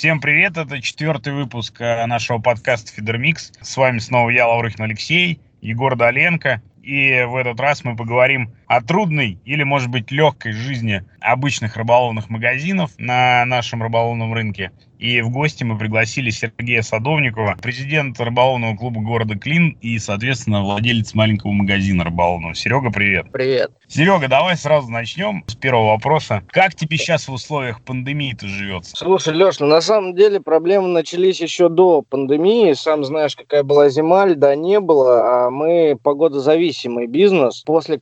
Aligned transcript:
Всем 0.00 0.18
привет, 0.18 0.56
это 0.56 0.80
четвертый 0.80 1.34
выпуск 1.34 1.78
э, 1.78 2.06
нашего 2.06 2.38
подкаста 2.38 2.90
Фидермикс. 2.90 3.52
С 3.60 3.76
вами 3.76 3.98
снова 3.98 4.30
я, 4.30 4.48
Лаврухин 4.48 4.82
Алексей, 4.82 5.38
Егор 5.60 5.94
Доленко. 5.94 6.62
И 6.82 7.22
в 7.28 7.36
этот 7.36 7.60
раз 7.60 7.84
мы 7.84 7.94
поговорим 7.96 8.50
о 8.70 8.80
трудной 8.80 9.36
или, 9.44 9.64
может 9.64 9.88
быть, 9.88 10.12
легкой 10.12 10.52
жизни 10.52 11.02
обычных 11.20 11.76
рыболовных 11.76 12.30
магазинов 12.30 12.92
на 12.98 13.44
нашем 13.44 13.82
рыболовном 13.82 14.32
рынке. 14.32 14.70
И 15.00 15.22
в 15.22 15.30
гости 15.30 15.64
мы 15.64 15.78
пригласили 15.78 16.28
Сергея 16.28 16.82
Садовникова, 16.82 17.56
президента 17.62 18.22
рыболовного 18.22 18.76
клуба 18.76 19.00
города 19.00 19.34
Клин 19.38 19.78
и, 19.80 19.98
соответственно, 19.98 20.62
владелец 20.62 21.14
маленького 21.14 21.52
магазина 21.52 22.04
рыболовного. 22.04 22.54
Серега, 22.54 22.90
привет. 22.90 23.32
Привет. 23.32 23.70
Серега, 23.88 24.28
давай 24.28 24.58
сразу 24.58 24.90
начнем 24.90 25.42
с 25.46 25.54
первого 25.54 25.92
вопроса. 25.92 26.42
Как 26.48 26.74
тебе 26.74 26.98
сейчас 26.98 27.28
в 27.28 27.32
условиях 27.32 27.82
пандемии-то 27.82 28.46
живется? 28.46 28.94
Слушай, 28.94 29.34
Леш, 29.34 29.58
ну 29.58 29.66
на 29.66 29.80
самом 29.80 30.14
деле 30.14 30.38
проблемы 30.38 30.88
начались 30.88 31.40
еще 31.40 31.70
до 31.70 32.02
пандемии. 32.02 32.74
Сам 32.74 33.02
знаешь, 33.02 33.34
какая 33.34 33.62
была 33.62 33.88
зима, 33.88 34.26
льда 34.26 34.54
не 34.54 34.80
было, 34.80 35.46
а 35.46 35.50
мы 35.50 35.98
погодозависимый 36.02 37.06
бизнес. 37.06 37.62
После 37.62 37.98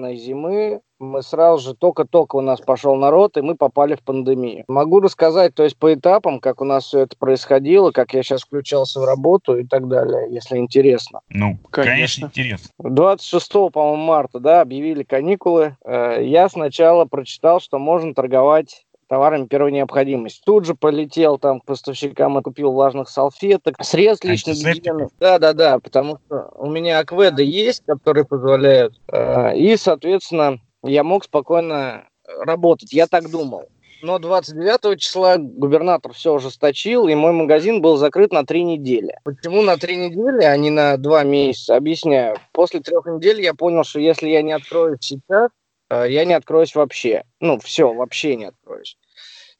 кошмарной 0.00 0.16
зимы 0.16 0.80
мы 0.98 1.22
сразу 1.22 1.70
же 1.70 1.74
только-только 1.74 2.36
у 2.36 2.42
нас 2.42 2.60
пошел 2.60 2.94
народ, 2.94 3.38
и 3.38 3.40
мы 3.40 3.54
попали 3.54 3.94
в 3.94 4.02
пандемию. 4.02 4.64
Могу 4.68 5.00
рассказать, 5.00 5.54
то 5.54 5.62
есть 5.64 5.78
по 5.78 5.94
этапам, 5.94 6.40
как 6.40 6.60
у 6.60 6.64
нас 6.64 6.84
все 6.84 7.00
это 7.00 7.16
происходило, 7.16 7.90
как 7.90 8.12
я 8.12 8.22
сейчас 8.22 8.42
включался 8.42 9.00
в 9.00 9.04
работу 9.04 9.56
и 9.58 9.64
так 9.64 9.88
далее, 9.88 10.26
если 10.30 10.58
интересно. 10.58 11.20
Ну, 11.30 11.56
конечно, 11.70 11.94
конечно 11.94 12.26
интересно. 12.26 12.68
26, 12.78 13.72
по-моему, 13.72 13.96
марта, 13.96 14.40
да, 14.40 14.60
объявили 14.60 15.02
каникулы. 15.02 15.76
Э, 15.86 16.22
я 16.22 16.50
сначала 16.50 17.06
прочитал, 17.06 17.60
что 17.60 17.78
можно 17.78 18.12
торговать 18.12 18.84
товарами 19.10 19.46
первой 19.46 19.72
необходимости. 19.72 20.40
Тут 20.46 20.66
же 20.66 20.76
полетел 20.76 21.36
там 21.36 21.60
к 21.60 21.64
поставщикам 21.64 22.38
и 22.38 22.42
купил 22.42 22.70
влажных 22.70 23.08
салфеток, 23.08 23.74
средств 23.82 24.24
личной 24.24 24.54
гигиены. 24.54 25.08
Да, 25.18 25.40
да, 25.40 25.52
да, 25.52 25.80
потому 25.80 26.18
что 26.24 26.48
у 26.54 26.70
меня 26.70 27.00
акведы 27.00 27.42
есть, 27.42 27.82
которые 27.84 28.24
позволяют. 28.24 28.94
Э, 29.12 29.56
и, 29.56 29.76
соответственно, 29.76 30.60
я 30.84 31.02
мог 31.02 31.24
спокойно 31.24 32.04
работать. 32.38 32.92
Я 32.92 33.08
так 33.08 33.28
думал. 33.28 33.64
Но 34.02 34.20
29 34.20 34.98
числа 34.98 35.36
губернатор 35.38 36.12
все 36.12 36.32
ужесточил, 36.32 37.08
и 37.08 37.14
мой 37.16 37.32
магазин 37.32 37.82
был 37.82 37.96
закрыт 37.96 38.32
на 38.32 38.46
три 38.46 38.62
недели. 38.62 39.18
Почему 39.24 39.62
на 39.62 39.76
три 39.76 39.96
недели, 39.96 40.44
а 40.44 40.56
не 40.56 40.70
на 40.70 40.96
два 40.96 41.24
месяца? 41.24 41.74
Объясняю. 41.74 42.36
После 42.52 42.78
трех 42.78 43.06
недель 43.06 43.42
я 43.42 43.54
понял, 43.54 43.82
что 43.82 43.98
если 43.98 44.28
я 44.28 44.42
не 44.42 44.52
откроюсь 44.52 45.00
сейчас, 45.00 45.50
э, 45.90 46.06
я 46.08 46.24
не 46.24 46.32
откроюсь 46.32 46.76
вообще. 46.76 47.24
Ну, 47.40 47.58
все, 47.58 47.92
вообще 47.92 48.36
не 48.36 48.46
откроюсь. 48.46 48.96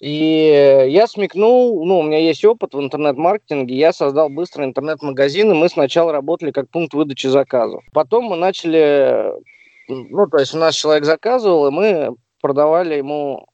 И 0.01 0.87
я 0.89 1.07
смекнул, 1.07 1.85
ну, 1.85 1.99
у 1.99 2.03
меня 2.03 2.19
есть 2.19 2.45
опыт 2.45 2.73
в 2.73 2.81
интернет-маркетинге, 2.81 3.77
я 3.77 3.93
создал 3.93 4.31
быстрый 4.31 4.65
интернет-магазин, 4.67 5.51
и 5.51 5.55
мы 5.55 5.69
сначала 5.69 6.11
работали 6.11 6.53
как 6.53 6.71
пункт 6.71 6.95
выдачи 6.95 7.27
заказов. 7.27 7.85
Потом 7.93 8.25
мы 8.25 8.37
начали 8.37 9.33
ну, 9.91 10.27
то 10.29 10.39
есть 10.39 10.55
у 10.55 10.59
нас 10.59 10.75
человек 10.75 11.05
заказывал, 11.05 11.67
и 11.67 11.71
мы 11.71 12.15
продавали 12.41 12.95
ему 12.95 13.47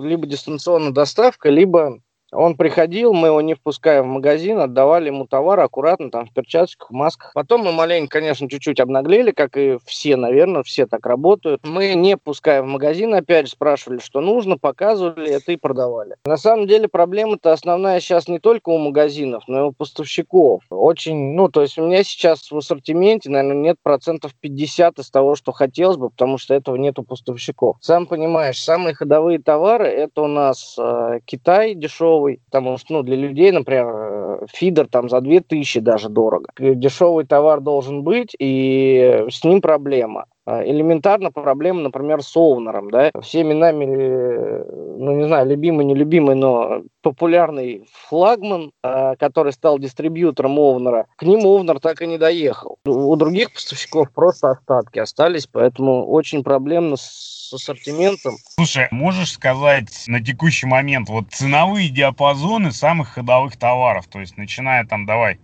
либо 0.00 0.26
дистанционная 0.26 0.90
доставка, 0.90 1.50
либо 1.50 2.00
он 2.34 2.56
приходил, 2.56 3.12
мы 3.12 3.28
его 3.28 3.40
не 3.40 3.54
впуская 3.54 4.02
в 4.02 4.06
магазин, 4.06 4.58
отдавали 4.58 5.06
ему 5.06 5.26
товар 5.26 5.60
аккуратно, 5.60 6.10
там, 6.10 6.26
в 6.26 6.32
перчатках, 6.32 6.90
в 6.90 6.94
масках. 6.94 7.32
Потом 7.34 7.62
мы 7.62 7.72
маленько, 7.72 8.18
конечно, 8.18 8.48
чуть-чуть 8.48 8.80
обнаглели, 8.80 9.30
как 9.30 9.56
и 9.56 9.78
все, 9.84 10.16
наверное, 10.16 10.62
все 10.62 10.86
так 10.86 11.06
работают. 11.06 11.60
Мы, 11.64 11.94
не 11.94 12.16
пуская 12.16 12.62
в 12.62 12.66
магазин, 12.66 13.14
опять 13.14 13.48
спрашивали, 13.48 13.98
что 13.98 14.20
нужно, 14.20 14.58
показывали 14.58 15.30
это 15.30 15.52
и 15.52 15.56
продавали. 15.56 16.16
На 16.26 16.36
самом 16.36 16.66
деле 16.66 16.88
проблема-то 16.88 17.52
основная 17.52 18.00
сейчас 18.00 18.28
не 18.28 18.38
только 18.38 18.70
у 18.70 18.78
магазинов, 18.78 19.44
но 19.46 19.60
и 19.60 19.68
у 19.68 19.72
поставщиков. 19.72 20.62
Очень, 20.70 21.34
ну, 21.34 21.48
то 21.48 21.62
есть 21.62 21.78
у 21.78 21.86
меня 21.86 22.02
сейчас 22.02 22.50
в 22.50 22.56
ассортименте, 22.56 23.30
наверное, 23.30 23.56
нет 23.56 23.76
процентов 23.82 24.32
50 24.40 24.98
из 24.98 25.10
того, 25.10 25.34
что 25.34 25.52
хотелось 25.52 25.96
бы, 25.96 26.10
потому 26.10 26.38
что 26.38 26.54
этого 26.54 26.76
нет 26.76 26.98
у 26.98 27.02
поставщиков. 27.02 27.76
Сам 27.80 28.06
понимаешь, 28.06 28.62
самые 28.62 28.94
ходовые 28.94 29.38
товары, 29.38 29.86
это 29.86 30.22
у 30.22 30.26
нас 30.26 30.76
э, 30.78 31.20
Китай 31.24 31.74
дешевый, 31.74 32.23
дешевый, 32.24 32.40
потому 32.50 32.78
что, 32.78 32.94
ну, 32.94 33.02
для 33.02 33.16
людей, 33.16 33.50
например, 33.52 33.86
э, 33.86 34.46
фидер 34.52 34.88
там 34.88 35.08
за 35.08 35.20
2000 35.20 35.80
даже 35.80 36.08
дорого. 36.08 36.48
Дешевый 36.58 37.24
товар 37.26 37.60
должен 37.60 38.02
быть, 38.02 38.34
и 38.38 39.24
с 39.30 39.44
ним 39.44 39.60
проблема. 39.60 40.26
А, 40.46 40.62
элементарно 40.62 41.30
проблема, 41.30 41.80
например, 41.80 42.22
с 42.22 42.36
Овнером, 42.36 42.90
да, 42.90 43.10
всеми 43.22 43.54
нами, 43.54 43.84
э, 43.86 44.64
ну, 44.98 45.16
не 45.16 45.26
знаю, 45.26 45.48
любимый, 45.48 45.86
нелюбимый, 45.86 46.34
но 46.34 46.82
популярный 47.02 47.86
флагман, 48.08 48.70
а, 48.82 49.16
который 49.16 49.52
стал 49.52 49.78
дистрибьютором 49.78 50.58
Овнера, 50.58 51.06
к 51.16 51.22
ним 51.22 51.46
Овнер 51.46 51.80
так 51.80 52.02
и 52.02 52.06
не 52.06 52.18
доехал. 52.18 52.76
У 52.84 53.16
других 53.16 53.54
поставщиков 53.54 54.12
просто 54.12 54.50
остатки 54.50 54.98
остались, 54.98 55.46
поэтому 55.46 56.06
очень 56.06 56.44
проблемно 56.44 56.96
с 56.96 57.50
ассортиментом. 57.54 58.34
Слушай, 58.56 58.88
можешь 58.90 59.32
сказать 59.32 60.04
на 60.08 60.22
текущий 60.22 60.66
момент 60.66 61.08
вот 61.08 61.30
ценовые 61.30 61.88
диапазоны 61.88 62.72
самых 62.72 63.08
ходовых 63.10 63.56
товаров, 63.56 64.06
то 64.08 64.20
есть 64.20 64.36
начиная 64.36 64.84
там, 64.84 65.06
давай, 65.06 65.38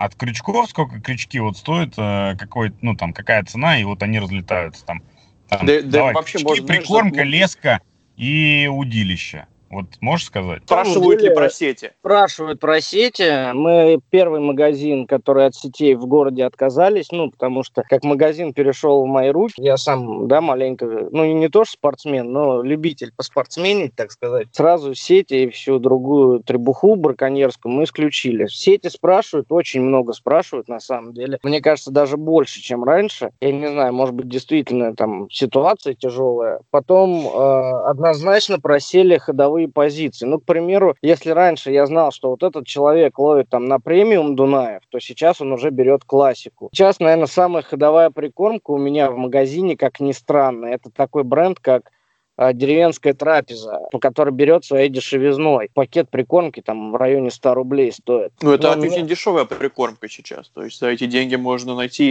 от 0.00 0.14
крючков, 0.14 0.70
сколько 0.70 0.98
крючки 0.98 1.38
вот 1.40 1.58
стоят, 1.58 1.92
э, 1.98 2.34
какой, 2.38 2.72
ну 2.80 2.96
там 2.96 3.12
какая 3.12 3.44
цена, 3.44 3.78
и 3.78 3.84
вот 3.84 4.02
они 4.02 4.18
разлетаются 4.18 4.82
там. 4.86 5.02
там 5.46 5.66
да, 5.66 5.82
давай, 5.82 6.14
да, 6.14 6.20
вообще 6.20 6.38
крючки, 6.38 6.48
можно, 6.48 6.66
прикормка, 6.66 7.14
знаешь, 7.16 7.30
леска 7.30 7.80
и 8.16 8.66
удилище. 8.72 9.46
Вот 9.70 9.86
можешь 10.00 10.26
сказать? 10.26 10.62
Спрашивают 10.64 11.22
ли 11.22 11.32
про 11.32 11.48
сети? 11.48 11.92
Спрашивают 12.00 12.58
про 12.58 12.80
сети. 12.80 13.52
Мы 13.52 14.00
первый 14.10 14.40
магазин, 14.40 15.06
который 15.06 15.46
от 15.46 15.54
сетей 15.54 15.94
в 15.94 16.06
городе 16.06 16.44
отказались, 16.44 17.12
ну, 17.12 17.30
потому 17.30 17.62
что 17.62 17.84
как 17.88 18.02
магазин 18.02 18.52
перешел 18.52 19.04
в 19.04 19.06
мои 19.06 19.30
руки, 19.30 19.54
я 19.58 19.76
сам, 19.76 20.26
да, 20.26 20.40
маленько, 20.40 20.86
ну, 21.12 21.24
не 21.24 21.48
то 21.48 21.64
что 21.64 21.74
спортсмен, 21.74 22.32
но 22.32 22.62
любитель 22.62 23.12
поспортсменить, 23.16 23.94
так 23.94 24.10
сказать. 24.10 24.48
Сразу 24.52 24.94
сети 24.94 25.44
и 25.44 25.50
всю 25.50 25.78
другую 25.78 26.40
требуху 26.40 26.96
браконьерскую 26.96 27.72
мы 27.72 27.84
исключили. 27.84 28.46
Сети 28.46 28.88
спрашивают, 28.88 29.52
очень 29.52 29.82
много 29.82 30.12
спрашивают, 30.12 30.66
на 30.68 30.80
самом 30.80 31.14
деле. 31.14 31.38
Мне 31.44 31.60
кажется, 31.60 31.92
даже 31.92 32.16
больше, 32.16 32.60
чем 32.60 32.82
раньше. 32.82 33.30
Я 33.40 33.52
не 33.52 33.68
знаю, 33.68 33.92
может 33.92 34.16
быть, 34.16 34.28
действительно 34.28 34.96
там 34.96 35.30
ситуация 35.30 35.94
тяжелая. 35.94 36.60
Потом 36.70 37.26
э, 37.26 37.88
однозначно 37.88 38.58
просели 38.58 39.16
ходовые 39.16 39.59
ключевые 39.60 39.68
позиции. 39.68 40.26
Ну, 40.26 40.38
к 40.38 40.44
примеру, 40.44 40.96
если 41.02 41.30
раньше 41.30 41.70
я 41.70 41.86
знал, 41.86 42.12
что 42.12 42.30
вот 42.30 42.42
этот 42.42 42.66
человек 42.66 43.18
ловит 43.18 43.48
там 43.48 43.66
на 43.66 43.78
премиум 43.78 44.36
Дунаев, 44.36 44.82
то 44.90 44.98
сейчас 45.00 45.40
он 45.40 45.52
уже 45.52 45.70
берет 45.70 46.04
классику. 46.04 46.70
Сейчас, 46.72 47.00
наверное, 47.00 47.26
самая 47.26 47.62
ходовая 47.62 48.10
прикормка 48.10 48.70
у 48.70 48.78
меня 48.78 49.10
в 49.10 49.16
магазине, 49.16 49.76
как 49.76 50.00
ни 50.00 50.12
странно, 50.12 50.66
это 50.66 50.90
такой 50.90 51.24
бренд, 51.24 51.58
как 51.60 51.90
а, 52.36 52.52
деревенская 52.52 53.12
трапеза, 53.12 53.80
который 54.00 54.32
берет 54.32 54.64
своей 54.64 54.88
дешевизной. 54.88 55.68
Пакет 55.74 56.08
прикормки 56.08 56.62
там 56.62 56.92
в 56.92 56.96
районе 56.96 57.30
100 57.30 57.54
рублей 57.54 57.92
стоит. 57.92 58.32
Ну, 58.40 58.52
это 58.52 58.74
Но 58.74 58.82
очень 58.82 59.02
мне... 59.02 59.08
дешевая 59.08 59.44
прикормка 59.44 60.08
сейчас. 60.08 60.48
То 60.48 60.64
есть 60.64 60.80
за 60.80 60.88
эти 60.88 61.06
деньги 61.06 61.36
можно 61.36 61.74
найти 61.74 62.04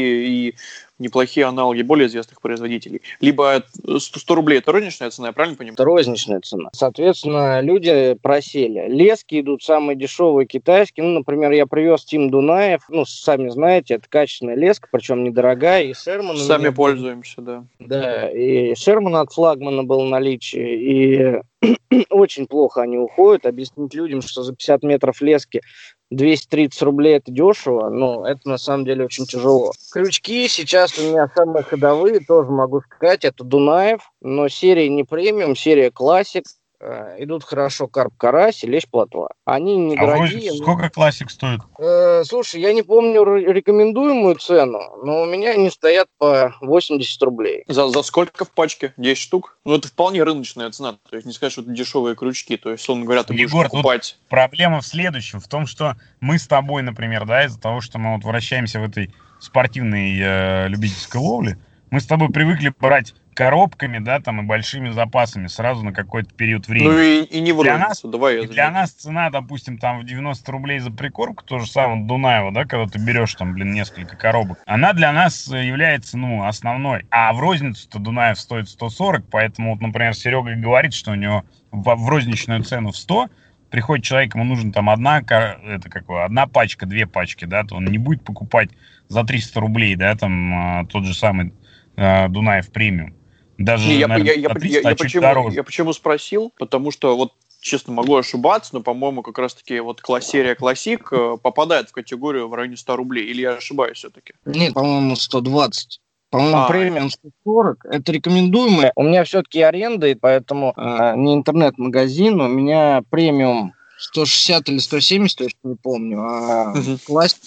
и 0.49 0.55
неплохие 0.99 1.45
аналоги 1.45 1.81
более 1.81 2.07
известных 2.07 2.41
производителей. 2.41 3.01
Либо 3.21 3.63
100 3.97 4.35
рублей– 4.35 4.57
это 4.59 4.71
розничная 4.71 5.09
цена, 5.09 5.27
я 5.27 5.33
правильно 5.33 5.57
понимаю? 5.57 5.73
Это 5.73 5.85
розничная 5.85 6.41
цена. 6.41 6.69
Соответственно, 6.73 7.61
люди 7.61 8.15
просели. 8.21 8.87
Лески 8.87 9.39
идут 9.39 9.63
самые 9.63 9.95
дешевые 9.95 10.45
китайские. 10.45 11.05
Ну, 11.05 11.19
например, 11.19 11.51
я 11.51 11.65
привез 11.65 12.05
Тим 12.05 12.29
Дунаев. 12.29 12.81
Ну, 12.89 13.05
сами 13.05 13.49
знаете, 13.49 13.95
это 13.95 14.07
качественная 14.09 14.55
леска, 14.55 14.87
причем 14.91 15.23
недорогая. 15.23 15.83
И 15.83 15.93
Шерман... 15.93 16.37
Сами 16.37 16.69
пользуемся, 16.69 17.41
да. 17.41 17.63
Да, 17.79 18.29
и 18.29 18.75
Шерман 18.75 19.15
от 19.15 19.31
флагмана 19.31 19.83
был 19.83 20.05
в 20.05 20.09
наличии. 20.09 21.41
И 21.61 22.05
очень 22.09 22.47
плохо 22.47 22.81
они 22.81 22.97
уходят. 22.97 23.45
Объяснить 23.45 23.93
людям, 23.93 24.21
что 24.21 24.43
за 24.43 24.53
50 24.53 24.83
метров 24.83 25.21
лески 25.21 25.61
230 26.11 26.81
рублей 26.81 27.17
это 27.17 27.31
дешево, 27.31 27.89
но 27.89 28.27
это 28.27 28.47
на 28.49 28.57
самом 28.57 28.85
деле 28.85 29.05
очень 29.05 29.25
тяжело. 29.25 29.73
Крючки 29.91 30.47
сейчас 30.47 30.97
у 30.97 31.03
меня 31.03 31.29
самые 31.35 31.63
ходовые, 31.63 32.19
тоже 32.19 32.49
могу 32.49 32.81
сказать, 32.81 33.25
это 33.25 33.43
Дунаев, 33.43 34.01
но 34.21 34.47
серия 34.47 34.89
не 34.89 35.03
премиум, 35.03 35.55
серия 35.55 35.91
классик. 35.91 36.43
Э, 36.81 37.17
идут 37.19 37.43
хорошо 37.43 37.87
карп 37.87 38.13
карась 38.15 38.63
и 38.63 38.67
лещ 38.67 38.87
плотва. 38.89 39.33
Они 39.43 39.75
недорогие. 39.75 40.51
А 40.51 40.55
сколько 40.55 40.89
классик 40.89 41.29
стоит? 41.29 41.59
Э, 41.77 42.23
слушай, 42.23 42.61
я 42.61 42.71
не 42.71 42.83
помню 42.83 43.21
рекомендуемую 43.35 44.35
цену, 44.35 44.79
но 45.03 45.23
у 45.23 45.25
меня 45.25 45.51
они 45.51 45.69
стоят 45.69 46.07
по 46.17 46.55
80 46.61 47.21
рублей. 47.23 47.65
За, 47.67 47.89
за 47.89 48.01
сколько 48.01 48.45
в 48.45 48.51
пачке? 48.51 48.93
10 48.95 49.21
штук? 49.21 49.57
Ну, 49.65 49.75
это 49.75 49.89
вполне 49.89 50.23
рыночная 50.23 50.71
цена. 50.71 50.97
То 51.09 51.17
есть 51.17 51.27
не 51.27 51.33
сказать, 51.33 51.51
что 51.51 51.63
это 51.63 51.71
дешевые 51.71 52.15
крючки. 52.15 52.55
То 52.55 52.71
есть, 52.71 52.89
он 52.89 53.03
говоря, 53.03 53.23
ты 53.23 53.33
Егор, 53.33 53.67
будешь 53.67 53.71
покупать... 53.71 54.17
проблема 54.29 54.79
в 54.79 54.85
следующем. 54.85 55.41
В 55.41 55.49
том, 55.49 55.67
что 55.67 55.97
мы 56.21 56.39
с 56.39 56.47
тобой, 56.47 56.81
например, 56.81 57.25
да, 57.25 57.43
из-за 57.43 57.59
того, 57.59 57.81
что 57.81 57.99
мы 57.99 58.15
вот 58.15 58.23
вращаемся 58.23 58.79
в 58.79 58.83
этой 58.83 59.13
спортивной 59.41 60.17
э, 60.17 60.67
любительской 60.69 61.19
ловле, 61.19 61.57
мы 61.91 61.99
с 61.99 62.05
тобой 62.05 62.29
привыкли 62.29 62.73
брать 62.79 63.15
коробками, 63.39 63.99
да, 63.99 64.19
там 64.19 64.41
и 64.41 64.43
большими 64.43 64.89
запасами 64.89 65.47
сразу 65.47 65.81
на 65.85 65.93
какой-то 65.93 66.33
период 66.33 66.67
времени. 66.67 66.89
Ну 66.89 66.99
и, 66.99 67.23
и 67.23 67.39
не 67.39 67.53
Для 67.53 67.77
нас- 67.77 68.01
давай 68.03 68.35
я 68.35 68.41
И 68.41 68.47
для 68.47 68.69
нас 68.69 68.91
цена, 68.91 69.29
допустим, 69.29 69.77
там 69.77 70.01
в 70.01 70.03
90 70.03 70.51
рублей 70.51 70.79
за 70.79 70.91
прикормку, 70.91 71.45
то 71.45 71.59
же 71.59 71.65
самое 71.65 72.03
Дунаева, 72.03 72.51
да, 72.51 72.65
когда 72.65 72.85
ты 72.85 72.99
берешь 72.99 73.33
там, 73.35 73.53
блин, 73.53 73.71
несколько 73.71 74.17
коробок, 74.17 74.59
она 74.65 74.91
для 74.91 75.13
нас 75.13 75.47
является, 75.47 76.17
ну, 76.17 76.43
основной. 76.43 77.05
А 77.11 77.31
в 77.31 77.39
розницу-то 77.39 77.99
Дунаев 77.99 78.37
стоит 78.37 78.67
140, 78.67 79.23
поэтому, 79.31 79.71
вот, 79.71 79.79
например, 79.79 80.13
Серега 80.15 80.53
говорит, 80.55 80.93
что 80.93 81.11
у 81.11 81.15
него 81.15 81.45
в, 81.71 81.95
в 81.95 82.09
розничную 82.09 82.63
цену 82.63 82.91
в 82.91 82.97
100, 82.97 83.29
приходит 83.69 84.03
человек, 84.03 84.35
ему 84.35 84.43
нужен 84.43 84.73
там 84.73 84.89
одна, 84.89 85.19
это 85.19 85.89
какое, 85.89 86.25
одна 86.25 86.45
пачка, 86.45 86.85
две 86.85 87.07
пачки, 87.07 87.45
да, 87.45 87.63
то 87.63 87.77
он 87.77 87.85
не 87.85 87.99
будет 87.99 88.21
покупать 88.21 88.71
за 89.07 89.23
300 89.23 89.61
рублей, 89.61 89.95
да, 89.95 90.13
там, 90.15 90.53
а, 90.53 90.85
тот 90.87 91.05
же 91.05 91.13
самый 91.13 91.53
а, 91.95 92.27
Дунаев 92.27 92.69
премиум. 92.69 93.13
Даже, 93.59 93.89
Не, 93.89 93.97
я, 93.97 94.07
наверное, 94.07 94.33
я- 94.33 94.39
я- 94.39 94.47
я- 94.47 94.53
300, 94.55 94.79
я 94.79 94.79
а 94.87 94.91
чуть 94.91 94.99
почему, 94.99 95.21
дороже. 95.21 95.55
я 95.57 95.63
почему 95.63 95.93
спросил? 95.93 96.53
Потому 96.57 96.91
что 96.91 97.15
вот 97.17 97.33
честно 97.59 97.91
могу 97.93 98.15
ошибаться, 98.15 98.69
но, 98.73 98.79
по-моему, 98.81 99.21
как 99.21 99.37
раз-таки 99.37 99.79
вот 99.81 100.01
класс, 100.01 100.27
серия 100.27 100.55
классик 100.55 101.09
э, 101.11 101.35
попадает 101.41 101.89
в 101.89 101.91
категорию 101.91 102.47
в 102.47 102.53
районе 102.53 102.77
100 102.77 102.95
рублей. 102.95 103.25
Или 103.25 103.41
я 103.41 103.55
ошибаюсь 103.55 103.97
все-таки? 103.97 104.33
Нет, 104.45 104.73
по-моему, 104.73 105.15
120. 105.17 105.99
По-моему, 106.29 106.57
А. 106.57 106.67
премиум 106.69 107.09
140. 107.09 107.83
Это 107.85 108.11
рекомендуемое. 108.13 108.93
У 108.95 109.03
меня 109.03 109.25
все-таки 109.25 109.61
аренда, 109.61 110.07
и 110.07 110.15
поэтому 110.15 110.73
э, 110.77 111.15
не 111.17 111.33
интернет-магазин. 111.33 112.39
У 112.39 112.47
меня 112.47 113.01
премиум 113.09 113.73
160 113.97 114.69
или 114.69 114.77
170, 114.77 115.37
точно 115.37 115.57
не 115.63 115.75
помню. 115.75 116.21
А 116.23 116.73
классик 117.05 117.39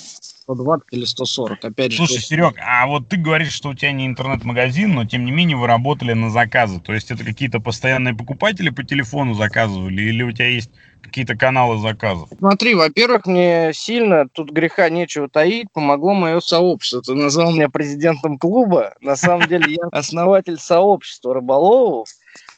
120 0.42 0.86
или 0.90 1.04
140. 1.04 1.64
Опять 1.64 1.92
же, 1.92 1.98
Слушай. 1.98 2.20
Серег, 2.20 2.56
а 2.58 2.86
вот 2.86 3.08
ты 3.08 3.16
говоришь, 3.16 3.52
что 3.52 3.70
у 3.70 3.74
тебя 3.74 3.92
не 3.92 4.06
интернет-магазин, 4.06 4.92
но 4.92 5.04
тем 5.04 5.24
не 5.24 5.30
менее 5.30 5.56
вы 5.56 5.66
работали 5.66 6.12
на 6.12 6.30
заказы. 6.30 6.80
То 6.80 6.92
есть 6.92 7.10
это 7.10 7.24
какие-то 7.24 7.60
постоянные 7.60 8.14
покупатели 8.14 8.70
по 8.70 8.84
телефону 8.84 9.34
заказывали, 9.34 10.02
или 10.02 10.22
у 10.22 10.32
тебя 10.32 10.48
есть 10.48 10.70
какие-то 11.00 11.36
каналы 11.36 11.78
заказов? 11.78 12.28
Смотри, 12.38 12.74
во-первых, 12.74 13.26
мне 13.26 13.72
сильно, 13.74 14.28
тут 14.28 14.50
греха 14.50 14.88
нечего 14.88 15.28
таить, 15.28 15.68
помогло 15.72 16.14
мое 16.14 16.40
сообщество. 16.40 17.02
Ты 17.02 17.14
назвал 17.14 17.52
меня 17.52 17.68
президентом 17.68 18.38
клуба. 18.38 18.94
На 19.00 19.16
самом 19.16 19.48
деле 19.48 19.74
я 19.74 19.88
основатель 19.90 20.58
сообщества 20.58 21.34
рыболовов. 21.34 22.08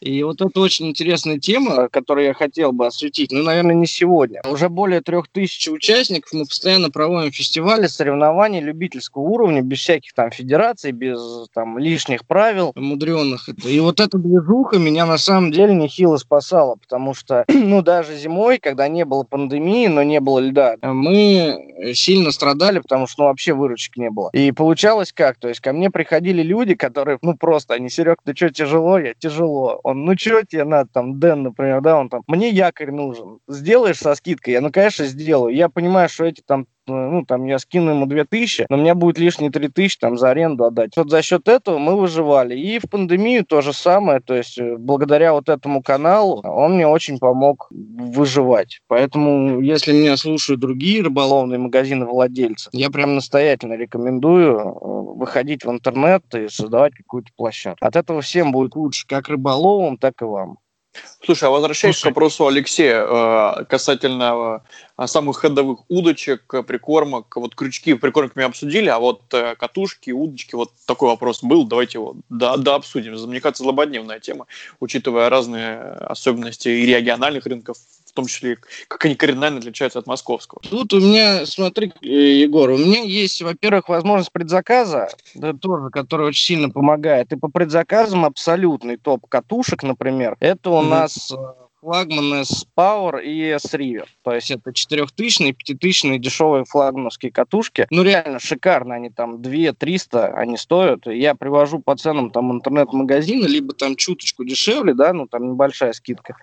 И 0.05 0.23
вот 0.23 0.43
это 0.43 0.61
очень 0.61 0.89
интересная 0.89 1.39
тема, 1.39 1.89
которую 1.89 2.27
я 2.27 2.35
хотел 2.35 2.73
бы 2.73 2.87
осветить. 2.87 3.33
Ну, 3.33 3.43
наверное, 3.43 3.75
не 3.75 3.87
сегодня. 3.87 4.43
Уже 4.47 4.69
более 4.69 5.01
трех 5.01 5.29
тысяч 5.29 5.67
участников. 5.69 6.35
Мы 6.35 6.45
постоянно 6.45 6.91
проводим 6.91 7.33
фестивали, 7.33 7.87
соревнования 7.87 8.61
любительского 8.61 9.23
уровня, 9.23 9.63
без 9.63 9.79
всяких 9.79 10.13
там 10.13 10.31
федераций, 10.31 10.93
без 10.93 11.49
там 11.55 11.79
лишних 11.79 12.27
правил 12.27 12.73
мудреных. 12.77 13.49
И 13.65 13.81
вот 13.81 13.99
эта 14.01 14.19
движуха 14.19 14.79
меня 14.79 15.07
на 15.07 15.17
самом 15.17 15.51
деле 15.51 15.75
нехило 15.75 16.19
спасала, 16.19 16.77
потому 16.77 17.15
что, 17.15 17.47
ну, 17.49 17.81
даже 17.81 18.15
зимой, 18.15 18.59
когда 18.59 18.89
не 18.89 19.07
было 19.07 19.23
пандемии, 19.23 19.87
но 19.87 20.03
не 20.03 20.21
было 20.21 20.41
льда, 20.41 20.77
мы 20.83 21.93
сильно 21.95 22.31
страдали, 22.31 22.81
потому 22.81 23.07
что, 23.07 23.23
ну, 23.23 23.29
вообще 23.29 23.55
выручек 23.55 23.97
не 23.97 24.11
было. 24.11 24.29
И 24.35 24.53
получалось 24.53 25.15
как? 25.15 25.39
То 25.39 25.49
есть 25.49 25.61
ко 25.61 25.73
мне 25.73 25.91
приходили 25.91 26.43
люди, 26.43 26.75
которые, 26.75 27.19
ну, 27.23 27.35
просто, 27.39 27.73
они, 27.73 27.89
Серег, 27.89 28.19
ты 28.23 28.35
что, 28.37 28.51
тяжело? 28.51 28.99
Я 28.99 29.15
тяжело. 29.15 29.81
Он, 29.83 29.94
ну, 29.95 30.17
что 30.17 30.45
тебе 30.45 30.65
надо, 30.65 30.91
там, 30.93 31.21
Дэн, 31.21 31.43
например, 31.45 31.81
да, 31.81 31.99
он 31.99 32.09
там, 32.09 32.23
мне 32.27 32.51
якорь 32.51 32.91
нужен. 32.91 33.39
Сделаешь 33.49 33.99
со 33.99 34.15
скидкой? 34.15 34.55
Я, 34.55 34.61
ну, 34.61 34.71
конечно, 34.71 35.05
сделаю. 35.07 35.55
Я 35.55 35.69
понимаю, 35.69 36.09
что 36.09 36.25
эти 36.25 36.43
там 36.43 36.67
ну, 36.87 37.25
там, 37.25 37.47
я 37.47 37.59
скину 37.59 37.91
ему 37.91 38.07
2000, 38.07 38.67
но 38.69 38.77
у 38.77 38.81
меня 38.81 38.95
будет 38.95 39.19
лишние 39.19 39.51
3000 39.51 39.99
там 39.99 40.19
за 40.19 40.31
аренду 40.31 40.65
отдать. 40.65 40.97
Вот 40.97 41.11
за 41.11 41.23
счет 41.23 41.49
этого 41.49 41.79
мы 41.79 41.97
выживали. 41.97 42.59
И 42.59 42.79
в 42.79 42.89
пандемию 42.91 43.45
то 43.45 43.61
же 43.61 43.73
самое, 43.73 44.21
то 44.21 44.35
есть 44.35 44.59
э, 44.59 44.77
благодаря 44.77 45.33
вот 45.33 45.49
этому 45.49 45.83
каналу 45.83 46.41
он 46.43 46.75
мне 46.75 46.87
очень 46.87 47.19
помог 47.19 47.69
выживать. 47.71 48.81
Поэтому, 48.89 49.61
если 49.61 49.93
меня 49.93 50.17
слушают 50.17 50.61
другие 50.61 51.03
рыболовные 51.03 51.59
магазины 51.59 52.07
владельцы, 52.07 52.71
я 52.73 52.91
прям 52.91 53.15
настоятельно 53.15 53.75
рекомендую 53.75 54.59
э, 54.59 54.73
выходить 55.19 55.65
в 55.65 55.71
интернет 55.71 56.23
и 56.35 56.49
создавать 56.49 56.95
какую-то 56.95 57.31
площадку. 57.37 57.87
От 57.87 57.97
этого 57.97 58.21
всем 58.21 58.53
будет 58.53 58.77
лучше, 58.77 59.07
как 59.07 59.29
рыболовам, 59.29 59.97
так 59.97 60.21
и 60.23 60.25
вам. 60.25 60.59
Слушай, 61.25 61.49
а 61.49 61.51
возвращаясь 61.51 61.97
Слушай. 61.97 62.13
к 62.13 62.17
вопросу 62.17 62.47
Алексея 62.47 63.07
э, 63.07 63.65
касательно 63.65 64.63
э, 64.99 65.07
самых 65.07 65.39
ходовых 65.39 65.81
удочек, 65.89 66.53
э, 66.53 66.63
прикормок, 66.63 67.35
вот 67.37 67.55
крючки 67.55 67.95
прикормок 67.95 68.33
мы 68.37 68.43
обсудили, 68.43 68.89
а 68.89 68.99
вот 68.99 69.23
катушки, 69.59 70.11
удочки, 70.11 70.55
вот 70.55 70.71
такой 70.87 71.09
вопрос 71.09 71.43
был, 71.43 71.65
давайте 71.65 71.99
его 71.99 72.17
да, 72.29 72.57
да 72.57 72.75
обсудим. 72.75 73.15
Мне 73.15 73.41
кажется, 73.41 73.63
злободневная 73.63 74.21
тема, 74.21 74.47
учитывая 74.81 75.31
разные 75.31 75.79
особенности 75.81 76.69
и 76.69 76.87
региональных 76.87 77.47
рынков, 77.47 77.79
том 78.15 78.27
числе, 78.27 78.59
как 78.89 79.05
они 79.05 79.15
кардинально 79.15 79.59
отличаются 79.59 79.99
от 79.99 80.07
московского. 80.07 80.61
Тут 80.63 80.93
у 80.93 81.01
меня, 81.01 81.47
смотри, 81.47 81.93
э, 82.03 82.07
Егор, 82.07 82.71
у 82.71 82.79
меня 82.79 83.03
есть, 83.03 83.43
во-первых, 83.43 83.89
возможность 83.89 84.33
предзаказа, 84.33 85.09
да, 85.35 85.53
тоже, 85.53 85.91
которая 85.91 86.29
очень 86.29 86.45
сильно 86.45 86.71
помогает. 86.71 87.33
И 87.33 87.37
по 87.37 87.49
предзаказам 87.49 88.25
абсолютный 88.25 88.97
топ 88.97 89.27
катушек, 89.29 89.83
например, 89.83 90.37
это 90.41 90.71
у 90.71 90.81
Мгм. 90.81 90.91
нас 90.91 91.33
э, 91.33 91.37
флагманы 91.81 92.37
S-Power 92.43 93.23
и 93.23 93.43
S-River. 93.51 94.07
То 94.23 94.33
есть 94.33 94.51
это 94.51 94.73
четырехтысячные, 94.73 95.53
пятитысячные 95.53 96.19
дешевые 96.19 96.65
флагмановские 96.65 97.31
катушки. 97.31 97.87
Ну, 97.91 98.03
реально 98.03 98.39
шикарно. 98.39 98.95
Они 98.95 99.11
там 99.11 99.37
2-300 99.43 100.33
они 100.35 100.57
стоят. 100.57 101.07
Я 101.07 101.35
привожу 101.35 101.81
по 101.81 101.95
ценам 101.97 102.31
там 102.31 102.53
интернет-магазина, 102.53 103.47
либо 103.47 103.75
там 103.75 103.97
чуточку 103.97 104.45
дешевле, 104.45 104.95
да, 104.95 105.13
ну, 105.13 105.27
там 105.27 105.53
небольшая 105.53 105.93
скидка. 105.93 106.37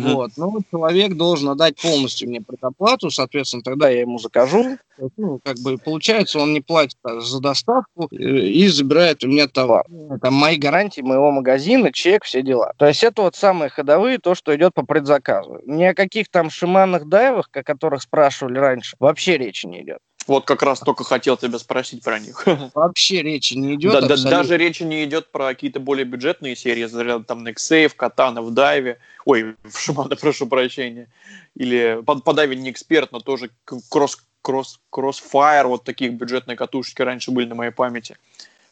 Вот. 0.00 0.32
Ну, 0.36 0.60
человек 0.70 1.14
должен 1.14 1.50
отдать 1.50 1.80
полностью 1.80 2.28
мне 2.28 2.40
предоплату, 2.40 3.10
соответственно, 3.10 3.62
тогда 3.62 3.88
я 3.88 4.00
ему 4.00 4.18
закажу. 4.18 4.78
Ну, 5.16 5.40
как 5.42 5.58
бы 5.58 5.76
получается, 5.78 6.38
он 6.38 6.52
не 6.52 6.60
платит 6.60 6.98
а, 7.02 7.20
за 7.20 7.40
доставку 7.40 8.08
э, 8.12 8.16
и 8.16 8.68
забирает 8.68 9.24
у 9.24 9.28
меня 9.28 9.48
товар. 9.48 9.84
Там 10.22 10.34
мои 10.34 10.56
гарантии 10.56 11.00
моего 11.00 11.32
магазина, 11.32 11.92
чек, 11.92 12.24
все 12.24 12.42
дела. 12.42 12.72
То 12.76 12.86
есть 12.86 13.02
это 13.02 13.22
вот 13.22 13.34
самые 13.34 13.70
ходовые, 13.70 14.18
то, 14.18 14.34
что 14.34 14.54
идет 14.54 14.72
по 14.74 14.84
предзаказу. 14.84 15.58
Ни 15.66 15.84
о 15.84 15.94
каких 15.94 16.28
там 16.28 16.48
шиманных 16.48 17.08
дайвах, 17.08 17.48
о 17.52 17.62
которых 17.62 18.02
спрашивали 18.02 18.58
раньше, 18.58 18.96
вообще 19.00 19.36
речи 19.36 19.66
не 19.66 19.82
идет. 19.82 19.98
Вот 20.26 20.44
как 20.46 20.62
раз 20.62 20.80
только 20.80 21.04
хотел 21.04 21.36
тебя 21.36 21.58
спросить 21.58 22.02
про 22.02 22.18
них. 22.18 22.46
Вообще 22.74 23.22
речи 23.22 23.54
не 23.54 23.74
идет. 23.74 24.06
Да- 24.06 24.30
даже 24.30 24.56
речи 24.56 24.82
не 24.82 25.04
идет 25.04 25.30
про 25.30 25.48
какие-то 25.48 25.80
более 25.80 26.04
бюджетные 26.04 26.56
серии, 26.56 26.84
заряд 26.84 27.26
там 27.26 27.46
Nexafe, 27.46 27.92
Катана 27.94 28.42
в 28.42 28.50
дайве, 28.52 28.98
ой, 29.24 29.54
в 29.64 29.78
Шимана, 29.78 30.16
прошу 30.16 30.46
прощения, 30.46 31.08
или 31.54 32.00
по, 32.04 32.18
по 32.20 32.32
дайве 32.32 32.56
не 32.56 32.70
эксперт, 32.70 33.12
но 33.12 33.20
тоже 33.20 33.50
кросс, 33.90 34.18
кросс, 34.42 34.80
кроссфайр, 34.90 35.66
вот 35.66 35.84
такие 35.84 36.10
бюджетные 36.10 36.56
катушки 36.56 37.02
раньше 37.02 37.30
были 37.30 37.46
на 37.46 37.54
моей 37.54 37.72
памяти. 37.72 38.16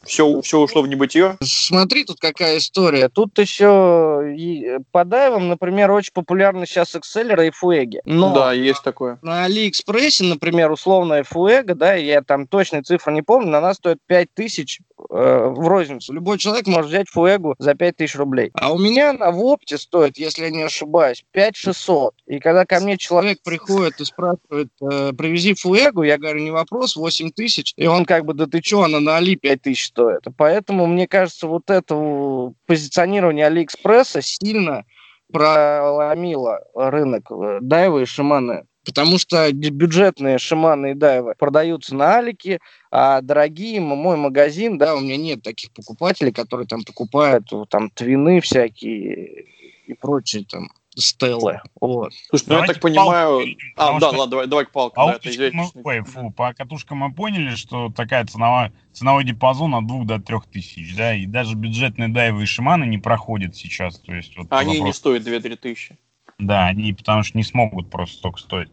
Все, 0.05 0.41
все 0.41 0.59
ушло 0.59 0.81
в 0.81 0.87
небытие. 0.87 1.37
Смотри, 1.41 2.03
тут 2.05 2.19
какая 2.19 2.57
история. 2.57 3.09
Тут 3.09 3.37
еще 3.39 4.33
и 4.37 4.77
по 4.91 5.05
дайвам, 5.05 5.49
например, 5.49 5.91
очень 5.91 6.11
популярны 6.13 6.65
сейчас 6.65 6.95
экселлеры 6.95 7.47
и 7.47 7.51
фуэги. 7.51 8.01
Но 8.05 8.33
Да, 8.33 8.53
есть 8.53 8.83
такое. 8.83 9.17
на 9.21 9.45
Алиэкспрессе, 9.45 10.25
например, 10.25 10.71
условная 10.71 11.23
фуэга, 11.23 11.75
да, 11.75 11.93
я 11.93 12.21
там 12.21 12.47
точной 12.47 12.83
цифры 12.83 13.13
не 13.13 13.21
помню, 13.21 13.57
она 13.57 13.73
стоит 13.73 13.99
5000 14.07 14.79
э, 14.79 15.53
в 15.55 15.67
розницу. 15.67 16.13
Любой 16.13 16.37
человек 16.37 16.67
может 16.67 16.89
взять 16.89 17.09
фуэгу 17.09 17.55
за 17.57 17.73
5000 17.73 18.15
рублей. 18.15 18.51
А 18.53 18.73
у 18.73 18.77
меня 18.77 19.11
она 19.11 19.31
в 19.31 19.43
опте 19.43 19.77
стоит, 19.77 20.17
если 20.17 20.43
я 20.43 20.49
не 20.49 20.63
ошибаюсь, 20.63 21.23
5600. 21.31 22.15
И 22.27 22.39
когда 22.39 22.65
ко 22.65 22.79
мне 22.79 22.97
человек 22.97 23.39
приходит 23.43 23.99
и 24.01 24.05
спрашивает, 24.05 24.69
э, 24.81 25.13
привези 25.17 25.53
фуэгу, 25.53 26.03
я 26.03 26.17
говорю, 26.17 26.41
не 26.41 26.51
вопрос, 26.51 26.95
8000. 26.95 27.73
И 27.77 27.87
он 27.87 28.05
как 28.05 28.25
бы, 28.25 28.33
да 28.33 28.47
ты 28.47 28.61
что, 28.61 28.83
она 28.83 28.99
на 28.99 29.17
Али 29.17 29.35
5000 29.35 29.92
стоит. 29.93 30.23
Поэтому, 30.37 30.87
мне 30.87 31.07
кажется, 31.07 31.47
вот 31.47 31.69
это 31.69 32.53
позиционирование 32.65 33.45
Алиэкспресса 33.45 34.21
сильно 34.21 34.85
проломило 35.31 36.59
рынок 36.75 37.31
э, 37.31 37.59
дайвы 37.61 38.03
и 38.03 38.05
шиманы. 38.05 38.65
Потому 38.85 39.17
что 39.17 39.51
бюджетные 39.53 40.37
шиманы 40.37 40.91
и 40.91 40.93
дайвы 40.93 41.35
продаются 41.37 41.95
на 41.95 42.17
Алике, 42.17 42.59
а 42.91 43.21
дорогие, 43.21 43.79
мой 43.79 44.17
магазин, 44.17 44.77
да, 44.77 44.95
у 44.95 44.99
меня 44.99 45.15
нет 45.15 45.41
таких 45.41 45.71
покупателей, 45.71 46.33
которые 46.33 46.67
там 46.67 46.83
покупают 46.83 47.51
э, 47.53 47.63
там 47.69 47.89
твины 47.91 48.41
всякие 48.41 49.45
и 49.85 49.93
прочие 49.93 50.45
там 50.45 50.69
стеллы. 50.95 51.61
Вот. 51.79 52.13
Слушай, 52.29 52.45
ну 52.47 52.59
я 52.59 52.65
так 52.65 52.79
понимаю... 52.79 53.55
А, 53.75 53.99
да, 53.99 54.09
что- 54.09 54.17
ладно, 54.17 54.27
давай, 54.27 54.47
давай 54.47 54.65
к 54.65 54.71
палке. 54.71 54.93
А 54.97 55.07
да, 55.07 55.19
это 55.21 55.51
мы- 55.55 55.65
ой, 55.83 56.01
фу, 56.01 56.31
по 56.31 56.53
катушкам 56.53 56.99
мы 56.99 57.13
поняли, 57.13 57.55
что 57.55 57.89
такая 57.89 58.25
ценовая, 58.25 58.73
ценовой 58.91 59.23
диапазон 59.23 59.75
от 59.75 59.87
2 59.87 60.05
до 60.05 60.19
3 60.19 60.39
тысяч, 60.51 60.95
да, 60.95 61.15
и 61.15 61.25
даже 61.25 61.55
бюджетные 61.55 62.09
дайвы 62.09 62.43
и 62.43 62.45
шиманы 62.45 62.85
не 62.85 62.97
проходят 62.97 63.55
сейчас, 63.55 63.99
то 63.99 64.13
есть 64.13 64.37
вот 64.37 64.47
Они 64.51 64.73
не 64.73 64.79
вопрос- 64.79 64.97
стоят 64.97 65.23
2-3 65.23 65.55
тысячи. 65.57 65.97
Да, 66.39 66.65
они 66.67 66.93
потому 66.93 67.23
что 67.23 67.37
не 67.37 67.43
смогут 67.43 67.89
просто 67.89 68.17
столько 68.17 68.39
стоить. 68.39 68.69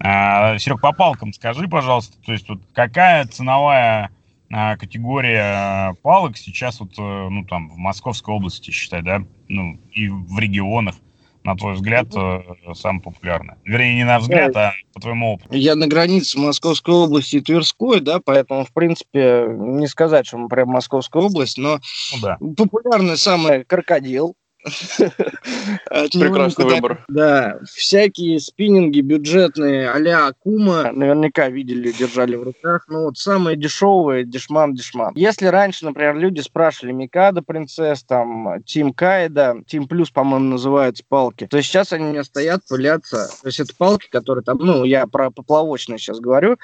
А, 0.00 0.58
Серег, 0.58 0.80
по 0.80 0.92
палкам 0.92 1.32
скажи, 1.32 1.68
пожалуйста, 1.68 2.16
то 2.24 2.32
есть 2.32 2.48
вот 2.48 2.60
какая 2.74 3.24
ценовая 3.26 4.10
а, 4.52 4.76
категория 4.76 5.94
палок 6.02 6.36
сейчас 6.36 6.80
вот, 6.80 6.92
э, 6.98 7.28
ну, 7.30 7.44
там, 7.44 7.70
в 7.70 7.76
Московской 7.76 8.34
области, 8.34 8.70
считай, 8.70 9.02
да, 9.02 9.22
ну, 9.48 9.80
и 9.92 10.08
в 10.08 10.38
регионах, 10.38 10.96
на 11.44 11.56
твой 11.56 11.74
взгляд, 11.74 12.08
mm-hmm. 12.08 12.74
самая 12.74 13.00
популярная? 13.00 13.58
Вернее, 13.64 13.94
не 13.94 14.04
на 14.04 14.18
взгляд, 14.18 14.52
да. 14.52 14.70
а 14.70 14.94
по 14.94 15.00
твоему 15.00 15.34
опыту. 15.34 15.54
Я 15.54 15.74
на 15.74 15.86
границе 15.86 16.38
Московской 16.38 16.94
области 16.94 17.36
и 17.36 17.40
Тверской, 17.40 18.00
да, 18.00 18.18
поэтому, 18.24 18.64
в 18.64 18.72
принципе, 18.72 19.46
не 19.48 19.86
сказать, 19.86 20.26
что 20.26 20.38
мы 20.38 20.48
прям 20.48 20.68
Московская 20.68 21.22
область, 21.22 21.58
но 21.58 21.80
ну, 22.12 22.18
да. 22.22 22.38
популярная 22.56 23.16
самая 23.16 23.64
крокодил, 23.64 24.34
Прекрасный 24.64 26.64
выбор. 26.64 27.04
Да, 27.08 27.58
всякие 27.66 28.40
спиннинги 28.40 29.00
бюджетные 29.00 29.90
а-ля 29.90 30.26
Акума, 30.26 30.90
наверняка 30.92 31.48
видели, 31.48 31.92
держали 31.92 32.36
в 32.36 32.42
руках. 32.42 32.86
Ну 32.88 33.04
вот 33.04 33.18
самые 33.18 33.56
дешевые, 33.56 34.24
дешман, 34.24 34.74
дешман. 34.74 35.12
Если 35.14 35.46
раньше, 35.46 35.84
например, 35.84 36.16
люди 36.16 36.40
спрашивали 36.40 36.92
Микада 36.92 37.42
принцесс, 37.42 38.02
там, 38.04 38.62
Тим 38.64 38.92
Кайда, 38.92 39.56
Тим 39.66 39.86
Плюс, 39.86 40.10
по-моему, 40.10 40.46
называются 40.46 41.04
палки, 41.06 41.46
то 41.46 41.60
сейчас 41.62 41.92
они 41.92 42.06
у 42.06 42.10
меня 42.10 42.24
стоят, 42.24 42.62
пылятся. 42.68 43.28
То 43.42 43.48
есть 43.48 43.60
это 43.60 43.74
палки, 43.76 44.08
которые 44.08 44.44
там, 44.44 44.58
ну, 44.58 44.84
я 44.84 45.06
про 45.06 45.30
поплавочные 45.30 45.98
сейчас 45.98 46.20
говорю, 46.20 46.56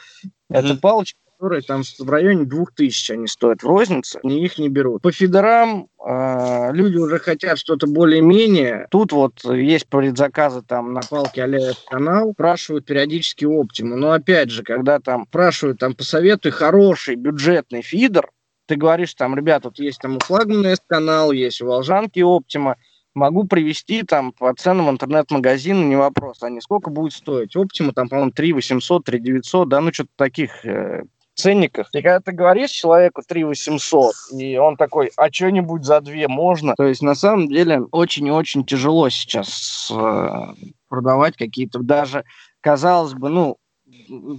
это 0.48 0.74
палочки, 0.76 1.18
которые 1.40 1.62
там 1.62 1.82
в 1.98 2.10
районе 2.10 2.44
2000 2.44 3.12
они 3.12 3.26
стоят 3.26 3.62
в 3.62 3.66
рознице, 3.66 4.20
ни 4.22 4.44
их 4.44 4.58
не 4.58 4.68
берут. 4.68 5.00
По 5.00 5.10
фидерам 5.10 5.88
э, 6.06 6.70
люди 6.74 6.98
уже 6.98 7.18
хотят 7.18 7.58
что-то 7.58 7.86
более-менее. 7.86 8.86
Тут 8.90 9.12
вот 9.12 9.42
есть 9.44 9.88
предзаказы 9.88 10.60
там 10.60 10.92
на 10.92 11.00
палке 11.00 11.44
а 11.44 11.90
канал, 11.90 12.32
спрашивают 12.34 12.84
периодически 12.84 13.46
оптиму. 13.46 13.96
Но 13.96 14.12
опять 14.12 14.50
же, 14.50 14.62
когда 14.62 14.98
там 14.98 15.24
спрашивают, 15.28 15.78
там 15.78 15.94
посоветуй 15.94 16.50
хороший 16.50 17.14
бюджетный 17.14 17.80
фидер, 17.80 18.28
ты 18.66 18.76
говоришь 18.76 19.14
там, 19.14 19.34
ребята, 19.34 19.68
вот 19.68 19.78
есть 19.78 19.98
там 20.00 20.16
у 20.16 20.20
флагмана 20.20 20.74
канал, 20.88 21.32
есть 21.32 21.62
у 21.62 21.66
Волжанки 21.66 22.20
Оптима, 22.20 22.76
могу 23.14 23.44
привести 23.44 24.02
там 24.02 24.32
по 24.32 24.52
ценам 24.54 24.90
интернет-магазина, 24.90 25.84
не 25.84 25.96
вопрос. 25.96 26.42
Они 26.42 26.60
сколько 26.60 26.90
будет 26.90 27.14
стоить? 27.14 27.56
Оптима 27.56 27.94
там, 27.94 28.10
по-моему, 28.10 28.30
3 28.30 28.52
800, 28.52 29.04
3 29.04 29.20
900, 29.20 29.68
да, 29.70 29.80
ну 29.80 29.90
что-то 29.90 30.10
таких 30.16 30.66
э, 30.66 31.04
ценниках. 31.40 31.88
И 31.92 32.02
когда 32.02 32.20
ты 32.20 32.32
говоришь 32.32 32.70
человеку 32.70 33.22
3 33.26 33.44
800, 33.44 34.14
и 34.38 34.56
он 34.56 34.76
такой, 34.76 35.10
а 35.16 35.32
что-нибудь 35.32 35.84
за 35.84 36.00
2 36.00 36.28
можно? 36.28 36.74
То 36.76 36.84
есть 36.84 37.02
на 37.02 37.14
самом 37.14 37.48
деле 37.48 37.82
очень 37.90 38.26
и 38.26 38.30
очень 38.30 38.64
тяжело 38.64 39.08
сейчас 39.08 39.90
э, 39.94 40.54
продавать 40.88 41.36
какие-то 41.36 41.78
даже, 41.80 42.24
казалось 42.60 43.14
бы, 43.14 43.28
ну, 43.28 43.56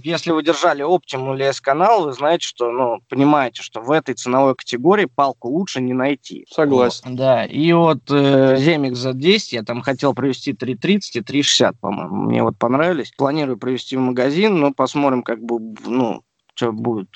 если 0.02 0.32
вы 0.32 0.42
держали 0.42 0.84
Optimum 0.84 1.34
или 1.34 1.44
S-канал, 1.44 2.04
вы 2.04 2.12
знаете, 2.12 2.46
что, 2.46 2.70
ну, 2.70 3.00
понимаете, 3.08 3.62
что 3.62 3.80
в 3.80 3.90
этой 3.90 4.14
ценовой 4.14 4.54
категории 4.54 5.06
палку 5.06 5.48
лучше 5.48 5.80
не 5.80 5.94
найти. 5.94 6.46
Согласен. 6.50 7.16
Да, 7.16 7.44
и 7.44 7.72
вот 7.72 8.10
э, 8.10 8.56
Zemix 8.56 8.92
Z10 8.92 9.38
я 9.50 9.62
там 9.62 9.82
хотел 9.82 10.14
привезти 10.14 10.52
3.30 10.52 11.00
и 11.14 11.20
3.60, 11.20 11.76
по-моему. 11.80 12.16
Мне 12.16 12.42
вот 12.42 12.58
понравились. 12.58 13.12
Планирую 13.16 13.56
привезти 13.56 13.96
в 13.96 14.00
магазин, 14.00 14.58
но 14.58 14.72
посмотрим, 14.72 15.22
как 15.22 15.42
бы, 15.42 15.58
ну, 15.86 16.22
что 16.62 16.72
будет 16.72 17.08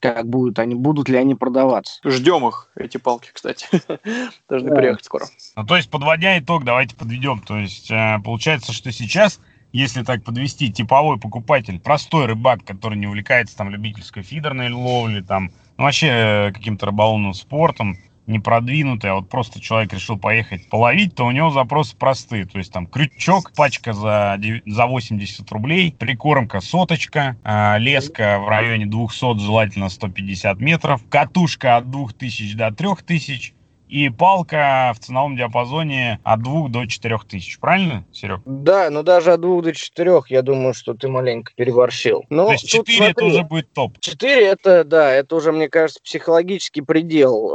как 0.00 0.28
будут 0.28 0.58
они, 0.58 0.74
будут 0.74 1.08
ли 1.08 1.16
они 1.16 1.34
продаваться. 1.34 1.98
Ждем 2.04 2.46
их, 2.46 2.70
эти 2.76 2.98
палки, 2.98 3.30
кстати. 3.32 3.66
Должны 4.50 4.68
да. 4.68 4.76
приехать 4.76 5.06
скоро. 5.06 5.24
Ну, 5.56 5.64
то 5.64 5.76
есть, 5.76 5.88
подводя 5.88 6.38
итог, 6.38 6.62
давайте 6.62 6.94
подведем. 6.94 7.40
То 7.40 7.56
есть, 7.56 7.90
э, 7.90 8.18
получается, 8.22 8.74
что 8.74 8.92
сейчас, 8.92 9.40
если 9.72 10.02
так 10.02 10.22
подвести, 10.22 10.70
типовой 10.70 11.18
покупатель, 11.18 11.80
простой 11.80 12.26
рыбак, 12.26 12.66
который 12.66 12.98
не 12.98 13.06
увлекается 13.06 13.56
там 13.56 13.70
любительской 13.70 14.22
фидерной 14.22 14.70
ловлей, 14.70 15.22
там, 15.22 15.52
ну, 15.78 15.84
вообще 15.84 16.08
э, 16.08 16.52
каким-то 16.52 16.84
рыболовным 16.84 17.32
спортом, 17.32 17.96
не 18.26 18.38
продвинутый, 18.38 19.10
а 19.10 19.14
вот 19.14 19.28
просто 19.28 19.60
человек 19.60 19.92
решил 19.92 20.18
поехать 20.18 20.68
половить, 20.68 21.14
то 21.14 21.26
у 21.26 21.30
него 21.30 21.50
запросы 21.50 21.96
простые. 21.96 22.46
То 22.46 22.58
есть 22.58 22.72
там 22.72 22.86
крючок, 22.86 23.52
пачка 23.54 23.92
за, 23.92 24.40
за 24.66 24.86
80 24.86 25.50
рублей, 25.52 25.94
прикормка 25.98 26.60
соточка, 26.60 27.36
э, 27.44 27.78
леска 27.78 28.38
в 28.38 28.48
районе 28.48 28.86
200, 28.86 29.38
желательно 29.38 29.88
150 29.88 30.58
метров, 30.60 31.02
катушка 31.08 31.76
от 31.76 31.90
2000 31.90 32.56
до 32.56 32.70
3000, 32.70 33.54
и 33.94 34.08
палка 34.08 34.92
в 34.94 34.98
ценовом 34.98 35.36
диапазоне 35.36 36.18
от 36.24 36.42
2 36.42 36.68
до 36.68 36.86
4 36.86 37.18
тысяч. 37.28 37.58
Правильно, 37.60 38.04
Серег? 38.12 38.40
Да, 38.44 38.90
но 38.90 39.02
даже 39.02 39.32
от 39.32 39.40
2 39.40 39.62
до 39.62 39.72
4 39.72 40.22
я 40.28 40.42
думаю, 40.42 40.74
что 40.74 40.94
ты 40.94 41.08
маленько 41.08 41.52
переборщил. 41.54 42.24
Но 42.28 42.46
То 42.46 42.52
есть 42.52 42.68
4 42.68 42.96
смотри, 42.96 43.12
это 43.12 43.24
уже 43.24 43.42
будет 43.44 43.72
топ? 43.72 44.00
4 44.00 44.46
это, 44.46 44.84
да, 44.84 45.12
это 45.12 45.36
уже, 45.36 45.52
мне 45.52 45.68
кажется, 45.68 46.00
психологический 46.02 46.80
предел. 46.80 47.52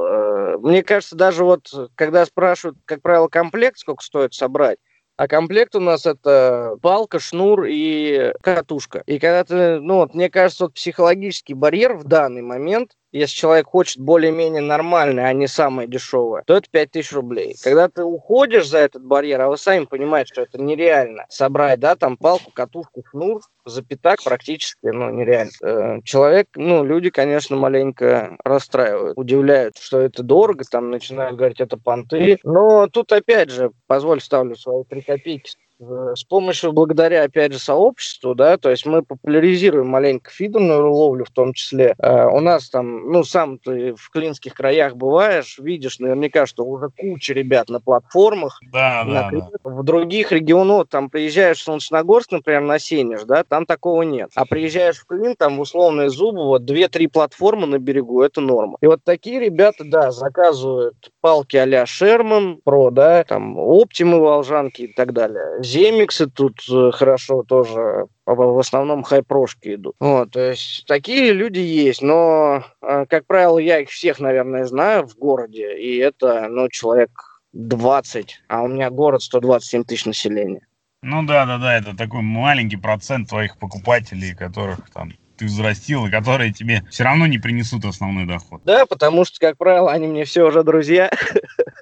Мне 0.60 0.84
кажется, 0.84 1.16
даже 1.16 1.44
вот, 1.44 1.68
когда 1.96 2.26
спрашивают, 2.26 2.78
как 2.86 3.02
правило, 3.02 3.28
комплект, 3.28 3.78
сколько 3.80 4.04
стоит 4.04 4.34
собрать, 4.34 4.78
а 5.18 5.28
комплект 5.28 5.76
у 5.76 5.80
нас 5.80 6.06
это 6.06 6.78
палка, 6.82 7.20
шнур 7.20 7.66
и 7.68 8.34
катушка. 8.42 9.04
И 9.06 9.20
когда 9.20 9.44
ты, 9.44 9.80
ну 9.80 9.96
вот, 9.96 10.14
мне 10.14 10.30
кажется, 10.30 10.66
вот 10.66 10.76
психологический 10.76 11.54
барьер 11.54 11.96
в 11.96 12.06
данный 12.06 12.42
момент 12.42 12.92
если 13.12 13.36
человек 13.36 13.68
хочет 13.68 14.00
более-менее 14.00 14.62
нормальное, 14.62 15.26
а 15.26 15.34
не 15.34 15.48
самое 15.48 15.88
дешевое, 15.88 16.44
то 16.46 16.56
это 16.56 16.68
5000 16.70 17.12
рублей. 17.14 17.56
Когда 17.64 17.90
ты 17.90 18.04
уходишь 18.04 18.68
за 18.68 18.80
этот 18.80 19.04
барьер, 19.04 19.42
а 19.42 19.50
вы 19.50 19.58
сами 19.58 19.86
понимаете, 19.86 20.34
что 20.34 20.42
это 20.42 20.62
нереально 20.62 21.26
собрать, 21.30 21.80
да, 21.80 21.96
там 21.96 22.18
палку, 22.18 22.52
катушку, 22.52 23.04
шнур, 23.10 23.42
за 23.66 23.84
пятак 23.84 24.24
практически, 24.24 24.88
ну, 24.88 25.10
нереально. 25.10 25.52
Э, 25.64 26.00
человек, 26.04 26.48
ну, 26.56 26.84
люди, 26.84 27.10
конечно, 27.10 27.56
маленько 27.56 28.38
расстраивают, 28.44 29.18
удивляют, 29.18 29.78
что 29.78 30.00
это 30.00 30.24
дорого, 30.24 30.64
там 30.70 30.92
начинают 30.92 31.38
говорить, 31.38 31.60
это 31.60 31.78
понты. 31.78 32.38
Но 32.44 32.88
тут, 32.88 33.12
опять 33.12 33.50
же, 33.50 33.72
позволь, 33.88 34.22
ставлю 34.22 34.56
свои 34.56 34.84
три 34.84 35.02
копейки 35.02 35.56
с 35.80 36.24
помощью, 36.24 36.74
благодаря, 36.74 37.24
опять 37.24 37.54
же, 37.54 37.60
сообществу, 37.60 38.36
да, 38.36 38.58
то 38.58 38.70
есть 38.70 38.86
мы 38.86 39.02
популяризируем 39.02 39.88
маленько 39.88 40.30
фидерную 40.30 40.92
ловлю 40.92 41.24
в 41.26 41.32
том 41.32 41.54
числе. 41.54 41.96
Э, 42.00 42.26
у 42.26 42.40
нас 42.42 42.70
там, 42.70 43.10
ну, 43.12 43.24
сам 43.24 43.58
ты 43.60 43.94
в 43.96 44.10
клинских 44.10 44.54
краях 44.54 44.96
бываешь, 44.96 45.58
видишь 45.58 46.00
наверняка, 46.00 46.46
что 46.46 46.66
уже 46.66 46.90
куча 46.90 47.34
ребят 47.34 47.70
на 47.70 47.80
платформах. 47.80 48.60
Да, 48.74 49.04
на, 49.06 49.30
да, 49.32 49.50
да. 49.64 49.70
В 49.70 49.84
других 49.84 50.32
регионах, 50.32 50.88
там, 50.90 51.10
приезжаешь 51.10 51.60
в 51.60 51.64
Солнечногорск, 51.64 52.32
например, 52.32 52.62
на 52.62 52.78
Сенеж, 52.78 53.24
да, 53.24 53.44
там 53.44 53.66
такого 53.66 54.02
нет. 54.02 54.32
А 54.36 54.46
приезжаешь 54.46 54.98
в 54.98 55.06
Клин, 55.06 55.36
там, 55.38 55.60
условные 55.60 56.10
зубы, 56.10 56.44
вот, 56.44 56.66
две-три 56.66 57.08
платформы 57.08 57.68
на 57.68 57.80
берегу, 57.80 58.22
это 58.22 58.42
норма. 58.42 58.78
И 58.82 58.88
вот 58.88 59.02
такие 59.04 59.40
ребята, 59.40 59.84
да, 59.86 60.12
заказывают 60.12 60.96
палки 61.22 61.56
а-ля 61.56 61.86
Шерман, 61.86 62.60
Про, 62.64 62.92
да, 62.92 63.24
там, 63.24 63.58
Оптимы, 63.58 64.20
Волжанки 64.20 64.82
и 64.82 64.94
так 64.94 65.14
далее 65.14 65.60
Земиксы 65.70 66.28
тут 66.28 66.62
э, 66.72 66.92
хорошо 66.92 67.44
тоже, 67.44 68.06
в 68.26 68.60
основном 68.60 69.04
хайпрошки 69.04 69.76
идут. 69.76 69.96
Вот, 70.00 70.32
то 70.32 70.50
есть 70.52 70.86
такие 70.88 71.32
люди 71.32 71.60
есть, 71.60 72.02
но, 72.02 72.64
э, 72.82 73.06
как 73.08 73.28
правило, 73.28 73.60
я 73.60 73.80
их 73.80 73.90
всех, 73.90 74.20
наверное, 74.20 74.66
знаю 74.66 75.08
в 75.08 75.16
городе, 75.16 75.78
и 75.78 75.98
это, 75.98 76.48
ну, 76.50 76.70
человек 76.70 77.12
20, 77.54 78.42
а 78.48 78.64
у 78.64 78.68
меня 78.68 78.90
город 78.90 79.22
127 79.22 79.84
тысяч 79.84 80.06
населения. 80.06 80.66
Ну 81.02 81.24
да, 81.24 81.46
да, 81.46 81.58
да, 81.58 81.78
это 81.78 81.96
такой 81.96 82.22
маленький 82.22 82.78
процент 82.78 83.30
твоих 83.30 83.58
покупателей, 83.58 84.36
которых 84.36 84.90
там 84.92 85.14
ты 85.38 85.46
взрастил, 85.46 86.06
и 86.06 86.12
которые 86.12 86.52
тебе 86.52 86.84
все 86.90 87.06
равно 87.06 87.26
не 87.26 87.38
принесут 87.38 87.86
основной 87.86 88.26
доход. 88.26 88.62
Да, 88.66 88.86
потому 88.86 89.24
что, 89.24 89.40
как 89.40 89.58
правило, 89.58 89.90
они 89.92 90.08
мне 90.08 90.26
все 90.26 90.44
уже 90.44 90.64
друзья. 90.64 91.10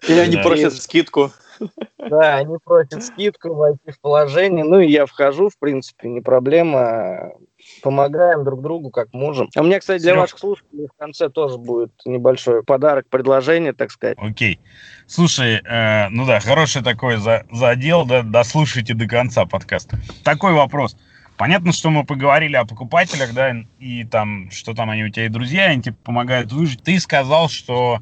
И 0.08 0.14
они 0.14 0.38
просят 0.38 0.76
скидку. 0.76 1.32
Да, 1.98 2.36
они 2.36 2.58
просят 2.64 3.04
скидку, 3.04 3.54
войти 3.54 3.92
в 3.92 4.00
положение. 4.00 4.64
Ну 4.64 4.80
и 4.80 4.90
я 4.90 5.06
вхожу, 5.06 5.50
в 5.50 5.58
принципе, 5.58 6.08
не 6.10 6.22
проблема. 6.22 7.34
Помогаем 7.82 8.44
друг 8.44 8.62
другу 8.62 8.92
как 8.92 9.12
можем. 9.14 9.50
А 9.56 9.62
у 9.62 9.64
меня, 9.64 9.80
кстати, 9.80 10.02
для 10.02 10.12
Серег. 10.12 10.22
ваших 10.22 10.40
слушателей 10.40 10.88
в 10.88 10.98
конце 10.98 11.30
тоже 11.30 11.58
будет 11.58 11.92
небольшой 12.06 12.64
подарок, 12.64 13.08
предложение, 13.10 13.74
так 13.74 13.92
сказать. 13.92 14.18
Окей. 14.22 14.60
Слушай, 15.06 15.62
э, 15.66 16.08
ну 16.10 16.26
да, 16.26 16.40
хороший 16.40 16.84
такой 16.84 17.18
за, 17.18 17.46
задел, 17.52 18.06
да, 18.06 18.22
дослушайте 18.22 18.94
до 18.94 19.08
конца 19.08 19.46
подкаст. 19.46 19.92
Такой 20.24 20.54
вопрос. 20.54 20.96
Понятно, 21.38 21.72
что 21.72 21.92
мы 21.92 22.04
поговорили 22.04 22.56
о 22.56 22.66
покупателях, 22.66 23.34
да, 23.34 23.56
и 23.80 24.04
там, 24.04 24.50
что 24.50 24.74
там 24.74 24.90
они 24.90 25.04
у 25.04 25.10
тебя 25.10 25.28
и 25.28 25.30
друзья, 25.30 25.66
они 25.66 25.84
тебе 25.84 25.96
помогают 26.04 26.52
выжить. 26.52 26.82
Ты 26.82 27.00
сказал, 27.00 27.48
что 27.48 28.00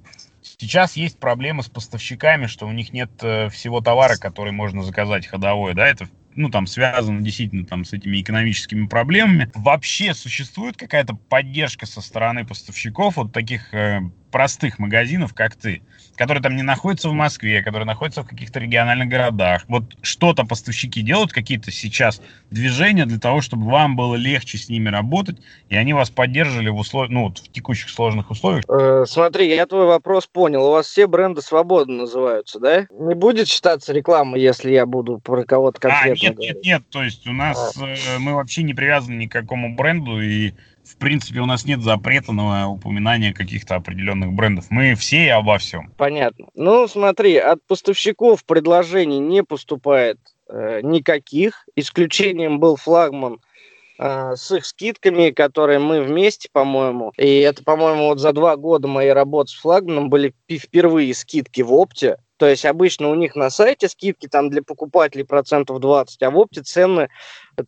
сейчас 0.58 0.96
есть 0.96 1.20
проблемы 1.20 1.64
с 1.64 1.70
поставщиками, 1.70 2.48
что 2.48 2.68
у 2.68 2.72
них 2.72 2.94
нет 2.94 3.12
э, 3.22 3.50
всего 3.50 3.82
товара, 3.82 4.18
который 4.18 4.52
можно 4.52 4.84
заказать 4.84 5.28
ходовой, 5.28 5.74
да, 5.74 5.88
это 5.88 6.08
ну, 6.36 6.50
там, 6.50 6.68
связано 6.68 7.22
действительно 7.22 7.66
там 7.66 7.86
с 7.86 7.94
этими 7.94 8.22
экономическими 8.22 8.88
проблемами. 8.88 9.50
Вообще 9.56 10.14
существует 10.14 10.76
какая-то 10.76 11.16
поддержка 11.16 11.86
со 11.86 12.02
стороны 12.02 12.46
поставщиков 12.46 13.16
вот 13.16 13.32
таких 13.32 13.74
э, 13.74 14.02
простых 14.36 14.80
магазинов, 14.80 15.34
как 15.34 15.56
ты, 15.56 15.82
которые 16.18 16.44
там 16.44 16.58
не 16.58 16.62
находятся 16.62 17.08
в 17.08 17.14
Москве, 17.14 17.64
которые 17.64 17.86
находятся 17.86 18.22
в 18.22 18.28
каких-то 18.28 18.60
региональных 18.60 19.08
городах. 19.08 19.64
Вот 19.70 19.86
что-то 20.02 20.44
поставщики 20.44 21.02
делают, 21.02 21.32
какие-то 21.32 21.72
сейчас 21.72 22.22
движения 22.52 23.06
для 23.06 23.18
того, 23.18 23.40
чтобы 23.40 23.72
вам 23.72 23.96
было 23.96 24.16
легче 24.16 24.58
с 24.58 24.68
ними 24.68 24.90
работать, 24.90 25.38
и 25.70 25.78
они 25.78 25.94
вас 25.94 26.10
поддерживали 26.10 26.68
в, 26.68 26.76
услов... 26.76 27.08
ну, 27.08 27.30
вот 27.30 27.38
в 27.38 27.50
текущих 27.50 27.90
сложных 27.90 28.30
условиях? 28.30 28.66
Э, 28.68 29.06
смотри, 29.08 29.56
я 29.56 29.66
твой 29.68 29.86
вопрос 29.86 30.28
понял. 30.28 30.66
У 30.66 30.72
вас 30.72 30.88
все 30.88 31.08
бренды 31.08 31.42
свободно 31.42 32.00
называются, 32.00 32.60
да? 32.60 32.88
Не 32.92 33.16
будет 33.16 33.48
считаться 33.48 33.94
реклама, 33.94 34.38
если 34.38 34.70
я 34.70 34.86
буду 34.86 35.20
про 35.20 35.46
кого-то 35.46 35.78
а, 35.78 35.80
конкретно 35.80 36.12
А, 36.12 36.24
нет, 36.26 36.36
говорить? 36.36 36.56
нет, 36.56 36.66
нет. 36.66 36.84
То 36.90 37.04
есть 37.04 37.26
у 37.26 37.32
нас 37.32 37.78
а. 37.78 37.88
э, 37.88 38.20
мы 38.20 38.34
вообще 38.34 38.64
не 38.64 38.74
привязаны 38.74 39.16
ни 39.16 39.28
к 39.28 39.32
какому 39.32 39.78
бренду, 39.78 40.20
и 40.20 40.52
в 40.86 40.98
принципе, 40.98 41.40
у 41.40 41.46
нас 41.46 41.66
нет 41.66 41.82
запрета 41.82 42.32
на 42.32 42.70
упоминание 42.70 43.34
каких-то 43.34 43.76
определенных 43.76 44.34
брендов. 44.34 44.68
Мы 44.70 44.96
все 44.96 45.26
и 45.26 45.30
обо 45.30 45.58
всем. 45.58 45.92
Понятно. 45.98 46.48
Ну, 46.54 46.88
смотри, 46.88 47.38
от 47.38 47.66
поставщиков 47.66 48.46
предложений 48.46 49.20
не 49.20 49.44
поступает 49.44 50.20
э, 50.48 50.82
никаких. 50.84 51.68
Исключением 51.76 52.60
был 52.60 52.76
флагман 52.76 53.40
э, 53.98 54.36
с 54.36 54.52
их 54.56 54.66
скидками, 54.66 55.32
которые 55.32 55.80
мы 55.80 56.04
вместе, 56.04 56.50
по-моему. 56.52 57.12
И 57.18 57.40
это, 57.40 57.64
по-моему, 57.64 58.06
вот 58.08 58.20
за 58.20 58.32
два 58.32 58.56
года 58.56 58.88
моей 58.88 59.12
работы 59.12 59.52
с 59.52 59.56
флагманом 59.56 60.10
были 60.10 60.36
впервые 60.50 61.14
скидки 61.16 61.62
в 61.62 61.74
опте. 61.74 62.18
То 62.38 62.48
есть 62.48 62.66
обычно 62.66 63.10
у 63.10 63.16
них 63.16 63.36
на 63.36 63.50
сайте 63.50 63.88
скидки 63.88 64.28
там 64.28 64.50
для 64.50 64.62
покупателей 64.62 65.24
процентов 65.24 65.80
20, 65.80 66.22
а 66.22 66.32
в 66.32 66.38
опте 66.38 66.62
цены 66.62 67.10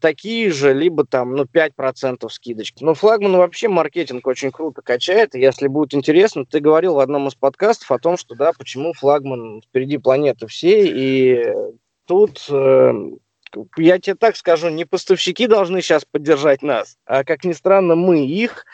такие 0.01 0.51
же, 0.51 0.74
либо 0.74 1.05
там, 1.05 1.36
ну, 1.36 1.45
5% 1.45 2.27
скидочки. 2.29 2.83
Но 2.83 2.93
флагман 2.93 3.38
вообще 3.38 3.69
маркетинг 3.69 4.27
очень 4.27 4.51
круто 4.51 4.81
качает. 4.81 5.36
Если 5.36 5.67
будет 5.67 5.93
интересно, 5.93 6.45
ты 6.45 6.59
говорил 6.59 6.95
в 6.95 7.00
одном 7.00 7.27
из 7.27 7.36
подкастов 7.36 7.91
о 7.91 8.00
том, 8.00 8.17
что, 8.17 8.36
да, 8.36 8.51
почему 8.57 8.93
флагман 8.93 9.62
впереди 9.62 9.97
планеты 9.97 10.47
всей, 10.47 10.91
и 10.93 11.53
тут 12.05 12.45
э, 12.50 12.93
я 13.77 14.00
тебе 14.00 14.15
так 14.15 14.36
скажу, 14.36 14.69
не 14.69 14.86
поставщики 14.86 15.47
должны 15.47 15.81
сейчас 15.81 16.05
поддержать 16.05 16.62
нас, 16.62 16.97
а, 17.05 17.24
как 17.24 17.45
ни 17.45 17.53
странно, 17.53 17.95
мы 17.95 18.25
их, 18.25 18.65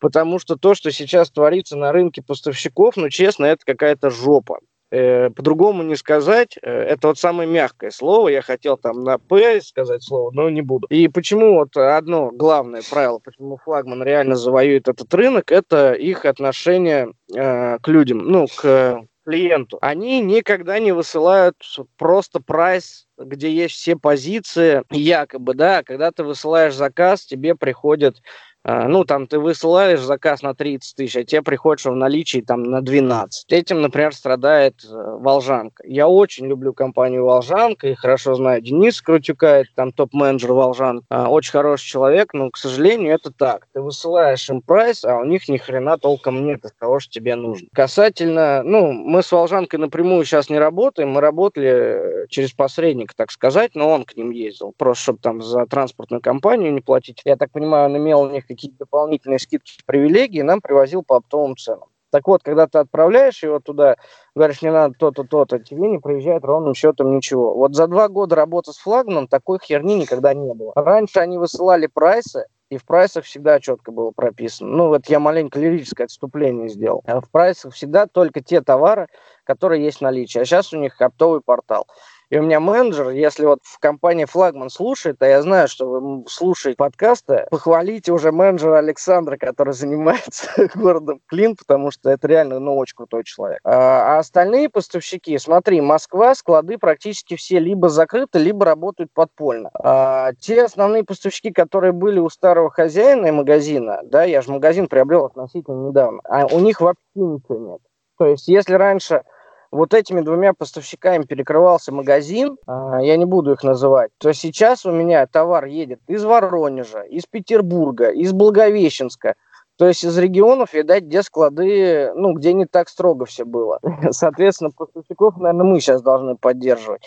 потому 0.00 0.38
что 0.38 0.56
то, 0.56 0.74
что 0.74 0.90
сейчас 0.90 1.30
творится 1.30 1.76
на 1.76 1.92
рынке 1.92 2.22
поставщиков, 2.22 2.96
ну, 2.96 3.08
честно, 3.08 3.46
это 3.46 3.64
какая-то 3.64 4.10
жопа. 4.10 4.58
Э, 4.90 5.28
по-другому 5.30 5.82
не 5.82 5.96
сказать. 5.96 6.56
Э, 6.62 6.70
это 6.70 7.08
вот 7.08 7.18
самое 7.18 7.48
мягкое 7.48 7.90
слово. 7.90 8.28
Я 8.28 8.40
хотел 8.40 8.78
там 8.78 9.04
на 9.04 9.18
«п» 9.18 9.60
сказать 9.60 10.02
слово, 10.02 10.30
но 10.32 10.48
не 10.48 10.62
буду. 10.62 10.86
И 10.88 11.08
почему 11.08 11.54
вот 11.54 11.76
одно 11.76 12.30
главное 12.32 12.82
правило, 12.88 13.18
почему 13.18 13.58
флагман 13.58 14.02
реально 14.02 14.36
завоюет 14.36 14.88
этот 14.88 15.12
рынок, 15.12 15.52
это 15.52 15.92
их 15.92 16.24
отношение 16.24 17.12
э, 17.34 17.78
к 17.78 17.88
людям, 17.88 18.18
ну, 18.18 18.46
к 18.46 19.02
клиенту. 19.26 19.76
Они 19.82 20.22
никогда 20.22 20.78
не 20.78 20.92
высылают 20.92 21.56
просто 21.98 22.40
прайс, 22.40 23.06
где 23.18 23.52
есть 23.52 23.74
все 23.74 23.94
позиции, 23.94 24.82
якобы, 24.90 25.52
да, 25.52 25.82
когда 25.82 26.10
ты 26.12 26.24
высылаешь 26.24 26.74
заказ, 26.74 27.26
тебе 27.26 27.54
приходит 27.54 28.22
ну, 28.64 29.04
там 29.04 29.26
ты 29.26 29.38
высылаешь 29.38 30.00
заказ 30.00 30.42
на 30.42 30.54
30 30.54 30.96
тысяч, 30.96 31.16
а 31.16 31.24
тебе 31.24 31.42
приходит, 31.42 31.84
в 31.84 31.94
наличии 31.94 32.40
там 32.40 32.64
на 32.64 32.82
12. 32.82 33.52
Этим, 33.52 33.80
например, 33.80 34.14
страдает 34.14 34.84
э, 34.84 34.88
Волжанка. 34.92 35.82
Я 35.86 36.08
очень 36.08 36.46
люблю 36.46 36.72
компанию 36.72 37.24
Волжанка 37.24 37.88
и 37.88 37.94
хорошо 37.94 38.34
знаю 38.34 38.60
Денис 38.60 39.00
Крутюка, 39.00 39.60
это 39.60 39.70
там 39.74 39.92
топ-менеджер 39.92 40.52
Волжанка. 40.52 41.28
Очень 41.28 41.52
хороший 41.52 41.86
человек, 41.86 42.34
но, 42.34 42.50
к 42.50 42.56
сожалению, 42.56 43.14
это 43.14 43.30
так. 43.30 43.68
Ты 43.72 43.80
высылаешь 43.80 44.48
им 44.50 44.60
прайс, 44.60 45.04
а 45.04 45.16
у 45.16 45.24
них 45.24 45.48
ни 45.48 45.56
хрена 45.56 45.98
толком 45.98 46.44
нет 46.44 46.64
из 46.64 46.72
того, 46.72 47.00
что 47.00 47.12
тебе 47.12 47.36
нужно. 47.36 47.68
Касательно, 47.72 48.62
ну, 48.64 48.92
мы 48.92 49.22
с 49.22 49.30
Волжанкой 49.32 49.78
напрямую 49.78 50.24
сейчас 50.24 50.50
не 50.50 50.58
работаем, 50.58 51.10
мы 51.10 51.20
работали 51.20 51.68
э, 51.68 52.26
через 52.28 52.52
посредника, 52.52 53.14
так 53.16 53.30
сказать, 53.30 53.74
но 53.74 53.90
он 53.90 54.04
к 54.04 54.16
ним 54.16 54.30
ездил, 54.30 54.74
просто 54.76 55.04
чтобы 55.04 55.18
там 55.20 55.42
за 55.42 55.66
транспортную 55.66 56.20
компанию 56.20 56.72
не 56.72 56.80
платить. 56.80 57.22
Я 57.24 57.36
так 57.36 57.50
понимаю, 57.50 57.86
он 57.86 57.96
имел 57.96 58.22
у 58.22 58.30
них 58.30 58.50
какие-то 58.58 58.78
дополнительные 58.80 59.38
скидки, 59.38 59.80
привилегии, 59.86 60.42
нам 60.42 60.60
привозил 60.60 61.04
по 61.04 61.16
оптовым 61.16 61.56
ценам. 61.56 61.88
Так 62.10 62.26
вот, 62.26 62.42
когда 62.42 62.66
ты 62.66 62.78
отправляешь 62.78 63.42
его 63.42 63.60
туда, 63.60 63.96
говоришь, 64.34 64.62
не 64.62 64.72
надо 64.72 64.94
то-то, 64.98 65.24
то-то, 65.24 65.58
тебе 65.58 65.88
не 65.88 65.98
приезжает 65.98 66.44
ровным 66.44 66.74
счетом 66.74 67.14
ничего. 67.14 67.54
Вот 67.54 67.74
за 67.74 67.86
два 67.86 68.08
года 68.08 68.34
работы 68.34 68.72
с 68.72 68.78
флагманом 68.78 69.28
такой 69.28 69.58
херни 69.62 69.94
никогда 69.96 70.32
не 70.34 70.54
было. 70.54 70.72
Раньше 70.74 71.20
они 71.20 71.38
высылали 71.38 71.86
прайсы, 71.86 72.46
и 72.70 72.78
в 72.78 72.84
прайсах 72.84 73.24
всегда 73.24 73.60
четко 73.60 73.92
было 73.92 74.10
прописано. 74.10 74.70
Ну, 74.70 74.88
вот 74.88 75.06
я 75.06 75.20
маленько 75.20 75.58
лирическое 75.58 76.06
отступление 76.06 76.68
сделал. 76.68 77.02
А 77.06 77.20
в 77.20 77.30
прайсах 77.30 77.74
всегда 77.74 78.06
только 78.06 78.40
те 78.40 78.60
товары, 78.60 79.08
которые 79.44 79.84
есть 79.84 79.98
в 79.98 80.02
наличии. 80.02 80.38
А 80.38 80.44
сейчас 80.44 80.72
у 80.72 80.78
них 80.78 81.00
оптовый 81.00 81.40
портал. 81.40 81.86
И 82.30 82.36
у 82.36 82.42
меня 82.42 82.60
менеджер, 82.60 83.08
если 83.10 83.46
вот 83.46 83.60
в 83.62 83.78
компании 83.78 84.26
Флагман 84.26 84.68
слушает, 84.68 85.16
а 85.22 85.26
я 85.26 85.40
знаю, 85.40 85.66
что 85.66 85.88
вы 85.88 86.24
слушаете 86.28 86.76
подкасты, 86.76 87.46
похвалите 87.50 88.12
уже 88.12 88.32
менеджера 88.32 88.78
Александра, 88.78 89.38
который 89.38 89.72
занимается 89.72 90.68
городом 90.74 91.20
Клин, 91.26 91.56
потому 91.56 91.90
что 91.90 92.10
это 92.10 92.28
реально, 92.28 92.58
ну, 92.58 92.76
очень 92.76 92.96
крутой 92.96 93.24
человек. 93.24 93.60
А, 93.64 94.16
а 94.16 94.18
остальные 94.18 94.68
поставщики, 94.68 95.38
смотри, 95.38 95.80
Москва, 95.80 96.34
склады 96.34 96.76
практически 96.76 97.34
все 97.36 97.60
либо 97.60 97.88
закрыты, 97.88 98.38
либо 98.38 98.66
работают 98.66 99.10
подпольно. 99.14 99.70
А, 99.74 100.32
те 100.38 100.64
основные 100.64 101.04
поставщики, 101.04 101.50
которые 101.50 101.92
были 101.92 102.18
у 102.18 102.28
старого 102.28 102.70
хозяина 102.70 103.26
и 103.26 103.30
магазина, 103.30 104.00
да, 104.04 104.24
я 104.24 104.42
же 104.42 104.52
магазин 104.52 104.86
приобрел 104.86 105.24
относительно 105.24 105.88
недавно, 105.88 106.20
а 106.24 106.46
у 106.46 106.60
них 106.60 106.82
вообще 106.82 107.00
ничего 107.14 107.72
нет. 107.72 107.80
То 108.18 108.26
есть, 108.26 108.48
если 108.48 108.74
раньше 108.74 109.22
вот 109.70 109.94
этими 109.94 110.20
двумя 110.20 110.52
поставщиками 110.54 111.24
перекрывался 111.24 111.92
магазин, 111.92 112.56
а, 112.66 113.00
я 113.02 113.16
не 113.16 113.24
буду 113.24 113.52
их 113.52 113.62
называть, 113.62 114.10
то 114.18 114.32
сейчас 114.32 114.86
у 114.86 114.92
меня 114.92 115.26
товар 115.26 115.66
едет 115.66 116.00
из 116.06 116.24
Воронежа, 116.24 117.02
из 117.02 117.26
Петербурга, 117.26 118.10
из 118.10 118.32
Благовещенска, 118.32 119.34
то 119.76 119.86
есть 119.86 120.04
из 120.04 120.18
регионов, 120.18 120.74
видать, 120.74 121.04
где 121.04 121.22
склады, 121.22 122.12
ну, 122.14 122.32
где 122.32 122.52
не 122.52 122.66
так 122.66 122.88
строго 122.88 123.26
все 123.26 123.44
было. 123.44 123.78
Соответственно, 124.10 124.70
поставщиков, 124.76 125.36
наверное, 125.36 125.64
мы 125.64 125.80
сейчас 125.80 126.02
должны 126.02 126.36
поддерживать. 126.36 127.02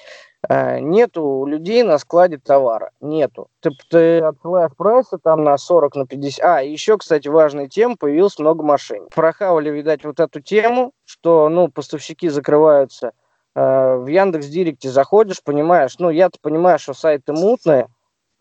Э, 0.49 0.79
нету 0.79 1.23
у 1.23 1.45
людей 1.45 1.83
на 1.83 1.97
складе 1.97 2.37
товара. 2.37 2.91
Нету. 2.99 3.47
Ты, 3.59 3.71
ты 3.89 4.19
отсылаешь 4.19 4.71
прайсы 4.75 5.17
там 5.17 5.43
на 5.43 5.57
40, 5.57 5.95
на 5.95 6.07
50. 6.07 6.43
А, 6.43 6.61
еще, 6.61 6.97
кстати, 6.97 7.27
важная 7.27 7.67
тема, 7.67 7.95
появилось 7.97 8.39
много 8.39 8.63
машин. 8.63 9.07
Прохавали, 9.13 9.69
видать, 9.69 10.03
вот 10.03 10.19
эту 10.19 10.41
тему, 10.41 10.93
что, 11.05 11.49
ну, 11.49 11.67
поставщики 11.67 12.29
закрываются. 12.29 13.11
Э, 13.55 13.97
в 13.97 14.07
Яндекс 14.07 14.47
Директе 14.47 14.89
заходишь, 14.89 15.43
понимаешь, 15.43 15.99
ну, 15.99 16.09
я-то 16.09 16.39
понимаю, 16.41 16.79
что 16.79 16.93
сайты 16.93 17.33
мутные, 17.33 17.87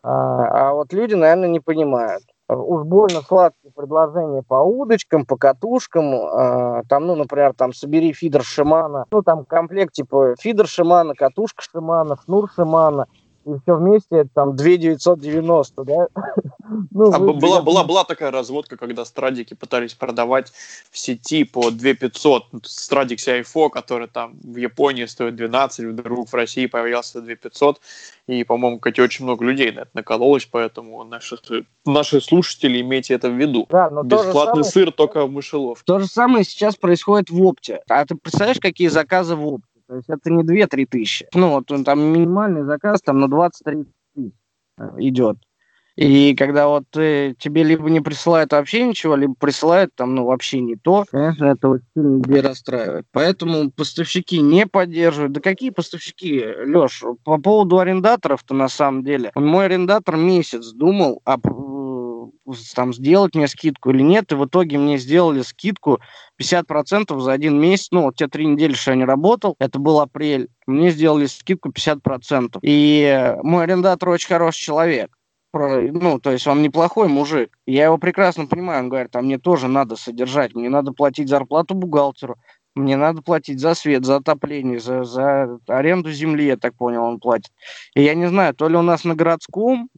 а, 0.03 0.69
а 0.69 0.73
вот 0.73 0.93
люди, 0.93 1.13
наверное, 1.13 1.49
не 1.49 1.59
понимают 1.59 2.23
уж 2.55 2.83
больно 2.85 3.21
сладкие 3.21 3.71
предложения 3.71 4.43
по 4.43 4.55
удочкам, 4.55 5.25
по 5.25 5.37
катушкам, 5.37 6.13
э, 6.13 6.83
там, 6.89 7.07
ну, 7.07 7.15
например, 7.15 7.53
там, 7.53 7.73
собери 7.73 8.13
фидер 8.13 8.43
Шимана, 8.43 9.05
ну, 9.11 9.21
там, 9.21 9.45
комплект, 9.45 9.93
типа, 9.93 10.35
фидер 10.39 10.67
Шимана, 10.67 11.13
катушка 11.15 11.63
Шимана, 11.63 12.17
шнур 12.25 12.49
Шимана, 12.53 13.07
и 13.45 13.49
все 13.61 13.75
вместе 13.75 14.25
там 14.33 14.55
2 14.55 14.77
990, 14.77 15.83
да? 15.83 16.07
ну, 16.91 17.13
а 17.13 17.19
вы, 17.19 17.33
была, 17.33 17.57
я... 17.57 17.61
была, 17.61 17.83
была 17.83 18.03
такая 18.03 18.31
разводка, 18.31 18.77
когда 18.77 19.05
страдики 19.05 19.53
пытались 19.53 19.93
продавать 19.93 20.51
в 20.91 20.97
сети 20.97 21.43
по 21.43 21.71
2 21.71 21.93
500. 21.93 22.45
Страдик 22.63 23.19
CIFO, 23.19 23.69
который 23.69 24.07
там 24.07 24.39
в 24.43 24.57
Японии 24.57 25.05
стоит 25.05 25.35
12, 25.35 25.85
вдруг 25.85 26.29
в 26.29 26.33
России 26.33 26.65
появился 26.67 27.21
2 27.21 27.35
500. 27.35 27.81
И, 28.27 28.43
по-моему, 28.43 28.79
кстати, 28.79 29.01
очень 29.01 29.25
много 29.25 29.43
людей 29.43 29.71
на 29.71 29.81
это 29.81 29.91
накололось, 29.93 30.45
поэтому 30.45 31.03
наши, 31.03 31.37
наши 31.85 32.21
слушатели, 32.21 32.79
имейте 32.79 33.15
это 33.15 33.29
в 33.29 33.33
виду. 33.33 33.67
Да, 33.69 33.89
но 33.89 34.03
Бесплатный 34.03 34.63
самое, 34.63 34.63
сыр 34.63 34.91
только 34.91 35.25
в 35.25 35.31
мышеловке. 35.31 35.83
То 35.85 35.99
же 35.99 36.07
самое 36.07 36.45
сейчас 36.45 36.75
происходит 36.75 37.29
в 37.29 37.41
опте. 37.41 37.81
А 37.89 38.05
ты 38.05 38.15
представляешь, 38.15 38.59
какие 38.59 38.87
заказы 38.87 39.35
в 39.35 39.45
опте? 39.45 39.70
То 39.91 39.97
есть 39.97 40.09
это 40.09 40.31
не 40.31 40.43
2-3 40.43 40.85
тысячи. 40.85 41.27
Ну, 41.33 41.49
вот 41.49 41.83
там 41.83 42.01
минимальный 42.01 42.63
заказ 42.63 43.01
там 43.01 43.19
на 43.19 43.25
20-30 43.25 43.87
тысяч 44.15 44.31
э, 44.77 44.83
идет. 44.99 45.37
И 45.97 46.33
когда 46.33 46.69
вот 46.69 46.85
э, 46.95 47.33
тебе 47.37 47.63
либо 47.63 47.89
не 47.89 47.99
присылают 47.99 48.53
вообще 48.53 48.83
ничего, 48.83 49.17
либо 49.17 49.35
присылают 49.37 49.93
там, 49.93 50.15
ну, 50.15 50.23
вообще 50.23 50.61
не 50.61 50.77
то, 50.77 51.03
конечно, 51.11 51.43
это 51.43 51.67
очень 51.67 51.85
сильно 51.93 52.15
людей 52.15 52.39
расстраивает. 52.39 53.05
Поэтому 53.11 53.69
поставщики 53.69 54.39
не 54.39 54.65
поддерживают. 54.65 55.33
Да 55.33 55.41
какие 55.41 55.71
поставщики, 55.71 56.41
Леш, 56.65 57.03
по 57.25 57.37
поводу 57.37 57.79
арендаторов-то 57.79 58.53
на 58.53 58.69
самом 58.69 59.03
деле. 59.03 59.33
Мой 59.35 59.65
арендатор 59.65 60.15
месяц 60.15 60.71
думал, 60.71 61.21
а 61.25 61.37
там 62.75 62.93
сделать 62.93 63.35
мне 63.35 63.47
скидку 63.47 63.91
или 63.91 64.01
нет, 64.01 64.31
и 64.31 64.35
в 64.35 64.45
итоге 64.45 64.77
мне 64.77 64.97
сделали 64.97 65.41
скидку 65.41 65.99
50% 66.41 67.19
за 67.19 67.31
один 67.31 67.59
месяц, 67.59 67.89
ну, 67.91 68.03
вот 68.03 68.15
те 68.15 68.27
три 68.27 68.45
недели, 68.45 68.73
что 68.73 68.91
я 68.91 68.97
не 68.97 69.05
работал, 69.05 69.55
это 69.59 69.79
был 69.79 69.99
апрель, 69.99 70.49
мне 70.65 70.91
сделали 70.91 71.27
скидку 71.27 71.69
50%. 71.69 72.59
И 72.61 73.35
мой 73.43 73.63
арендатор 73.63 74.09
очень 74.09 74.27
хороший 74.27 74.61
человек. 74.61 75.15
ну, 75.53 76.19
то 76.19 76.31
есть 76.31 76.47
он 76.47 76.61
неплохой 76.61 77.07
мужик. 77.07 77.57
Я 77.65 77.85
его 77.85 77.97
прекрасно 77.97 78.45
понимаю. 78.45 78.83
Он 78.83 78.89
говорит, 78.89 79.15
а 79.15 79.21
мне 79.21 79.37
тоже 79.37 79.67
надо 79.67 79.95
содержать, 79.95 80.55
мне 80.55 80.69
надо 80.69 80.93
платить 80.93 81.29
зарплату 81.29 81.75
бухгалтеру, 81.75 82.37
мне 82.73 82.95
надо 82.95 83.21
платить 83.21 83.59
за 83.59 83.73
свет, 83.75 84.05
за 84.05 84.17
отопление, 84.17 84.79
за, 84.79 85.03
за 85.03 85.59
аренду 85.67 86.11
земли, 86.11 86.45
я 86.45 86.57
так 86.57 86.75
понял, 86.75 87.03
он 87.03 87.19
платит. 87.19 87.51
И 87.95 88.01
я 88.01 88.15
не 88.15 88.27
знаю, 88.27 88.55
то 88.55 88.69
ли 88.69 88.77
у 88.77 88.81
нас 88.81 89.03
на 89.03 89.13
городском 89.13 89.89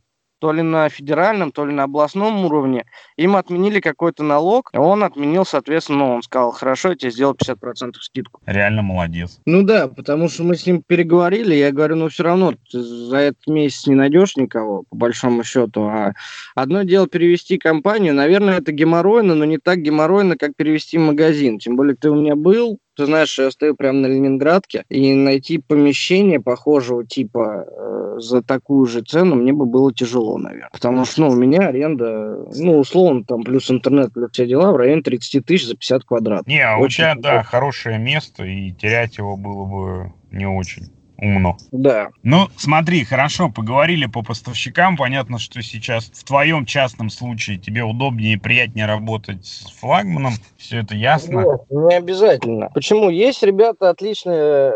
то 0.44 0.52
ли 0.52 0.62
на 0.62 0.90
федеральном, 0.90 1.54
то 1.54 1.66
ли 1.66 1.74
на 1.74 1.84
областном 1.84 2.44
уровне, 2.44 2.84
им 3.16 3.38
отменили 3.38 3.80
какой-то 3.80 4.24
налог, 4.24 4.72
а 4.74 4.82
он 4.82 5.02
отменил, 5.06 5.46
соответственно, 5.46 6.16
он 6.16 6.22
сказал, 6.22 6.52
хорошо, 6.52 6.90
я 6.90 6.96
тебе 6.96 7.12
сделал 7.12 7.34
50% 7.34 7.94
скидку. 8.02 8.42
Реально 8.46 8.82
молодец. 8.82 9.40
Ну 9.46 9.64
да, 9.64 9.88
потому 9.88 10.28
что 10.28 10.44
мы 10.44 10.58
с 10.58 10.66
ним 10.66 10.84
переговорили, 10.86 11.56
я 11.56 11.72
говорю, 11.72 11.96
ну 11.96 12.10
все 12.10 12.24
равно 12.24 12.56
ты 12.70 12.84
за 12.84 13.20
этот 13.20 13.48
месяц 13.48 13.88
не 13.88 13.96
найдешь 13.96 14.36
никого, 14.36 14.84
по 14.90 14.98
большому 14.98 15.46
счету, 15.46 15.84
а 15.84 16.12
одно 16.56 16.84
дело 16.84 17.08
перевести 17.08 17.58
компанию, 17.58 18.14
наверное, 18.14 18.58
это 18.58 18.74
геморройно, 18.74 19.36
но 19.36 19.46
не 19.46 19.60
так 19.60 19.78
геморройно, 19.78 20.36
как 20.36 20.58
перевести 20.58 20.98
магазин, 20.98 21.58
тем 21.58 21.78
более 21.78 21.96
ты 21.96 22.10
у 22.10 22.16
меня 22.16 22.36
был, 22.36 22.80
ты 22.96 23.06
знаешь, 23.06 23.38
я 23.40 23.52
стою 23.52 23.76
прямо 23.76 24.00
на 24.00 24.08
Ленинградке, 24.08 24.86
и 24.90 25.14
найти 25.14 25.58
помещение 25.58 26.40
похожего 26.40 27.06
типа 27.06 27.66
э, 27.68 28.16
за 28.20 28.42
такую 28.42 28.86
же 28.86 29.02
цену 29.02 29.36
мне 29.36 29.54
бы 29.54 29.66
было 29.66 29.94
тяжело, 29.94 30.38
наверное. 30.38 30.70
Потому 30.72 31.06
что, 31.06 31.22
ну, 31.22 31.30
у 31.30 31.36
меня 31.36 31.68
аренда, 31.68 32.46
ну, 32.56 32.80
условно, 32.80 33.24
там, 33.24 33.44
плюс 33.44 33.70
интернет, 33.72 34.14
плюс 34.14 34.32
все 34.32 34.46
дела, 34.46 34.72
в 34.72 34.78
районе 34.78 35.02
30 35.02 35.46
тысяч 35.46 35.68
за 35.68 35.76
50 35.76 36.04
квадратов. 36.04 36.48
Не, 36.48 36.62
а 36.62 36.78
у 36.78 36.88
тебя, 36.88 37.16
да, 37.16 37.44
хорошее 37.44 37.98
место, 37.98 38.46
и 38.46 38.72
терять 38.72 39.18
его 39.18 39.38
было 39.38 39.66
бы 39.66 40.14
не 40.32 40.46
очень 40.46 40.92
умно. 41.18 41.58
Да. 41.72 42.10
Ну, 42.24 42.48
смотри, 42.58 43.04
хорошо, 43.04 43.50
поговорили 43.50 44.06
по 44.06 44.24
поставщикам. 44.24 44.98
Понятно, 44.98 45.40
что 45.40 45.62
сейчас 45.62 46.06
в 46.06 46.24
твоем 46.24 46.66
частном 46.66 47.10
случае 47.10 47.58
тебе 47.58 47.84
удобнее 47.84 48.34
и 48.34 48.38
приятнее 48.38 48.86
работать 48.86 49.46
с 49.46 49.72
флагманом. 49.80 50.34
Все 50.58 50.80
это 50.80 50.96
ясно. 50.96 51.40
Нет, 51.42 51.62
не 51.70 51.96
обязательно. 51.96 52.70
Почему? 52.74 53.10
Есть 53.10 53.44
ребята 53.44 53.90
отличные. 53.90 54.74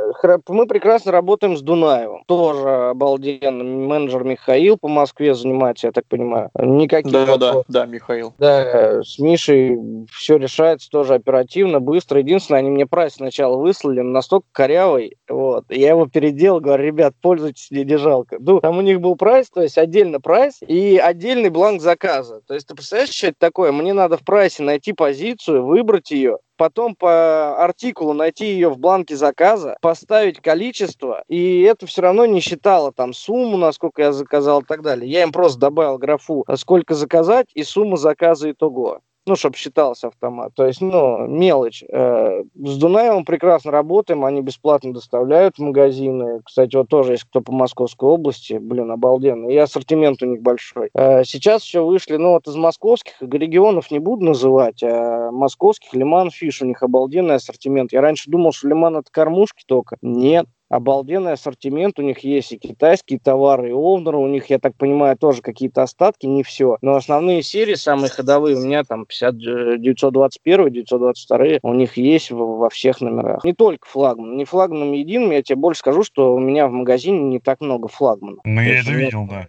Мы 0.48 0.68
прекрасно 0.68 1.12
работаем 1.12 1.58
с 1.58 1.62
Дунаевым. 1.62 2.24
Тоже 2.28 2.90
обалденно. 2.90 3.64
Менеджер 3.64 4.24
Михаил 4.24 4.78
по 4.78 4.88
Москве 4.88 5.34
занимается, 5.34 5.88
я 5.88 5.92
так 5.92 6.06
понимаю. 6.08 6.50
Никаких 6.58 7.12
да, 7.12 7.26
вопросов. 7.26 7.66
да, 7.68 7.82
да, 7.82 7.86
Михаил. 7.86 8.34
Да, 8.38 9.04
с 9.04 9.20
Мишей 9.20 9.78
все 10.12 10.38
решается 10.38 10.90
тоже 10.90 11.16
оперативно, 11.16 11.80
быстро. 11.80 12.20
Единственное, 12.20 12.60
они 12.60 12.70
мне 12.70 12.86
прайс 12.86 13.16
сначала 13.16 13.58
выслали, 13.58 14.02
настолько 14.02 14.48
корявый. 14.52 15.17
Вот. 15.30 15.66
Я 15.70 15.90
его 15.90 16.08
перед 16.08 16.36
делал, 16.36 16.60
говорю, 16.60 16.84
ребят, 16.84 17.14
пользуйтесь, 17.22 17.72
не, 17.72 17.84
не 17.84 17.98
жалко. 17.98 18.38
Ну, 18.40 18.60
там 18.60 18.78
у 18.78 18.82
них 18.82 19.02
был 19.02 19.16
прайс, 19.16 19.50
то 19.50 19.62
есть 19.62 19.78
отдельно 19.78 20.22
прайс 20.22 20.60
и 20.62 20.98
отдельный 20.98 21.50
бланк 21.50 21.82
заказа. 21.82 22.42
То 22.48 22.54
есть 22.54 22.68
ты 22.68 22.76
представляешь, 22.76 23.14
что 23.14 23.28
это 23.28 23.38
такое? 23.40 23.72
Мне 23.72 23.94
надо 23.94 24.18
в 24.18 24.24
прайсе 24.24 24.64
найти 24.64 24.94
позицию, 24.94 25.66
выбрать 25.66 26.12
ее, 26.12 26.38
потом 26.56 26.96
по 26.96 27.64
артикулу 27.64 28.14
найти 28.14 28.48
ее 28.48 28.70
в 28.70 28.78
бланке 28.78 29.16
заказа, 29.16 29.78
поставить 29.82 30.42
количество, 30.42 31.24
и 31.28 31.62
это 31.62 31.86
все 31.88 32.02
равно 32.02 32.26
не 32.26 32.40
считало 32.40 32.92
там 32.92 33.14
сумму, 33.14 33.58
насколько 33.58 34.02
я 34.02 34.12
заказал 34.14 34.62
и 34.62 34.66
так 34.66 34.82
далее. 34.82 35.10
Я 35.10 35.24
им 35.24 35.32
просто 35.32 35.60
добавил 35.60 35.98
графу, 35.98 36.46
сколько 36.56 36.96
заказать 36.96 37.48
и 37.54 37.64
сумму 37.64 37.98
заказа 37.98 38.52
итого 38.52 39.02
ну, 39.28 39.36
чтобы 39.36 39.58
считался 39.58 40.08
автомат. 40.08 40.54
То 40.56 40.66
есть, 40.66 40.82
ну, 40.82 41.28
мелочь. 41.28 41.84
Э, 41.90 42.44
с 42.56 42.78
Дунаевым 42.78 43.26
прекрасно 43.26 43.72
работаем, 43.72 44.26
они 44.26 44.42
бесплатно 44.42 44.94
доставляют 44.94 45.58
в 45.58 45.62
магазины. 45.62 46.42
Кстати, 46.46 46.76
вот 46.76 46.88
тоже 46.88 47.14
есть 47.14 47.26
кто 47.26 47.42
по 47.42 47.52
Московской 47.52 48.10
области, 48.10 48.54
блин, 48.54 48.92
обалденно. 48.92 49.50
И 49.50 49.58
ассортимент 49.58 50.22
у 50.24 50.26
них 50.26 50.42
большой. 50.42 50.90
Э, 50.94 51.24
сейчас 51.24 51.64
еще 51.64 51.82
вышли, 51.82 52.16
ну, 52.16 52.32
вот 52.32 52.48
из 52.48 52.56
московских 52.56 53.14
регионов 53.22 53.92
не 53.92 54.00
буду 54.00 54.26
называть, 54.26 54.82
а 54.84 55.32
московских 55.32 55.94
Лиман 55.94 56.32
Фиш, 56.32 56.62
у 56.62 56.66
них 56.66 56.82
обалденный 56.82 57.36
ассортимент. 57.36 57.92
Я 57.92 58.02
раньше 58.02 58.32
думал, 58.32 58.54
что 58.54 58.68
Лиман 58.70 58.98
это 58.98 59.12
кормушки 59.12 59.64
только. 59.68 59.98
Нет, 60.02 60.46
обалденный 60.70 61.34
ассортимент, 61.34 62.00
у 62.00 62.02
них 62.02 62.20
есть 62.20 62.52
и 62.52 62.58
китайские 62.58 63.20
товары, 63.20 63.70
и 63.70 63.74
овнеры, 63.74 64.18
у 64.18 64.28
них, 64.28 64.50
я 64.50 64.60
так 64.60 64.76
понимаю, 64.76 65.18
тоже 65.18 65.42
какие-то 65.42 65.84
остатки, 65.84 66.26
не 66.26 66.44
все. 66.44 66.78
Но 66.82 66.96
основные 66.96 67.42
серии, 67.42 67.76
самые 67.76 68.10
ходовые, 68.10 68.58
у 68.58 68.62
меня 68.62 68.84
там 68.84 69.06
50, 69.06 69.38
921, 69.82 70.72
922, 70.72 71.46
у 71.64 71.74
них 71.74 71.98
есть 71.98 72.32
во 72.32 72.70
всех 72.70 73.02
номерах. 73.02 73.44
Не 73.44 73.54
только 73.54 73.88
флагман, 73.88 74.38
не 74.38 74.46
флагманом 74.46 74.92
единым, 74.92 75.32
я 75.32 75.42
тебе 75.42 75.58
больше 75.58 75.80
скажу, 75.80 76.04
что 76.04 76.36
у 76.36 76.40
меня 76.40 76.68
в 76.68 76.72
магазине 76.72 77.20
не 77.20 77.40
так 77.40 77.62
много 77.62 77.88
флагманов. 77.88 78.40
Ну, 78.44 78.62
я 78.62 78.80
это 78.82 78.92
видел, 78.92 79.28
да. 79.30 79.48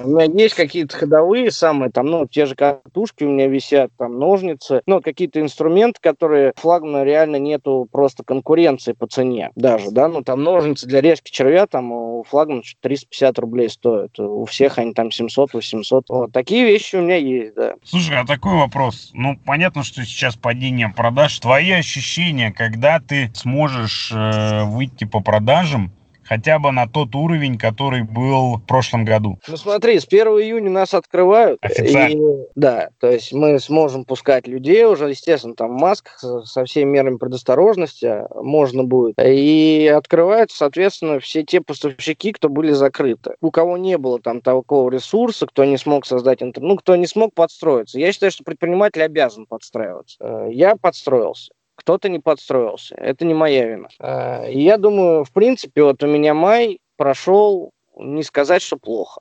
У 0.00 0.08
меня 0.08 0.24
есть 0.24 0.54
какие-то 0.54 0.96
ходовые 0.96 1.50
самые, 1.50 1.90
там, 1.90 2.06
ну, 2.06 2.26
те 2.26 2.46
же 2.46 2.54
катушки 2.54 3.24
у 3.24 3.30
меня 3.30 3.46
висят, 3.46 3.90
там, 3.96 4.18
ножницы, 4.18 4.82
ну, 4.86 5.00
какие-то 5.00 5.40
инструменты, 5.40 5.98
которые 6.00 6.52
флагмана 6.56 7.04
реально 7.04 7.36
нету 7.36 7.88
просто 7.90 8.24
конкуренции 8.24 8.92
по 8.92 9.06
цене 9.06 9.50
даже, 9.54 9.90
да, 9.90 10.08
ну, 10.08 10.22
там, 10.22 10.42
ножницы 10.42 10.86
для 10.86 11.00
резки 11.00 11.30
червя, 11.30 11.66
там, 11.66 11.92
у 11.92 12.24
флагмана 12.24 12.62
350 12.80 13.38
рублей 13.38 13.68
стоят, 13.68 14.18
у 14.18 14.44
всех 14.44 14.78
они 14.78 14.92
там 14.92 15.08
700-800, 15.08 16.02
вот, 16.08 16.32
такие 16.32 16.64
вещи 16.64 16.96
у 16.96 17.02
меня 17.02 17.16
есть, 17.16 17.54
да. 17.54 17.74
Слушай, 17.84 18.18
а 18.18 18.26
такой 18.26 18.54
вопрос, 18.54 19.10
ну, 19.14 19.38
понятно, 19.44 19.82
что 19.82 20.04
сейчас 20.04 20.36
падение 20.36 20.88
продаж, 20.88 21.38
твои 21.38 21.70
ощущения, 21.72 22.52
когда 22.52 23.00
ты 23.00 23.30
сможешь 23.34 24.12
э, 24.12 24.64
выйти 24.64 25.04
по 25.04 25.20
продажам, 25.20 25.92
хотя 26.24 26.58
бы 26.58 26.72
на 26.72 26.86
тот 26.86 27.14
уровень, 27.14 27.58
который 27.58 28.02
был 28.02 28.56
в 28.56 28.66
прошлом 28.66 29.04
году. 29.04 29.38
Ну 29.46 29.56
смотри, 29.56 29.98
с 29.98 30.06
1 30.06 30.26
июня 30.26 30.70
нас 30.70 30.94
открывают. 30.94 31.58
Официально. 31.62 32.42
И, 32.42 32.46
да, 32.54 32.88
то 33.00 33.10
есть 33.10 33.32
мы 33.32 33.58
сможем 33.60 34.04
пускать 34.04 34.46
людей 34.46 34.84
уже, 34.84 35.10
естественно, 35.10 35.54
там 35.54 35.76
в 35.76 35.80
масках 35.80 36.18
со 36.44 36.64
всеми 36.64 36.90
мерами 36.90 37.16
предосторожности 37.16 38.22
можно 38.34 38.84
будет. 38.84 39.14
И 39.22 39.90
открываются, 39.94 40.58
соответственно, 40.58 41.20
все 41.20 41.42
те 41.42 41.60
поставщики, 41.60 42.32
кто 42.32 42.48
были 42.48 42.72
закрыты. 42.72 43.34
У 43.40 43.50
кого 43.50 43.76
не 43.76 43.98
было 43.98 44.20
там 44.20 44.40
такого 44.40 44.90
ресурса, 44.90 45.46
кто 45.46 45.64
не 45.64 45.76
смог 45.76 46.06
создать 46.06 46.42
интернет, 46.42 46.68
ну, 46.68 46.76
кто 46.76 46.96
не 46.96 47.06
смог 47.06 47.34
подстроиться. 47.34 47.98
Я 47.98 48.12
считаю, 48.12 48.32
что 48.32 48.44
предприниматель 48.44 49.02
обязан 49.02 49.46
подстраиваться. 49.46 50.16
Э, 50.20 50.48
я 50.50 50.76
подстроился 50.76 51.52
кто-то 51.74 52.08
не 52.08 52.18
подстроился. 52.18 52.94
Это 52.96 53.24
не 53.24 53.34
моя 53.34 53.66
вина. 53.66 53.88
А, 53.98 54.46
я 54.46 54.78
думаю, 54.78 55.24
в 55.24 55.32
принципе, 55.32 55.82
вот 55.82 56.02
у 56.02 56.06
меня 56.06 56.34
май 56.34 56.78
прошел, 56.96 57.72
не 57.96 58.22
сказать, 58.22 58.62
что 58.62 58.76
плохо. 58.76 59.20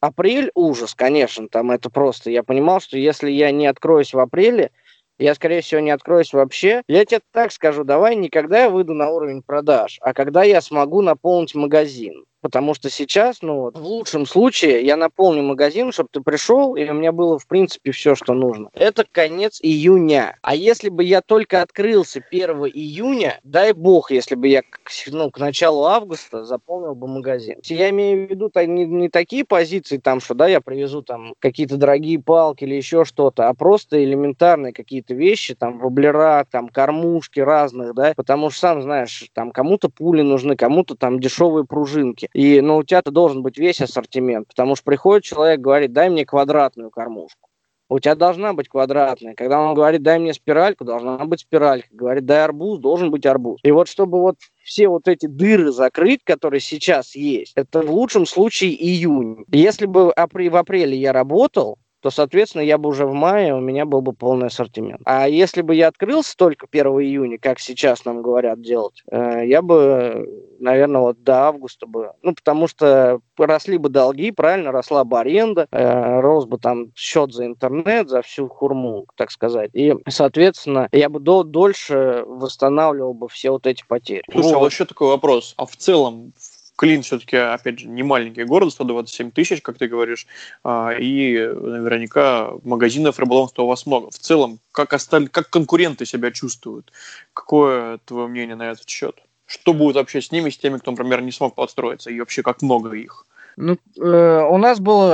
Апрель 0.00 0.50
ужас, 0.54 0.94
конечно, 0.94 1.48
там 1.48 1.70
это 1.70 1.88
просто. 1.88 2.30
Я 2.30 2.42
понимал, 2.42 2.80
что 2.80 2.98
если 2.98 3.30
я 3.30 3.50
не 3.50 3.66
откроюсь 3.66 4.12
в 4.12 4.18
апреле, 4.18 4.70
я, 5.18 5.34
скорее 5.34 5.60
всего, 5.60 5.80
не 5.80 5.90
откроюсь 5.90 6.32
вообще. 6.32 6.82
Я 6.88 7.04
тебе 7.04 7.20
так 7.32 7.52
скажу, 7.52 7.84
давай 7.84 8.16
не 8.16 8.28
когда 8.28 8.64
я 8.64 8.70
выйду 8.70 8.94
на 8.94 9.08
уровень 9.10 9.42
продаж, 9.42 9.98
а 10.02 10.12
когда 10.12 10.42
я 10.42 10.60
смогу 10.60 11.02
наполнить 11.02 11.54
магазин. 11.54 12.24
Потому 12.44 12.74
что 12.74 12.90
сейчас, 12.90 13.38
ну, 13.40 13.62
вот, 13.62 13.78
в 13.78 13.82
лучшем 13.82 14.26
случае, 14.26 14.84
я 14.84 14.98
наполню 14.98 15.42
магазин, 15.42 15.92
чтобы 15.92 16.10
ты 16.12 16.20
пришел, 16.20 16.76
и 16.76 16.86
у 16.86 16.92
меня 16.92 17.10
было, 17.10 17.38
в 17.38 17.46
принципе, 17.46 17.90
все, 17.90 18.14
что 18.14 18.34
нужно. 18.34 18.68
Это 18.74 19.06
конец 19.10 19.60
июня. 19.62 20.36
А 20.42 20.54
если 20.54 20.90
бы 20.90 21.04
я 21.04 21.22
только 21.22 21.62
открылся 21.62 22.22
1 22.30 22.50
июня, 22.66 23.40
дай 23.44 23.72
бог, 23.72 24.10
если 24.10 24.34
бы 24.34 24.48
я 24.48 24.62
ну, 25.10 25.30
к 25.30 25.38
началу 25.38 25.84
августа 25.84 26.44
заполнил 26.44 26.94
бы 26.94 27.08
магазин. 27.08 27.56
Я 27.64 27.88
имею 27.88 28.26
в 28.26 28.30
виду 28.30 28.50
не, 28.54 28.84
не 28.84 29.08
такие 29.08 29.46
позиции, 29.46 29.96
там, 29.96 30.20
что, 30.20 30.34
да, 30.34 30.46
я 30.46 30.60
привезу 30.60 31.00
там 31.00 31.32
какие-то 31.38 31.78
дорогие 31.78 32.20
палки 32.20 32.64
или 32.64 32.74
еще 32.74 33.06
что-то, 33.06 33.48
а 33.48 33.54
просто 33.54 34.04
элементарные 34.04 34.74
какие-то 34.74 35.14
вещи, 35.14 35.54
там, 35.54 35.78
воблера, 35.78 36.46
там, 36.50 36.68
кормушки 36.68 37.40
разных, 37.40 37.94
да, 37.94 38.12
потому 38.14 38.50
что, 38.50 38.60
сам 38.60 38.82
знаешь, 38.82 39.30
там, 39.32 39.50
кому-то 39.50 39.88
пули 39.88 40.20
нужны, 40.20 40.56
кому-то 40.56 40.94
там 40.94 41.20
дешевые 41.20 41.64
пружинки. 41.64 42.28
И, 42.34 42.60
ну, 42.60 42.78
у 42.78 42.82
тебя-то 42.82 43.12
должен 43.12 43.42
быть 43.42 43.56
весь 43.56 43.80
ассортимент, 43.80 44.48
потому 44.48 44.74
что 44.74 44.84
приходит 44.84 45.24
человек, 45.24 45.60
говорит, 45.60 45.92
дай 45.92 46.10
мне 46.10 46.26
квадратную 46.26 46.90
кормушку. 46.90 47.48
У 47.88 48.00
тебя 48.00 48.14
должна 48.14 48.54
быть 48.54 48.68
квадратная. 48.68 49.34
Когда 49.34 49.60
он 49.60 49.74
говорит, 49.74 50.02
дай 50.02 50.18
мне 50.18 50.34
спиральку, 50.34 50.84
должна 50.84 51.18
быть 51.18 51.40
спиралька. 51.40 51.86
Говорит, 51.92 52.24
дай 52.24 52.42
арбуз, 52.42 52.80
должен 52.80 53.10
быть 53.10 53.24
арбуз. 53.26 53.60
И 53.62 53.70
вот 53.70 53.88
чтобы 53.88 54.20
вот 54.20 54.36
все 54.64 54.88
вот 54.88 55.06
эти 55.06 55.26
дыры 55.26 55.70
закрыть, 55.70 56.20
которые 56.24 56.60
сейчас 56.60 57.14
есть, 57.14 57.52
это 57.54 57.82
в 57.82 57.90
лучшем 57.90 58.26
случае 58.26 58.74
июнь. 58.82 59.44
Если 59.52 59.86
бы 59.86 60.06
в 60.06 60.56
апреле 60.56 60.96
я 60.96 61.12
работал, 61.12 61.76
то, 62.04 62.10
соответственно, 62.10 62.60
я 62.60 62.76
бы 62.76 62.90
уже 62.90 63.06
в 63.06 63.14
мае, 63.14 63.54
у 63.54 63.60
меня 63.60 63.86
был 63.86 64.02
бы 64.02 64.12
полный 64.12 64.48
ассортимент. 64.48 65.00
А 65.06 65.26
если 65.26 65.62
бы 65.62 65.74
я 65.74 65.88
открылся 65.88 66.36
только 66.36 66.66
1 66.70 66.86
июня, 67.00 67.38
как 67.38 67.58
сейчас 67.58 68.04
нам 68.04 68.20
говорят 68.20 68.60
делать, 68.60 69.02
э, 69.10 69.46
я 69.46 69.62
бы, 69.62 70.28
наверное, 70.58 71.00
вот 71.00 71.22
до 71.24 71.44
августа 71.44 71.86
бы, 71.86 72.12
ну, 72.20 72.34
потому 72.34 72.68
что 72.68 73.20
росли 73.38 73.78
бы 73.78 73.88
долги, 73.88 74.32
правильно, 74.32 74.70
росла 74.70 75.04
бы 75.04 75.18
аренда, 75.18 75.66
э, 75.70 76.20
рос 76.20 76.44
бы 76.44 76.58
там 76.58 76.88
счет 76.94 77.32
за 77.32 77.46
интернет, 77.46 78.10
за 78.10 78.20
всю 78.20 78.48
хурму, 78.48 79.06
так 79.16 79.30
сказать. 79.30 79.70
И, 79.72 79.94
соответственно, 80.06 80.90
я 80.92 81.08
бы 81.08 81.20
до, 81.20 81.42
дольше 81.42 82.24
восстанавливал 82.26 83.14
бы 83.14 83.30
все 83.30 83.50
вот 83.50 83.66
эти 83.66 83.82
потери. 83.88 84.24
Слушай, 84.30 84.48
вот. 84.48 84.54
а 84.56 84.58
вот 84.58 84.72
еще 84.72 84.84
такой 84.84 85.08
вопрос. 85.08 85.54
А 85.56 85.64
в 85.64 85.74
целом 85.74 86.34
Клин 86.76 87.02
все-таки, 87.02 87.36
опять 87.36 87.78
же, 87.78 87.86
не 87.86 88.02
маленький 88.02 88.44
город, 88.44 88.72
127 88.72 89.30
тысяч, 89.30 89.62
как 89.62 89.78
ты 89.78 89.86
говоришь, 89.86 90.26
а, 90.64 90.90
и 90.90 91.38
наверняка 91.38 92.50
магазинов 92.64 93.18
рыболовства 93.18 93.62
у 93.62 93.68
вас 93.68 93.86
много. 93.86 94.10
В 94.10 94.18
целом, 94.18 94.58
как, 94.72 94.92
осталь... 94.92 95.28
как 95.28 95.50
конкуренты 95.50 96.04
себя 96.04 96.32
чувствуют? 96.32 96.92
Какое 97.32 97.98
твое 97.98 98.26
мнение 98.26 98.56
на 98.56 98.70
этот 98.70 98.88
счет? 98.88 99.16
Что 99.46 99.72
будет 99.72 99.96
вообще 99.96 100.20
с 100.20 100.32
ними, 100.32 100.50
с 100.50 100.58
теми, 100.58 100.78
кто, 100.78 100.90
например, 100.90 101.20
не 101.22 101.30
смог 101.30 101.54
подстроиться, 101.54 102.10
и 102.10 102.18
вообще 102.18 102.42
как 102.42 102.60
много 102.62 102.92
их? 102.92 103.24
Ну, 103.56 103.76
э, 104.00 104.48
у 104.50 104.58
нас 104.58 104.80
был, 104.80 105.12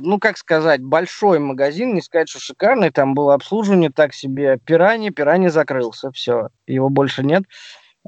ну, 0.00 0.18
как 0.18 0.38
сказать, 0.38 0.82
большой 0.82 1.38
магазин, 1.38 1.94
не 1.94 2.02
сказать, 2.02 2.28
что 2.28 2.40
шикарный, 2.40 2.90
там 2.90 3.14
было 3.14 3.34
обслуживание 3.34 3.90
так 3.90 4.12
себе. 4.12 4.58
Пирани, 4.64 5.10
Пирани 5.10 5.48
закрылся, 5.48 6.10
все, 6.10 6.48
его 6.66 6.88
больше 6.88 7.22
нет. 7.22 7.44
А, 7.44 7.48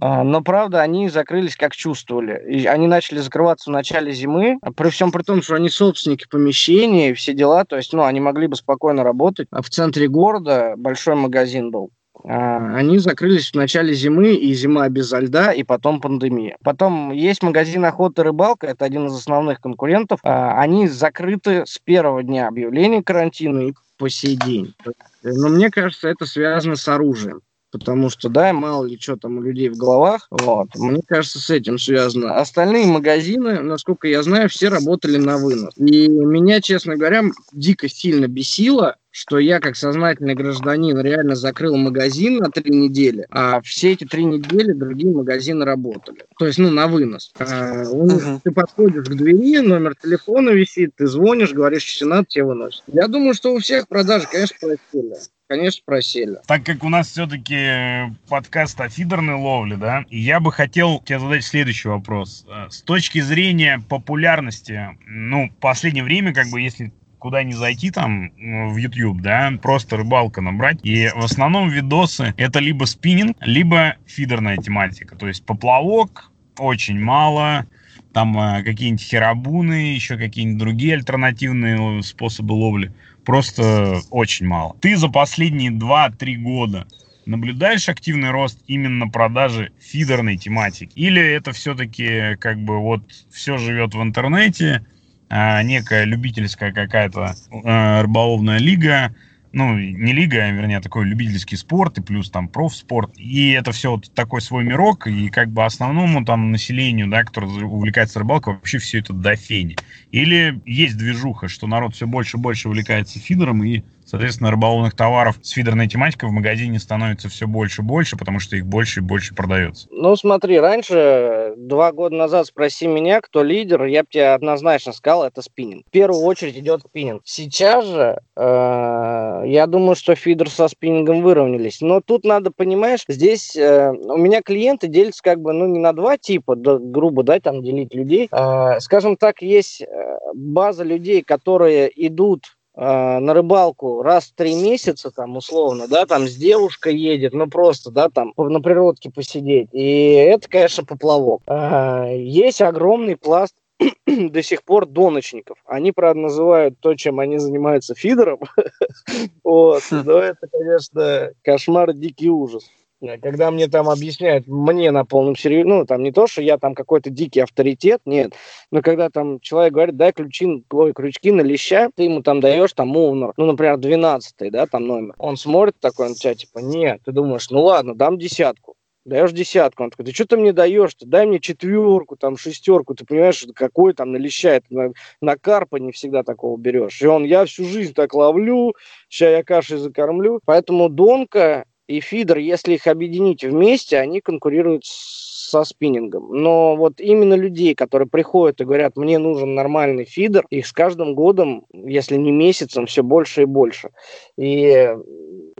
но, 0.01 0.43
правда, 0.43 0.83
они 0.83 1.09
закрылись 1.09 1.57
как 1.57 1.75
чувствовали. 1.75 2.43
И 2.51 2.67
они 2.67 2.87
начали 2.87 3.19
закрываться 3.19 3.71
в 3.71 3.73
начале 3.73 4.13
зимы, 4.13 4.59
при 4.77 4.91
всем 4.91 5.11
при 5.11 5.23
том, 5.23 5.43
что 5.43 5.55
они 5.55 5.71
собственники 5.71 6.27
помещений 6.31 7.11
и 7.11 7.15
все 7.15 7.33
дела. 7.33 7.65
То 7.65 7.77
есть, 7.77 7.93
ну, 7.93 8.05
они 8.05 8.21
могли 8.21 8.47
бы 8.47 8.57
спокойно 8.57 9.05
работать. 9.05 9.49
А 9.51 9.63
в 9.63 9.71
центре 9.71 10.09
города 10.09 10.75
большой 10.77 11.15
магазин 11.15 11.71
был. 11.71 11.91
А, 12.25 12.77
они 12.77 12.99
закрылись 12.99 13.51
в 13.51 13.55
начале 13.55 13.95
зимы, 13.95 14.35
и 14.35 14.53
зима 14.55 14.89
без 14.89 15.13
льда, 15.13 15.53
и 15.53 15.63
потом 15.63 16.01
пандемия. 16.01 16.57
Потом 16.63 17.13
есть 17.13 17.43
магазин 17.43 17.85
охоты 17.85 18.23
и 18.23 18.25
рыбалка, 18.25 18.67
это 18.67 18.85
один 18.85 19.07
из 19.07 19.15
основных 19.15 19.61
конкурентов. 19.61 20.21
А, 20.23 20.61
они 20.61 20.89
закрыты 20.89 21.65
с 21.67 21.79
первого 21.79 22.23
дня 22.23 22.49
объявления 22.49 23.03
карантина 23.03 23.69
и 23.69 23.75
по 23.97 24.09
сей 24.11 24.37
день. 24.37 24.75
Но 25.23 25.49
мне 25.49 25.71
кажется, 25.71 26.09
это 26.09 26.27
связано 26.27 26.77
с 26.77 26.87
оружием 26.89 27.41
потому 27.71 28.11
что, 28.11 28.29
да, 28.29 28.53
мало 28.53 28.85
ли 28.85 28.99
что 28.99 29.17
там 29.17 29.39
у 29.39 29.43
людей 29.43 29.69
в 29.69 29.77
головах, 29.77 30.27
вот, 30.31 30.69
мне 30.77 31.01
кажется, 31.07 31.39
с 31.39 31.51
этим 31.51 31.79
связано. 31.79 32.37
Остальные 32.37 32.87
магазины, 32.87 33.61
насколько 33.61 34.09
я 34.09 34.23
знаю, 34.23 34.49
все 34.49 34.69
работали 34.69 35.17
на 35.17 35.39
вынос. 35.39 35.75
И 35.77 36.09
меня, 36.09 36.61
честно 36.61 36.97
говоря, 36.97 37.25
дико 37.53 37.89
сильно 37.89 38.27
бесило, 38.29 38.97
что 39.17 39.39
я 39.39 39.61
как 39.61 39.77
сознательный 39.77 40.35
гражданин 40.35 41.01
реально 41.01 41.37
закрыл 41.37 41.75
магазин 41.77 42.37
на 42.37 42.51
три 42.51 42.71
недели, 42.71 43.27
а 43.31 43.63
все 43.63 43.93
эти 43.93 44.05
три 44.05 44.25
недели 44.27 44.73
другие 44.73 45.11
магазины 45.11 45.65
работали. 45.65 46.27
То 46.39 46.47
есть, 46.47 46.59
ну, 46.59 46.71
на 46.71 46.87
вынос. 46.87 47.33
А, 47.39 47.83
uh-huh. 47.83 48.41
Ты 48.45 48.51
подходишь 48.51 49.07
к 49.07 49.15
двери, 49.15 49.61
номер 49.61 49.95
телефона 49.97 50.51
висит, 50.51 50.97
ты 50.97 51.07
звонишь, 51.07 51.55
говоришь, 51.55 51.85
что 51.85 52.05
надо, 52.05 52.27
тебе 52.27 52.45
выносят. 52.45 52.85
Я 52.89 53.09
думаю, 53.09 53.33
что 53.33 53.55
у 53.55 53.59
всех 53.59 53.89
продажи, 53.89 54.27
конечно, 54.31 54.57
просели. 54.61 55.15
Конечно, 55.49 55.83
просели. 55.87 56.39
Так 56.47 56.67
как 56.67 56.85
у 56.85 56.91
нас 56.91 57.09
все-таки 57.09 58.15
подкаст 58.29 58.79
о 58.83 58.91
фидерной 58.91 59.37
ловле, 59.37 59.77
да, 59.77 60.05
я 60.11 60.41
бы 60.41 60.53
хотел 60.53 61.01
тебе 61.01 61.21
задать 61.21 61.45
следующий 61.45 61.89
вопрос. 61.89 62.45
Э, 62.49 62.69
с 62.69 62.83
точки 62.83 63.21
зрения 63.21 63.83
популярности, 63.89 64.99
ну, 65.07 65.49
в 65.49 65.61
последнее 65.61 66.05
время, 66.05 66.35
как 66.35 66.49
бы, 66.49 66.61
если 66.61 66.93
куда 67.27 67.43
не 67.43 67.55
зайти 67.55 67.91
там 67.91 68.31
в 68.37 68.77
YouTube, 68.77 69.21
да, 69.21 69.53
просто 69.61 69.97
рыбалка 69.97 70.41
набрать. 70.41 70.79
И 70.85 71.09
в 71.09 71.25
основном 71.25 71.69
видосы 71.69 72.33
это 72.37 72.61
либо 72.61 72.85
спиннинг, 72.85 73.37
либо 73.41 73.97
фидерная 74.07 74.59
тематика. 74.59 75.17
То 75.17 75.27
есть 75.27 75.45
поплавок 75.45 76.31
очень 76.57 77.01
мало, 77.01 77.67
там 78.13 78.39
э, 78.39 78.63
какие-нибудь 78.63 79.03
херабуны, 79.03 79.93
еще 79.97 80.17
какие-нибудь 80.17 80.61
другие 80.61 80.95
альтернативные 80.95 82.01
способы 82.05 82.53
ловли 82.53 82.93
просто 83.25 83.99
очень 84.11 84.47
мало. 84.47 84.77
Ты 84.81 84.97
за 84.97 85.09
последние 85.09 85.73
2-3 85.73 86.37
года 86.37 86.87
наблюдаешь 87.25 87.89
активный 87.89 88.31
рост 88.31 88.61
именно 88.69 89.09
продажи 89.09 89.73
фидерной 89.81 90.37
тематики? 90.37 90.93
Или 90.95 91.21
это 91.21 91.51
все-таки 91.51 92.37
как 92.37 92.61
бы 92.61 92.79
вот 92.79 93.03
все 93.33 93.59
живет 93.59 93.95
в 93.95 94.01
интернете, 94.01 94.87
а 95.29 95.63
некая 95.63 96.05
любительская 96.05 96.73
какая-то 96.73 97.35
э, 97.51 98.01
рыболовная 98.03 98.59
лига, 98.59 99.15
ну, 99.53 99.79
не 99.79 100.13
лига, 100.13 100.45
а, 100.45 100.51
вернее, 100.51 100.81
такой 100.81 101.07
любительский 101.07 101.57
спорт 101.57 101.97
и 101.97 102.03
плюс 102.03 102.31
там 102.31 102.49
профспорт. 102.49 103.13
И 103.17 103.53
это 103.53 103.73
все 103.73 103.93
вот 103.93 104.13
такой 104.13 104.43
свой 104.43 104.65
мирок, 104.65 105.07
и 105.07 105.31
как 105.31 105.51
бы 105.51 105.65
основному 105.65 106.25
там 106.25 106.53
населению, 106.53 107.09
да, 107.09 107.25
который 107.25 107.65
увлекается 107.65 108.19
рыбалкой, 108.19 108.55
вообще 108.55 108.79
все 108.79 108.99
это 108.99 109.15
до 109.15 109.35
фени. 109.35 109.77
Или 110.11 110.61
есть 110.67 110.99
движуха, 110.99 111.49
что 111.49 111.67
народ 111.67 111.95
все 111.95 112.07
больше 112.07 112.37
и 112.37 112.41
больше 112.41 112.69
увлекается 112.69 113.19
фидером, 113.19 113.65
и 113.65 113.83
Соответственно, 114.07 114.53
рыболовных 114.53 114.95
товаров 114.95 115.37
с 115.43 115.51
фидерной 115.51 115.89
тематикой 115.89 116.29
в 116.29 116.33
магазине 116.33 116.79
становится 116.79 117.29
все 117.29 117.49
больше 117.49 117.83
и 117.83 117.85
больше, 117.85 118.17
потому 118.17 118.39
что 118.39 118.57
их 118.57 118.65
больше 118.65 119.01
и 119.01 119.03
больше 119.03 119.35
продается. 119.35 119.89
Ну, 119.91 120.15
смотри, 120.15 120.61
раньше, 120.61 121.55
два 121.57 121.91
года 121.91 122.15
назад 122.15 122.47
спроси 122.47 122.87
меня, 122.87 123.21
кто 123.21 123.43
лидер, 123.43 123.85
я 123.85 124.03
бы 124.03 124.09
тебе 124.09 124.29
однозначно 124.29 124.93
сказал, 124.93 125.25
это 125.25 125.43
спиннинг. 125.43 125.85
В 125.89 125.91
первую 125.91 126.23
очередь 126.23 126.57
идет 126.57 126.83
спиннинг. 126.89 127.23
Сейчас 127.25 127.85
же, 127.85 128.21
э, 128.37 129.43
я 129.47 129.67
думаю, 129.67 129.97
что 129.97 130.15
фидер 130.15 130.49
со 130.51 130.69
спиннингом 130.69 131.23
выровнялись. 131.23 131.81
Но 131.81 132.01
тут 132.01 132.25
надо, 132.25 132.53
понимаешь, 132.53 133.05
здесь 133.09 133.57
э, 133.57 133.91
у 133.91 134.17
меня 134.17 134.41
клиенты 134.41 134.87
делятся 134.87 135.23
как 135.23 135.41
бы, 135.41 135.53
ну, 135.53 135.67
не 135.67 135.81
на 135.81 135.93
два 135.93 136.17
типа, 136.17 136.55
да, 136.55 136.79
грубо, 136.79 137.25
да, 137.25 137.41
там 137.41 137.61
делить 137.61 137.93
людей. 137.93 138.29
Э, 138.31 138.79
скажем 138.79 139.17
так, 139.17 139.43
есть 139.43 139.83
э, 139.83 139.87
база 140.33 140.85
людей, 140.85 141.23
которые 141.23 141.91
идут 142.07 142.45
на 142.77 143.33
рыбалку 143.33 144.03
раз 144.03 144.25
в 144.25 144.35
три 144.35 144.55
месяца, 144.55 145.11
там, 145.11 145.37
условно, 145.37 145.89
да, 145.89 146.05
там 146.05 146.29
с 146.29 146.35
девушкой 146.35 146.97
едет, 146.97 147.33
ну, 147.33 147.49
просто, 147.49 147.91
да, 147.91 148.11
там, 148.11 148.35
на 148.37 148.61
природке 148.61 149.11
посидеть. 149.11 149.69
И 149.73 150.13
это, 150.13 150.49
конечно, 150.49 150.85
поплавок. 150.85 151.41
Э, 151.47 152.15
есть 152.19 152.61
огромный 152.61 153.17
пласт 153.17 153.55
до 154.07 154.43
сих 154.43 154.63
пор 154.65 154.87
доночников. 154.87 155.59
Они, 155.67 155.93
правда, 155.93 156.21
называют 156.21 156.79
то, 156.81 156.95
чем 156.95 157.21
они 157.21 157.39
занимаются, 157.39 157.95
фидером. 157.95 158.41
вот. 159.45 159.83
Но 159.91 160.19
это, 160.19 160.47
конечно, 160.51 161.31
кошмар, 161.43 161.93
дикий 161.93 162.31
ужас. 162.31 162.71
Э, 163.01 163.19
когда 163.19 163.51
мне 163.51 163.69
там 163.69 163.89
объясняют, 163.89 164.47
мне 164.47 164.91
на 164.91 165.05
полном 165.05 165.37
серьезе, 165.37 165.65
ну, 165.65 165.85
там 165.85 166.03
не 166.03 166.13
то, 166.13 166.27
что 166.27 166.43
я 166.43 166.59
там 166.59 166.75
какой-то 166.75 167.11
дикий 167.11 167.41
авторитет, 167.41 168.01
нет, 168.05 168.33
но 168.71 168.83
когда 168.83 169.11
там 169.11 169.41
человек 169.41 169.75
говорит, 169.75 169.97
дай 169.97 170.13
ключи, 170.13 170.65
ой, 170.71 170.93
крючки 170.93 171.31
на 171.33 171.43
леща, 171.43 171.91
ты 171.95 172.05
ему 172.05 172.23
там 172.23 172.41
даешь 172.41 172.73
там 172.73 172.93
номер, 172.93 173.33
ну, 173.37 173.47
например, 173.47 173.77
12 173.77 174.51
да, 174.51 174.67
там 174.67 174.87
номер, 174.87 175.15
он 175.19 175.37
смотрит 175.37 175.79
такой 175.81 176.09
на 176.09 176.15
тебя, 176.15 176.35
типа, 176.35 176.59
нет, 176.61 177.01
ты 177.05 177.13
думаешь, 177.13 177.51
ну, 177.51 177.63
ладно, 177.63 177.95
дам 177.95 178.19
десятку, 178.19 178.75
даешь 179.05 179.33
десятку, 179.33 179.85
он 179.85 179.91
такой, 179.91 180.07
ты 180.07 180.15
что 180.15 180.27
ты 180.27 180.37
мне 180.39 180.53
даешь 180.53 180.93
-то? 180.93 181.05
дай 181.07 181.27
мне 181.27 181.39
четверку, 181.39 182.17
там, 182.17 182.39
шестерку, 182.39 182.95
ты 182.95 183.05
понимаешь, 183.05 183.45
какой 183.55 183.93
там 183.93 184.13
на 184.13 184.17
леща, 184.17 184.61
на, 184.71 184.93
на 185.21 185.37
карпа 185.37 185.77
не 185.77 185.93
всегда 185.93 186.23
такого 186.23 186.57
берешь, 186.57 187.03
и 187.03 187.07
он, 187.07 187.25
я 187.25 187.45
всю 187.45 187.65
жизнь 187.65 187.93
так 187.93 188.15
ловлю, 188.15 188.75
сейчас 189.09 189.31
я 189.33 189.45
кашей 189.45 189.77
закормлю, 189.77 190.41
поэтому 190.47 190.89
донка 190.89 191.67
и 191.87 192.01
фидер, 192.01 192.39
если 192.39 192.75
их 192.75 192.87
объединить 192.87 193.45
вместе, 193.45 193.99
они 193.99 194.21
конкурируют 194.21 194.85
со 194.85 195.63
спиннингом. 195.65 196.29
Но 196.31 196.77
вот 196.77 197.01
именно 197.01 197.35
людей, 197.35 197.75
которые 197.75 198.09
приходят 198.09 198.61
и 198.61 198.65
говорят, 198.65 198.97
мне 198.97 199.19
нужен 199.19 199.55
нормальный 199.55 200.05
фидер, 200.05 200.45
их 200.51 200.67
с 200.67 200.73
каждым 200.73 201.15
годом, 201.15 201.67
если 201.73 202.17
не 202.17 202.33
месяцем, 202.33 202.87
все 202.87 203.03
больше 203.03 203.43
и 203.43 203.47
больше. 203.47 203.91
И 204.37 204.93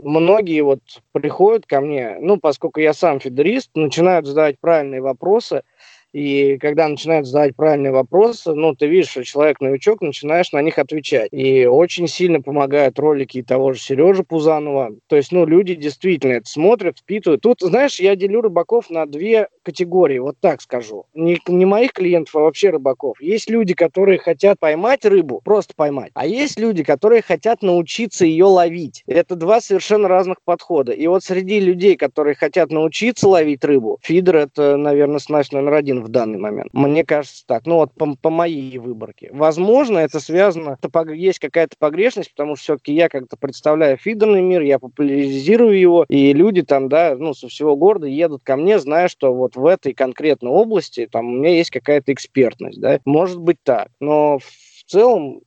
многие 0.03 0.63
вот 0.63 0.81
приходят 1.13 1.67
ко 1.67 1.81
мне, 1.81 2.17
ну, 2.21 2.39
поскольку 2.39 2.81
я 2.81 2.93
сам 2.93 3.21
фидерист, 3.21 3.71
начинают 3.75 4.27
задавать 4.27 4.59
правильные 4.59 5.01
вопросы– 5.01 5.63
и 6.13 6.57
когда 6.59 6.89
начинают 6.89 7.27
задавать 7.27 7.57
правильные 7.57 7.93
вопросы, 7.93 8.55
ну, 8.55 8.75
ты 8.75 8.87
видишь, 8.87 9.11
что 9.11 9.25
человек 9.25 9.61
новичок, 9.61 10.01
начинаешь 10.01 10.53
на 10.53 10.63
них 10.63 10.79
отвечать. 10.79 11.29
И 11.33 11.67
очень 11.67 12.09
сильно 12.09 12.41
помогают 12.41 12.99
ролики 12.99 13.43
того 13.43 13.73
же 13.73 13.81
Сережи 13.81 14.23
Пузанова. 14.23 14.91
То 15.09 15.17
есть, 15.17 15.33
ну, 15.33 15.45
люди 15.45 15.75
действительно 15.75 16.33
это 16.35 16.49
смотрят, 16.49 16.99
впитывают. 16.99 17.43
Тут, 17.43 17.61
знаешь, 17.61 18.01
я 18.01 18.17
делю 18.17 18.41
рыбаков 18.41 18.89
на 18.91 19.07
две 19.07 19.49
категории, 19.63 20.19
вот 20.19 20.37
так 20.41 20.63
скажу. 20.63 21.05
Не, 21.15 21.39
не 21.49 21.67
моих 21.67 21.93
клиентов, 21.93 22.37
а 22.37 22.41
вообще 22.41 22.71
рыбаков. 22.71 23.21
Есть 23.21 23.51
люди, 23.51 23.75
которые 23.75 24.19
хотят 24.19 24.59
поймать 24.59 25.05
рыбу, 25.05 25.41
просто 25.45 25.75
поймать. 25.77 26.13
А 26.15 26.27
есть 26.27 26.59
люди, 26.59 26.83
которые 26.83 27.21
хотят 27.21 27.63
научиться 27.63 28.25
ее 28.25 28.47
ловить. 28.47 29.03
Это 29.07 29.35
два 29.35 29.61
совершенно 29.61 30.09
разных 30.09 30.39
подхода. 30.45 30.93
И 30.93 31.07
вот 31.09 31.25
среди 31.25 31.61
людей, 31.61 31.97
которые 31.97 32.35
хотят 32.35 32.71
научиться 32.71 33.29
ловить 33.29 33.65
рыбу, 33.65 33.99
фидер 34.03 34.37
это, 34.37 34.77
наверное, 34.77 35.19
снасть 35.19 35.53
номер 35.53 35.75
один 35.75 35.96
в 36.03 36.09
данный 36.09 36.39
момент. 36.39 36.73
Мне 36.73 37.05
кажется 37.05 37.45
так. 37.47 37.67
Ну 37.67 37.77
вот 37.77 37.93
по, 37.95 38.17
по 38.17 38.31
моей 38.31 38.79
выборке. 38.79 39.31
Возможно, 39.33 39.99
это 39.99 40.21
связано, 40.21 40.79
есть 41.15 41.39
какая-то 41.39 41.77
погрешность, 41.79 42.31
потому 42.31 42.57
что 42.57 42.63
все-таки 42.63 42.95
я 42.95 43.09
как-то 43.09 43.37
представляю 43.37 43.97
фидерный 43.97 44.43
мир, 44.43 44.63
я 44.63 44.79
популяризирую 44.79 45.79
его, 45.79 46.05
и 46.09 46.33
люди 46.33 46.63
там, 46.63 46.89
да, 46.89 47.17
ну, 47.19 47.35
со 47.35 47.49
всего 47.49 47.77
города 47.77 48.07
едут 48.07 48.43
ко 48.45 48.57
мне, 48.57 48.79
зная, 48.79 49.09
что 49.09 49.35
вот 49.35 49.57
в 49.57 49.67
этой 49.67 49.95
конкретной 49.95 50.51
области 50.51 51.09
там 51.11 51.27
у 51.27 51.33
меня 51.33 51.51
есть 51.51 51.71
какая-то 51.71 52.13
экспертность, 52.13 52.81
да. 52.81 53.01
Может 53.05 53.39
быть 53.39 53.59
так. 53.63 53.89
Но 54.01 54.39
в 54.39 54.91
целом 54.91 55.41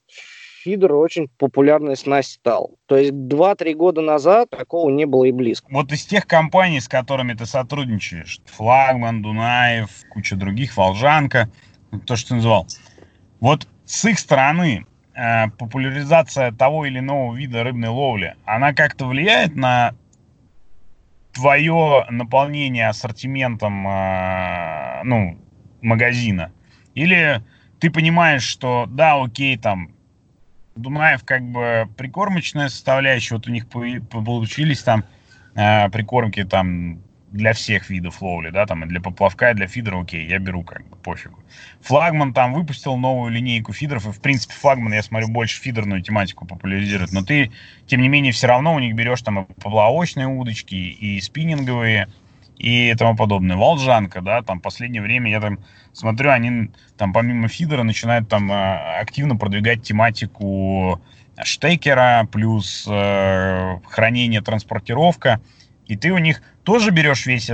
фидер 0.64 0.94
очень 0.94 1.28
популярной 1.38 1.96
снасть 1.96 2.34
стал. 2.34 2.72
То 2.86 2.98
есть 2.98 3.12
2-3 3.12 3.74
года 3.74 4.02
назад 4.02 4.50
такого 4.50 4.90
не 4.90 5.06
было 5.06 5.26
и 5.26 5.32
близко. 5.32 5.68
Вот 5.72 5.92
из 5.92 6.06
тех 6.06 6.28
компаний, 6.28 6.80
с 6.80 6.88
которыми 6.88 7.34
ты 7.34 7.46
сотрудничаешь, 7.46 8.42
Флагман, 8.46 9.22
Дунаев, 9.22 9.90
куча 10.10 10.36
других, 10.36 10.76
Волжанка, 10.76 11.50
то, 12.06 12.16
что 12.16 12.30
ты 12.30 12.36
назвал, 12.36 12.68
вот 13.40 13.68
с 13.86 14.06
их 14.06 14.20
стороны 14.20 14.86
э, 15.16 15.50
популяризация 15.58 16.52
того 16.52 16.86
или 16.86 17.00
иного 17.00 17.36
вида 17.36 17.64
рыбной 17.64 17.90
ловли, 17.90 18.36
она 18.46 18.74
как-то 18.74 19.06
влияет 19.06 19.56
на 19.56 19.96
твое 21.32 22.06
наполнение 22.10 22.90
ассортиментом 22.90 23.88
э, 23.88 25.04
ну, 25.04 25.38
магазина? 25.82 26.52
Или 26.96 27.42
ты 27.80 27.90
понимаешь, 27.90 28.44
что 28.44 28.86
да, 28.90 29.22
окей, 29.22 29.58
там 29.58 29.92
Дунаев 30.82 31.24
как 31.24 31.44
бы 31.44 31.90
прикормочная 31.98 32.70
составляющая, 32.70 33.36
вот 33.36 33.48
у 33.48 33.52
них 33.52 33.68
получились 33.68 34.82
там 34.82 35.04
э, 35.56 35.90
прикормки 35.90 36.44
там 36.44 37.02
для 37.32 37.54
всех 37.54 37.90
видов 37.90 38.22
ловли, 38.22 38.50
да, 38.50 38.66
там 38.66 38.84
и 38.84 38.88
для 38.88 39.02
поплавка, 39.02 39.52
и 39.52 39.54
для 39.54 39.68
фидера, 39.68 40.02
окей, 40.02 40.28
я 40.28 40.40
беру 40.40 40.64
как 40.64 40.88
бы, 40.88 40.96
пофигу. 40.96 41.40
Флагман 41.82 42.34
там 42.34 42.54
выпустил 42.54 42.98
новую 42.98 43.32
линейку 43.32 43.72
фидеров, 43.74 44.08
и 44.08 44.12
в 44.12 44.20
принципе 44.20 44.54
флагман, 44.56 44.94
я 44.94 45.04
смотрю, 45.04 45.28
больше 45.30 45.62
фидерную 45.62 46.02
тематику 46.02 46.46
популяризирует, 46.46 47.12
но 47.12 47.24
ты, 47.24 47.52
тем 47.86 48.02
не 48.02 48.10
менее, 48.10 48.32
все 48.32 48.48
равно 48.48 48.74
у 48.74 48.80
них 48.80 48.96
берешь 48.96 49.22
там 49.22 49.42
и 49.42 49.54
поплавочные 49.62 50.28
удочки, 50.28 50.76
и 50.76 51.22
спиннинговые, 51.22 52.08
и 52.60 52.94
тому 52.96 53.16
подобное. 53.16 53.56
Волжанка, 53.56 54.22
да, 54.22 54.42
там 54.44 54.60
последнее 54.60 55.02
время 55.02 55.32
я 55.32 55.40
там 55.40 55.60
смотрю, 55.94 56.30
они 56.30 56.70
там 56.98 57.14
помимо 57.14 57.48
фидера 57.48 57.84
начинают 57.84 58.28
там 58.28 58.52
э, 58.52 59.00
активно 59.00 59.38
продвигать 59.38 59.82
тематику 59.82 61.02
штекера, 61.42 62.28
плюс 62.30 62.86
э, 62.88 63.78
хранение, 63.86 64.42
транспортировка, 64.42 65.40
и 65.88 65.96
ты 65.96 66.12
у 66.12 66.18
них 66.18 66.42
тоже 66.64 66.92
берешь 66.92 67.26
весь 67.26 67.50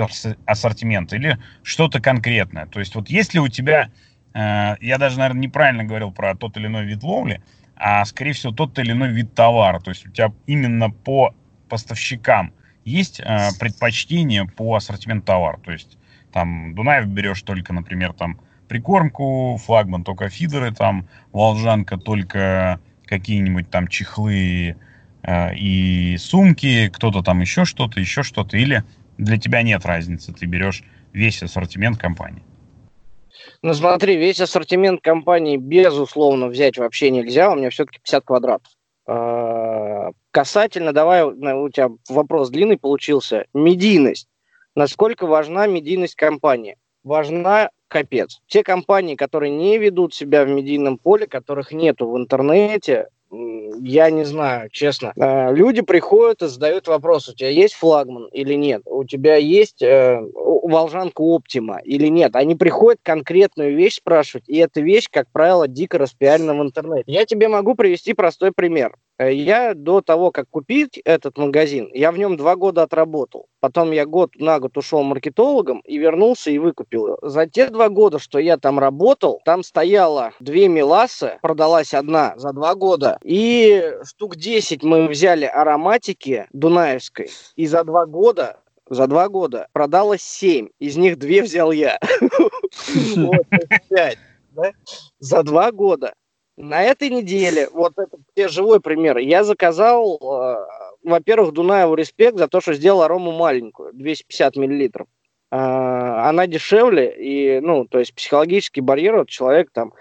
ассортимент 0.45 1.13
или 1.13 1.37
что-то 1.61 2.01
конкретное? 2.01 2.65
То 2.65 2.79
есть 2.79 2.95
вот 2.95 3.07
если 3.07 3.37
у 3.37 3.47
тебя, 3.47 3.91
э, 4.33 4.75
я 4.81 4.97
даже, 4.97 5.19
наверное, 5.19 5.43
неправильно 5.43 5.83
говорил 5.83 6.11
про 6.11 6.35
тот 6.35 6.57
или 6.57 6.65
иной 6.65 6.85
вид 6.85 7.03
ловли, 7.03 7.43
а 7.75 8.03
скорее 8.05 8.33
всего 8.33 8.51
тот 8.51 8.79
или 8.79 8.91
иной 8.91 9.09
вид 9.09 9.35
товара, 9.35 9.79
то 9.79 9.91
есть 9.91 10.07
у 10.07 10.09
тебя 10.09 10.31
именно 10.47 10.89
по 10.89 11.35
поставщикам– 11.69 12.53
есть 12.85 13.19
э, 13.19 13.49
предпочтение 13.59 14.45
по 14.45 14.75
ассортименту 14.75 15.25
товара. 15.25 15.59
То 15.63 15.71
есть 15.71 15.97
там 16.31 16.73
Дунаев 16.75 17.07
берешь 17.07 17.41
только, 17.41 17.73
например, 17.73 18.13
там 18.13 18.39
прикормку, 18.67 19.59
флагман 19.63 20.03
только 20.03 20.29
фидеры, 20.29 20.73
там 20.73 21.07
Волжанка 21.31 21.97
только 21.97 22.79
какие-нибудь 23.05 23.69
там 23.69 23.87
чехлы 23.87 24.77
э, 25.23 25.55
и 25.55 26.17
сумки, 26.17 26.89
кто-то 26.89 27.21
там 27.21 27.41
еще 27.41 27.65
что-то, 27.65 27.99
еще 27.99 28.23
что-то. 28.23 28.55
Или 28.57 28.83
для 29.17 29.37
тебя 29.37 29.63
нет 29.63 29.85
разницы, 29.85 30.31
ты 30.31 30.45
берешь 30.45 30.83
весь 31.11 31.41
ассортимент 31.41 31.97
компании. 31.97 32.43
Ну 33.61 33.73
смотри, 33.73 34.15
весь 34.17 34.41
ассортимент 34.41 35.01
компании 35.01 35.57
безусловно 35.57 36.47
взять 36.47 36.77
вообще 36.77 37.09
нельзя, 37.09 37.51
у 37.51 37.55
меня 37.55 37.69
все-таки 37.69 37.99
50 37.99 38.23
квадратов. 38.23 38.71
А, 39.07 40.11
касательно, 40.31 40.93
давай, 40.93 41.23
у 41.23 41.69
тебя 41.69 41.89
вопрос 42.09 42.49
длинный 42.49 42.77
получился, 42.77 43.45
медийность. 43.53 44.27
Насколько 44.75 45.27
важна 45.27 45.67
медийность 45.67 46.15
компании? 46.15 46.77
Важна 47.03 47.69
капец. 47.87 48.41
Те 48.47 48.63
компании, 48.63 49.15
которые 49.15 49.51
не 49.51 49.77
ведут 49.77 50.13
себя 50.13 50.43
в 50.43 50.49
медийном 50.49 50.97
поле, 50.97 51.27
которых 51.27 51.71
нету 51.71 52.09
в 52.09 52.17
интернете, 52.17 53.07
я 53.81 54.09
не 54.09 54.23
знаю, 54.23 54.69
честно. 54.69 55.13
А, 55.19 55.51
люди 55.51 55.81
приходят 55.81 56.41
и 56.41 56.47
задают 56.47 56.87
вопрос, 56.87 57.29
у 57.29 57.33
тебя 57.33 57.49
есть 57.49 57.73
флагман 57.75 58.27
или 58.31 58.53
нет? 58.53 58.81
У 58.85 59.03
тебя 59.03 59.35
есть 59.35 59.81
э, 59.81 60.19
волжанка 60.33 61.21
Оптима 61.21 61.79
или 61.83 62.07
нет? 62.07 62.35
Они 62.35 62.55
приходят 62.55 62.99
конкретную 63.03 63.75
вещь 63.75 63.97
спрашивать, 63.97 64.47
и 64.47 64.57
эта 64.57 64.81
вещь, 64.81 65.07
как 65.11 65.31
правило, 65.31 65.67
дико 65.67 65.97
распиарена 65.97 66.53
в 66.55 66.61
интернете. 66.61 67.03
Я 67.07 67.25
тебе 67.25 67.47
могу 67.47 67.75
привести 67.75 68.13
простой 68.13 68.51
пример. 68.51 68.95
Э, 69.17 69.33
я 69.33 69.73
до 69.73 70.01
того, 70.01 70.31
как 70.31 70.49
купить 70.49 70.99
этот 71.05 71.37
магазин, 71.37 71.89
я 71.93 72.11
в 72.11 72.17
нем 72.17 72.37
два 72.37 72.55
года 72.55 72.83
отработал. 72.83 73.47
Потом 73.59 73.91
я 73.91 74.05
год 74.05 74.35
на 74.35 74.59
год 74.59 74.77
ушел 74.77 75.03
маркетологом 75.03 75.79
и 75.81 75.97
вернулся 75.97 76.51
и 76.51 76.57
выкупил. 76.57 77.17
За 77.21 77.47
те 77.47 77.69
два 77.69 77.89
года, 77.89 78.19
что 78.19 78.39
я 78.39 78.57
там 78.57 78.77
работал, 78.77 79.41
там 79.45 79.63
стояло 79.63 80.33
две 80.39 80.67
Миласы, 80.67 81.39
продалась 81.41 81.93
одна 81.93 82.33
за 82.37 82.51
два 82.51 82.75
года, 82.75 83.17
и 83.23 83.93
штук 84.03 84.35
10 84.35 84.83
мы 84.83 85.07
взяли 85.07 85.45
ароматики 85.45 86.47
Дунаевской, 86.51 87.29
и 87.55 87.65
за 87.65 87.83
два 87.83 88.05
года 88.05 88.59
за 88.87 89.07
два 89.07 89.29
года 89.29 89.67
продалось 89.73 90.21
семь, 90.21 90.67
из 90.77 90.95
них 90.95 91.17
две 91.17 91.41
взял 91.41 91.71
я. 91.71 91.99
За 95.19 95.43
два 95.43 95.71
года. 95.71 96.13
На 96.57 96.83
этой 96.83 97.09
неделе, 97.09 97.67
вот 97.73 97.93
это 97.97 98.49
живой 98.49 98.79
пример, 98.79 99.17
я 99.17 99.43
заказал, 99.43 100.17
э, 100.21 100.65
во-первых, 101.03 101.51
Дунаеву 101.51 101.95
респект 101.95 102.37
за 102.37 102.47
то, 102.47 102.61
что 102.61 102.73
сделал 102.73 103.01
арому 103.01 103.33
маленькую, 103.33 103.91
250 103.93 104.55
миллилитров. 104.55 105.07
Э, 105.51 105.57
она 105.57 106.47
дешевле, 106.47 107.13
и, 107.17 107.59
ну, 107.59 107.85
то 107.85 107.99
есть 107.99 108.15
психологический 108.15 108.79
барьер, 108.79 109.17
вот 109.17 109.29
человек 109.29 109.69
там 109.73 109.93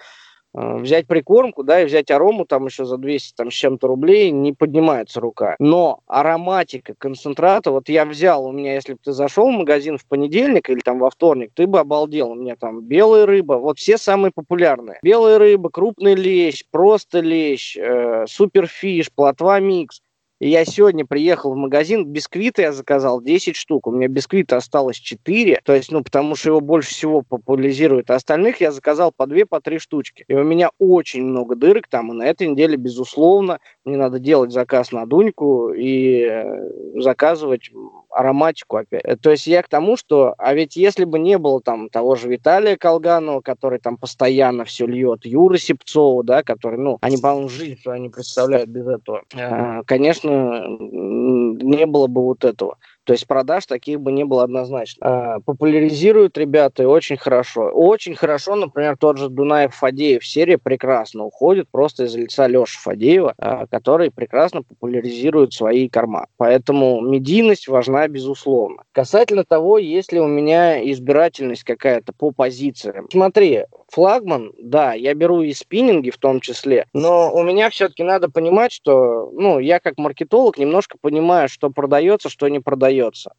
взять 0.55 1.07
прикормку, 1.07 1.63
да, 1.65 1.83
и 1.83 1.85
взять 1.85 2.11
арому 2.11 2.47
там 2.47 2.67
еще 2.67 2.85
за 2.85 2.97
200 2.97 3.35
там, 3.37 3.51
с 3.51 3.55
чем-то 3.55 3.89
рублей, 3.89 4.31
не 4.31 4.53
поднимается 4.53 5.21
рука. 5.21 5.57
Но 5.59 6.01
ароматика 6.07 6.95
концентрата, 6.97 7.71
вот 7.71 7.89
я 7.89 8.05
взял, 8.05 8.47
у 8.47 8.53
меня, 8.53 8.75
если 8.75 8.93
бы 8.93 8.99
ты 9.03 9.13
зашел 9.13 9.49
в 9.51 9.55
магазин 9.55 9.99
в 9.99 10.07
понедельник 10.07 10.71
или 10.71 10.81
там 10.81 10.99
во 10.99 11.11
вторник, 11.11 11.51
ты 11.55 11.67
бы 11.67 11.81
обалдел. 11.81 12.31
У 12.31 12.35
меня 12.35 12.57
там 12.57 12.83
белая 12.83 13.27
рыба, 13.27 13.55
вот 13.55 13.79
все 13.79 13.99
самые 13.99 14.31
популярные. 14.33 14.99
Белая 15.03 15.39
рыба, 15.39 15.71
крупный 15.71 16.15
лещ, 16.15 16.65
просто 16.71 17.21
лещ, 17.21 17.77
э, 17.77 18.25
суперфиш, 18.29 19.13
плотва 19.13 19.61
микс. 19.61 20.01
И 20.41 20.49
я 20.49 20.65
сегодня 20.65 21.07
приехал 21.07 21.53
в 21.53 21.57
магазин, 21.57 22.07
бисквиты 22.07 22.63
я 22.63 22.73
заказал 22.73 23.23
10 23.23 23.55
штук. 23.55 23.87
У 23.87 23.93
меня 23.93 24.09
бисквита 24.09 24.57
осталось 24.57 24.97
4, 24.97 25.61
то 25.65 25.75
есть, 25.75 25.93
ну, 25.93 26.03
потому 26.03 26.35
что 26.35 26.51
его 26.51 26.61
больше 26.61 26.91
всего 26.91 27.23
популяризируют. 27.23 28.11
А 28.11 28.17
остальных 28.17 28.61
я 28.61 28.73
заказал 28.73 29.13
по 29.17 29.27
2, 29.27 29.47
по 29.49 29.61
3 29.61 29.79
штучки. 29.79 30.25
И 30.27 30.35
у 30.35 30.43
меня 30.43 30.71
очень 30.79 31.23
много 31.23 31.55
дырок 31.55 31.87
там, 31.89 32.13
и 32.13 32.17
на 32.17 32.25
этой 32.25 32.49
неделе, 32.49 32.77
безусловно, 32.77 33.59
мне 33.85 33.97
надо 33.97 34.19
делать 34.19 34.51
заказ 34.51 34.93
на 34.93 35.07
Дуньку 35.07 35.73
и 35.73 36.23
э, 36.23 37.01
заказывать 37.01 37.71
ароматику 38.11 38.77
опять. 38.77 39.03
Э, 39.05 39.17
то 39.17 39.31
есть 39.31 39.47
я 39.47 39.63
к 39.63 39.69
тому, 39.69 39.97
что, 39.97 40.35
а 40.39 40.55
ведь 40.55 40.77
если 40.77 41.05
бы 41.05 41.19
не 41.19 41.37
было 41.39 41.61
там 41.61 41.89
того 41.91 42.15
же 42.15 42.29
Виталия 42.29 42.77
Колганова, 42.77 43.41
который 43.41 43.79
там 43.79 43.97
постоянно 43.97 44.65
все 44.65 44.87
льет, 44.87 45.27
Юры 45.27 45.59
Сепцова, 45.59 46.25
да, 46.25 46.43
который, 46.43 46.79
ну, 46.79 46.99
они, 47.01 47.19
по-моему, 47.19 47.49
жизнь 47.49 47.79
что 47.79 47.93
они 47.93 48.09
представляют 48.09 48.71
без 48.71 48.87
этого. 48.87 49.23
Э, 49.35 49.83
конечно, 50.25 50.67
не 51.63 51.87
было 51.87 52.07
бы 52.07 52.23
вот 52.23 52.45
этого. 52.45 52.79
То 53.05 53.13
есть 53.13 53.27
продаж 53.27 53.67
таких 53.67 54.01
бы 54.01 54.13
не 54.13 54.25
было 54.25 54.45
однозначно. 54.45 55.07
А, 55.07 55.41
популяризируют 55.41 56.39
ребята 56.39 56.89
очень 56.89 57.19
хорошо. 57.19 57.71
Очень 57.73 58.15
хорошо, 58.15 58.57
например, 58.57 58.97
тот 58.97 59.19
же 59.19 59.29
Дунаев 59.29 59.75
Фадеев 59.75 60.27
серия 60.27 60.57
прекрасно 60.57 61.25
уходит 61.25 61.69
просто 61.71 62.05
из 62.05 62.17
лица 62.17 62.47
Леши 62.47 62.79
Фадеева, 62.79 63.35
а, 63.37 63.67
который 63.67 64.11
прекрасно 64.11 64.63
популяризирует 64.63 65.53
свои 65.53 65.89
корма. 65.89 66.27
Поэтому 66.39 67.03
медийность 67.03 67.69
важна 67.69 68.09
безусловно. 68.09 68.85
Касательно 68.93 69.45
того, 69.45 69.79
есть 69.79 70.13
ли 70.13 70.21
у 70.21 70.27
меня 70.27 70.83
избирательность 70.91 71.65
какая-то 71.65 72.13
по 72.15 72.31
позициям. 72.31 73.07
Смотри, 73.11 73.65
флагман, 73.91 74.53
да, 74.59 74.95
я 74.95 75.15
беру 75.15 75.43
и 75.43 75.53
спиннинги 75.53 76.11
в 76.11 76.17
том 76.17 76.41
числе, 76.41 76.87
но 76.95 77.33
у 77.33 77.43
меня 77.43 77.69
все-таки 77.69 78.03
надо 78.03 78.31
понимать, 78.31 78.73
что, 78.73 79.31
ну, 79.33 79.59
я 79.59 79.79
как 79.79 79.99
маркетолог 79.99 80.59
немножко 80.59 80.97
понимаю, 81.01 81.49
что 81.49 81.71
продается, 81.71 82.29
что 82.29 82.49
не 82.49 82.61
продается 82.61 82.94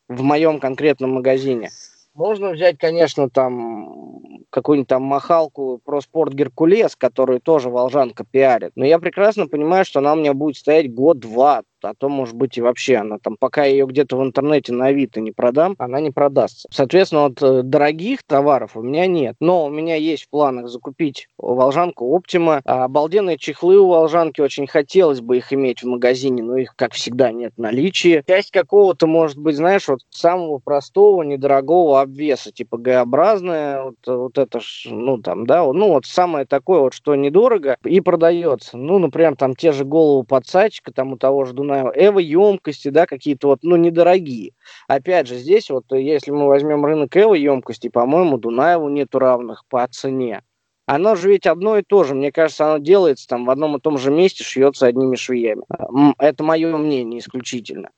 в 0.08 0.22
моем 0.22 0.60
конкретном 0.60 1.14
магазине. 1.16 1.70
Можно 2.14 2.52
взять, 2.52 2.78
конечно, 2.78 3.30
там 3.30 4.20
какую-нибудь 4.50 4.88
там 4.88 5.04
махалку 5.04 5.82
про 5.84 6.00
спорт 6.00 6.34
Геркулес, 6.34 6.96
которую 6.96 7.42
тоже 7.42 7.70
Волжанка 7.70 8.24
пиарит. 8.24 8.72
Но 8.76 8.86
я 8.86 9.00
прекрасно 9.00 9.48
понимаю, 9.48 9.84
что 9.84 10.00
она 10.00 10.14
у 10.14 10.16
меня 10.16 10.34
будет 10.34 10.56
стоять 10.56 10.94
год-два, 10.94 11.64
а 11.86 11.94
то, 11.98 12.10
может 12.10 12.36
быть, 12.36 12.58
и 12.58 12.62
вообще 12.62 12.96
она 12.98 13.18
там, 13.22 13.38
пока 13.40 13.64
я 13.66 13.72
ее 13.72 13.86
где-то 13.86 14.18
в 14.18 14.24
интернете 14.24 14.74
на 14.74 14.88
Авито 14.88 15.22
не 15.22 15.32
продам, 15.32 15.76
она 15.78 16.00
не 16.00 16.12
продастся. 16.12 16.68
Соответственно, 16.72 17.24
вот 17.24 17.42
э, 17.42 17.62
дорогих 17.64 18.24
товаров 18.24 18.76
у 18.76 18.82
меня 18.82 19.08
нет. 19.08 19.36
Но 19.40 19.66
у 19.66 19.70
меня 19.70 19.96
есть 19.96 20.26
в 20.26 20.30
планах 20.30 20.70
закупить 20.70 21.28
волжанку 21.38 22.18
Optima. 22.18 22.62
А 22.66 22.86
обалденные 22.86 23.38
чехлы 23.38 23.78
у 23.78 23.88
волжанки, 23.88 24.42
очень 24.42 24.68
хотелось 24.68 25.22
бы 25.22 25.38
их 25.38 25.52
иметь 25.54 25.84
в 25.84 25.88
магазине, 25.88 26.44
но 26.44 26.58
их, 26.58 26.74
как 26.76 26.94
всегда, 26.94 27.32
нет 27.32 27.54
в 27.56 27.62
наличии. 27.62 28.24
Часть 28.28 28.52
какого-то, 28.52 29.08
может 29.08 29.38
быть, 29.38 29.56
знаешь, 29.56 29.88
вот 29.88 30.00
самого 30.10 30.60
простого, 30.60 31.24
недорогого 31.24 32.02
обвеса, 32.02 32.52
типа 32.52 32.78
Г-образная, 32.78 33.84
вот, 33.84 33.96
вот 34.06 34.38
это 34.38 34.60
ж, 34.60 34.88
ну, 34.90 35.18
там, 35.18 35.46
да, 35.46 35.64
ну, 35.64 35.90
вот 35.90 36.06
самое 36.06 36.46
такое 36.46 36.80
вот, 36.80 36.94
что 36.94 37.16
недорого 37.16 37.78
и 37.84 38.02
продается. 38.02 38.78
Ну, 38.78 39.00
например, 39.00 39.36
там 39.36 39.56
те 39.56 39.72
же 39.72 39.86
голову 39.86 40.24
подсадчика, 40.24 40.92
там 40.92 41.14
у 41.14 41.18
того 41.18 41.46
же 41.46 41.54
Дунаева, 41.54 41.75
Эва 41.96 42.20
емкости, 42.20 42.90
да, 42.90 43.06
какие-то 43.06 43.48
вот, 43.48 43.60
ну, 43.64 43.76
недорогие. 43.76 44.54
Опять 44.88 45.28
же, 45.28 45.36
здесь 45.36 45.70
вот, 45.70 45.86
если 45.92 46.32
мы 46.32 46.48
возьмем 46.48 46.86
рынок 46.86 47.16
Эва 47.16 47.34
емкости, 47.34 47.90
по-моему, 47.90 48.38
Дунаеву 48.38 48.90
нету 48.90 49.20
равных 49.20 49.64
по 49.70 49.88
цене. 49.88 50.42
Оно 50.88 51.16
же 51.16 51.30
ведь 51.30 51.48
одно 51.48 51.78
и 51.78 51.84
то 51.84 52.04
же. 52.04 52.14
Мне 52.14 52.32
кажется, 52.32 52.68
оно 52.68 52.78
делается 52.78 53.28
там 53.28 53.46
в 53.46 53.50
одном 53.50 53.76
и 53.76 53.80
том 53.80 53.98
же 53.98 54.12
месте, 54.12 54.44
шьется 54.44 54.86
одними 54.86 55.16
швеями. 55.16 55.64
Это 56.20 56.44
мое 56.44 56.76
мнение 56.78 57.20
исключительно. 57.20 57.90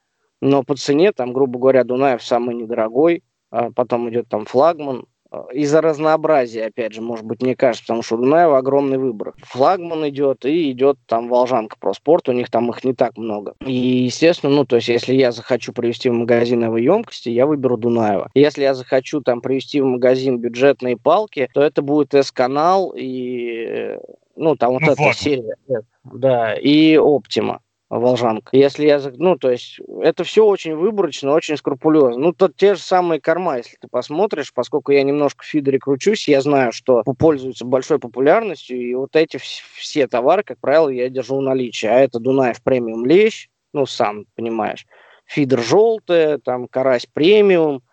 Но 0.41 0.63
по 0.63 0.75
цене, 0.75 1.11
там, 1.11 1.33
грубо 1.33 1.59
говоря, 1.59 1.83
Дунаев 1.83 2.23
самый 2.23 2.55
недорогой, 2.55 3.23
а 3.49 3.71
потом 3.71 4.09
идет 4.09 4.29
там 4.29 4.45
флагман, 4.45 5.05
Э, 5.16 5.16
из-за 5.53 5.81
разнообразия, 5.81 6.65
опять 6.65 6.93
же, 6.93 7.01
может 7.01 7.25
быть, 7.25 7.41
мне 7.41 7.55
кажется, 7.55 7.83
потому 7.83 8.03
что 8.03 8.15
у 8.15 8.19
Дунаева 8.19 8.57
огромный 8.57 8.97
выбор. 8.97 9.33
Флагман 9.43 10.07
идет 10.09 10.45
и 10.45 10.71
идет 10.71 10.97
там 11.05 11.27
Волжанка 11.27 11.77
про 11.79 11.93
спорт, 11.93 12.29
у 12.29 12.31
них 12.31 12.49
там 12.49 12.69
их 12.69 12.83
не 12.83 12.93
так 12.93 13.17
много. 13.17 13.55
И, 13.65 13.71
естественно, 13.71 14.53
ну, 14.53 14.65
то 14.65 14.77
есть, 14.77 14.87
если 14.87 15.13
я 15.13 15.31
захочу 15.31 15.73
привести 15.73 16.09
в 16.09 16.13
магазин 16.13 16.63
его 16.63 16.77
емкости, 16.77 17.29
я 17.29 17.45
выберу 17.45 17.77
Дунаева. 17.77 18.29
Если 18.35 18.63
я 18.63 18.73
захочу 18.73 19.21
там 19.21 19.41
привести 19.41 19.81
в 19.81 19.85
магазин 19.85 20.39
бюджетные 20.39 20.97
палки, 20.97 21.49
то 21.53 21.61
это 21.61 21.81
будет 21.81 22.13
S-канал 22.13 22.93
и, 22.95 23.65
э, 23.69 23.99
ну, 24.35 24.55
там 24.55 24.73
вот 24.73 24.81
ну, 24.81 24.87
эта 24.87 24.95
флагман. 24.95 25.15
серия. 25.15 25.55
Да, 26.03 26.55
и 26.55 26.97
Оптима. 26.97 27.61
Волжанка. 27.89 28.55
Если 28.57 28.85
я, 28.85 29.01
ну, 29.15 29.37
то 29.37 29.49
есть, 29.49 29.79
это 30.01 30.23
все 30.25 30.45
очень 30.45 30.75
выборочно, 30.75 31.33
очень 31.33 31.55
скрупулезно. 31.55 32.17
Ну, 32.17 32.33
то 32.33 32.49
те 32.49 32.75
же 32.75 32.81
самые 32.81 33.21
корма, 33.21 33.57
если 33.57 33.77
ты 33.77 33.87
посмотришь, 33.87 34.53
поскольку 34.53 34.91
я 34.91 35.03
немножко 35.03 35.43
в 35.43 35.47
фидере 35.47 35.79
кручусь, 35.79 36.27
я 36.27 36.41
знаю, 36.41 36.73
что 36.73 37.03
пользуются 37.17 37.65
большой 37.65 37.99
популярностью, 37.99 38.77
и 38.77 38.93
вот 38.93 39.15
эти 39.15 39.37
все 39.37 40.07
товары, 40.07 40.43
как 40.43 40.59
правило, 40.59 40.89
я 40.89 41.07
держу 41.09 41.37
в 41.37 41.41
наличии. 41.41 41.87
А 41.87 41.99
это 41.99 42.19
Дунаев 42.19 42.61
премиум 42.61 43.05
лещ, 43.05 43.47
ну, 43.71 43.85
сам 43.85 44.25
понимаешь, 44.35 44.85
фидер 45.25 45.61
желтый, 45.61 46.39
там, 46.39 46.67
карась 46.67 47.05
премиум, 47.05 47.83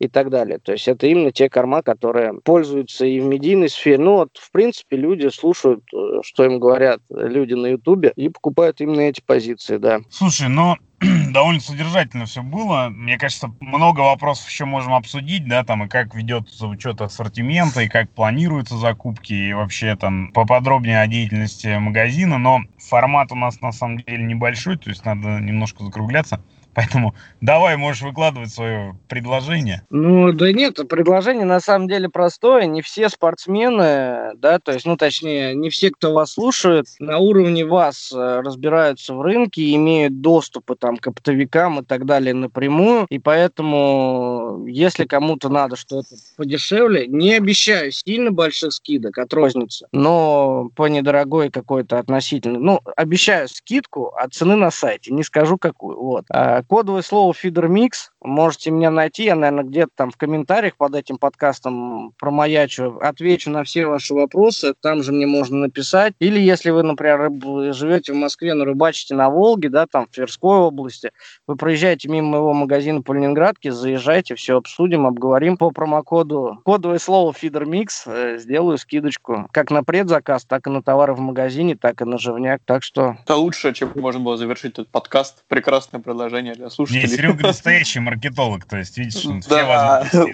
и 0.00 0.08
так 0.08 0.30
далее. 0.30 0.58
То 0.58 0.72
есть 0.72 0.88
это 0.88 1.06
именно 1.06 1.30
те 1.30 1.48
корма, 1.48 1.82
которые 1.82 2.40
пользуются 2.42 3.04
и 3.04 3.20
в 3.20 3.26
медийной 3.26 3.68
сфере. 3.68 3.98
Ну 3.98 4.12
вот, 4.16 4.30
в 4.38 4.50
принципе, 4.50 4.96
люди 4.96 5.28
слушают, 5.28 5.84
э, 5.94 6.22
что 6.24 6.44
им 6.44 6.58
говорят 6.58 7.00
люди 7.10 7.52
на 7.52 7.66
Ютубе, 7.66 8.12
и 8.16 8.30
покупают 8.30 8.80
именно 8.80 9.02
эти 9.02 9.20
позиции, 9.20 9.76
да. 9.76 10.00
Слушай, 10.08 10.48
но 10.48 10.78
довольно 11.32 11.60
содержательно 11.60 12.24
все 12.24 12.42
было. 12.42 12.88
Мне 12.88 13.18
кажется, 13.18 13.52
много 13.60 14.00
вопросов 14.00 14.48
еще 14.48 14.64
можем 14.64 14.94
обсудить, 14.94 15.46
да, 15.46 15.64
там, 15.64 15.84
и 15.84 15.88
как 15.88 16.14
ведется 16.14 16.66
учет 16.66 17.02
ассортимента, 17.02 17.82
и 17.82 17.88
как 17.88 18.10
планируются 18.10 18.76
закупки, 18.76 19.34
и 19.34 19.52
вообще 19.52 19.96
там 19.96 20.32
поподробнее 20.32 21.02
о 21.02 21.06
деятельности 21.06 21.78
магазина, 21.78 22.38
но 22.38 22.60
формат 22.78 23.32
у 23.32 23.34
нас 23.34 23.60
на 23.60 23.72
самом 23.72 23.98
деле 23.98 24.22
небольшой, 24.22 24.78
то 24.78 24.88
есть 24.88 25.04
надо 25.04 25.40
немножко 25.40 25.84
закругляться. 25.84 26.42
Поэтому 26.74 27.14
давай, 27.40 27.76
можешь 27.76 28.02
выкладывать 28.02 28.52
свое 28.52 28.96
предложение. 29.08 29.82
Ну, 29.90 30.32
да 30.32 30.52
нет, 30.52 30.76
предложение 30.88 31.44
на 31.44 31.60
самом 31.60 31.88
деле 31.88 32.08
простое. 32.08 32.66
Не 32.66 32.80
все 32.82 33.08
спортсмены, 33.08 34.32
да, 34.36 34.58
то 34.58 34.72
есть, 34.72 34.86
ну, 34.86 34.96
точнее, 34.96 35.54
не 35.54 35.70
все, 35.70 35.90
кто 35.90 36.12
вас 36.12 36.32
слушает, 36.32 36.86
на 36.98 37.18
уровне 37.18 37.64
вас 37.64 38.12
э, 38.12 38.40
разбираются 38.40 39.14
в 39.14 39.22
рынке, 39.22 39.74
имеют 39.74 40.20
доступы 40.20 40.76
там 40.76 40.96
к 40.96 41.08
оптовикам 41.08 41.80
и 41.80 41.84
так 41.84 42.06
далее 42.06 42.34
напрямую. 42.34 43.06
И 43.10 43.18
поэтому, 43.18 44.64
если 44.66 45.04
кому-то 45.04 45.48
надо 45.48 45.76
что-то 45.76 46.14
подешевле, 46.36 47.06
не 47.08 47.34
обещаю 47.34 47.90
сильно 47.90 48.30
больших 48.30 48.72
скидок 48.72 49.18
от 49.18 49.32
розницы, 49.32 49.86
но 49.92 50.70
по 50.76 50.86
недорогой 50.86 51.50
какой-то 51.50 51.98
относительно, 51.98 52.58
ну, 52.58 52.80
обещаю 52.96 53.48
скидку 53.48 54.06
от 54.16 54.34
цены 54.34 54.56
на 54.56 54.70
сайте, 54.70 55.12
не 55.12 55.24
скажу 55.24 55.58
какую, 55.58 56.00
вот. 56.00 56.24
А 56.30 56.59
Кодовое 56.66 57.02
слово 57.02 57.34
«Фидермикс». 57.34 58.10
Можете 58.22 58.70
меня 58.70 58.90
найти. 58.90 59.24
Я, 59.24 59.34
наверное, 59.34 59.64
где-то 59.64 59.90
там 59.94 60.10
в 60.10 60.16
комментариях 60.16 60.76
под 60.76 60.94
этим 60.94 61.18
подкастом 61.18 62.12
промаячу. 62.18 62.98
Отвечу 63.00 63.50
на 63.50 63.64
все 63.64 63.86
ваши 63.86 64.14
вопросы. 64.14 64.74
Там 64.80 65.02
же 65.02 65.12
мне 65.12 65.26
можно 65.26 65.58
написать. 65.58 66.14
Или 66.18 66.40
если 66.40 66.70
вы, 66.70 66.82
например, 66.82 67.30
живете 67.72 68.12
в 68.12 68.16
Москве, 68.16 68.54
но 68.54 68.64
рыбачите 68.64 69.14
на 69.14 69.30
Волге, 69.30 69.68
да, 69.68 69.86
там 69.86 70.06
в 70.06 70.10
Тверской 70.10 70.58
области, 70.58 71.10
вы 71.46 71.56
проезжаете 71.56 72.08
мимо 72.08 72.28
моего 72.28 72.52
магазина 72.52 73.02
по 73.02 73.12
Ленинградке, 73.12 73.72
заезжайте, 73.72 74.34
все 74.34 74.56
обсудим, 74.56 75.06
обговорим. 75.06 75.56
По 75.56 75.70
промокоду 75.70 76.60
кодовое 76.64 76.98
слово 76.98 77.32
«Фидермикс» 77.32 78.04
э, 78.06 78.38
сделаю 78.38 78.78
скидочку 78.78 79.48
как 79.52 79.70
на 79.70 79.82
предзаказ, 79.82 80.44
так 80.44 80.66
и 80.66 80.70
на 80.70 80.82
товары 80.82 81.14
в 81.14 81.20
магазине, 81.20 81.76
так 81.76 82.00
и 82.00 82.04
на 82.04 82.18
живняк. 82.18 82.60
Так 82.64 82.82
что... 82.82 83.16
Это 83.22 83.36
лучше, 83.36 83.72
чем 83.72 83.92
можно 83.96 84.20
было 84.20 84.36
завершить 84.36 84.72
этот 84.72 84.88
подкаст. 84.88 85.44
Прекрасное 85.48 86.00
предложение 86.00 86.49
приложение 86.50 86.54
для 86.54 86.70
слушателей. 86.70 87.02
Не, 87.02 87.08
Серега 87.08 87.46
настоящий 87.46 88.00
маркетолог, 88.00 88.64
то 88.64 88.76
есть, 88.78 88.96
видишь, 88.98 89.24
он 89.26 89.40
да, 89.48 90.04
все 90.04 90.26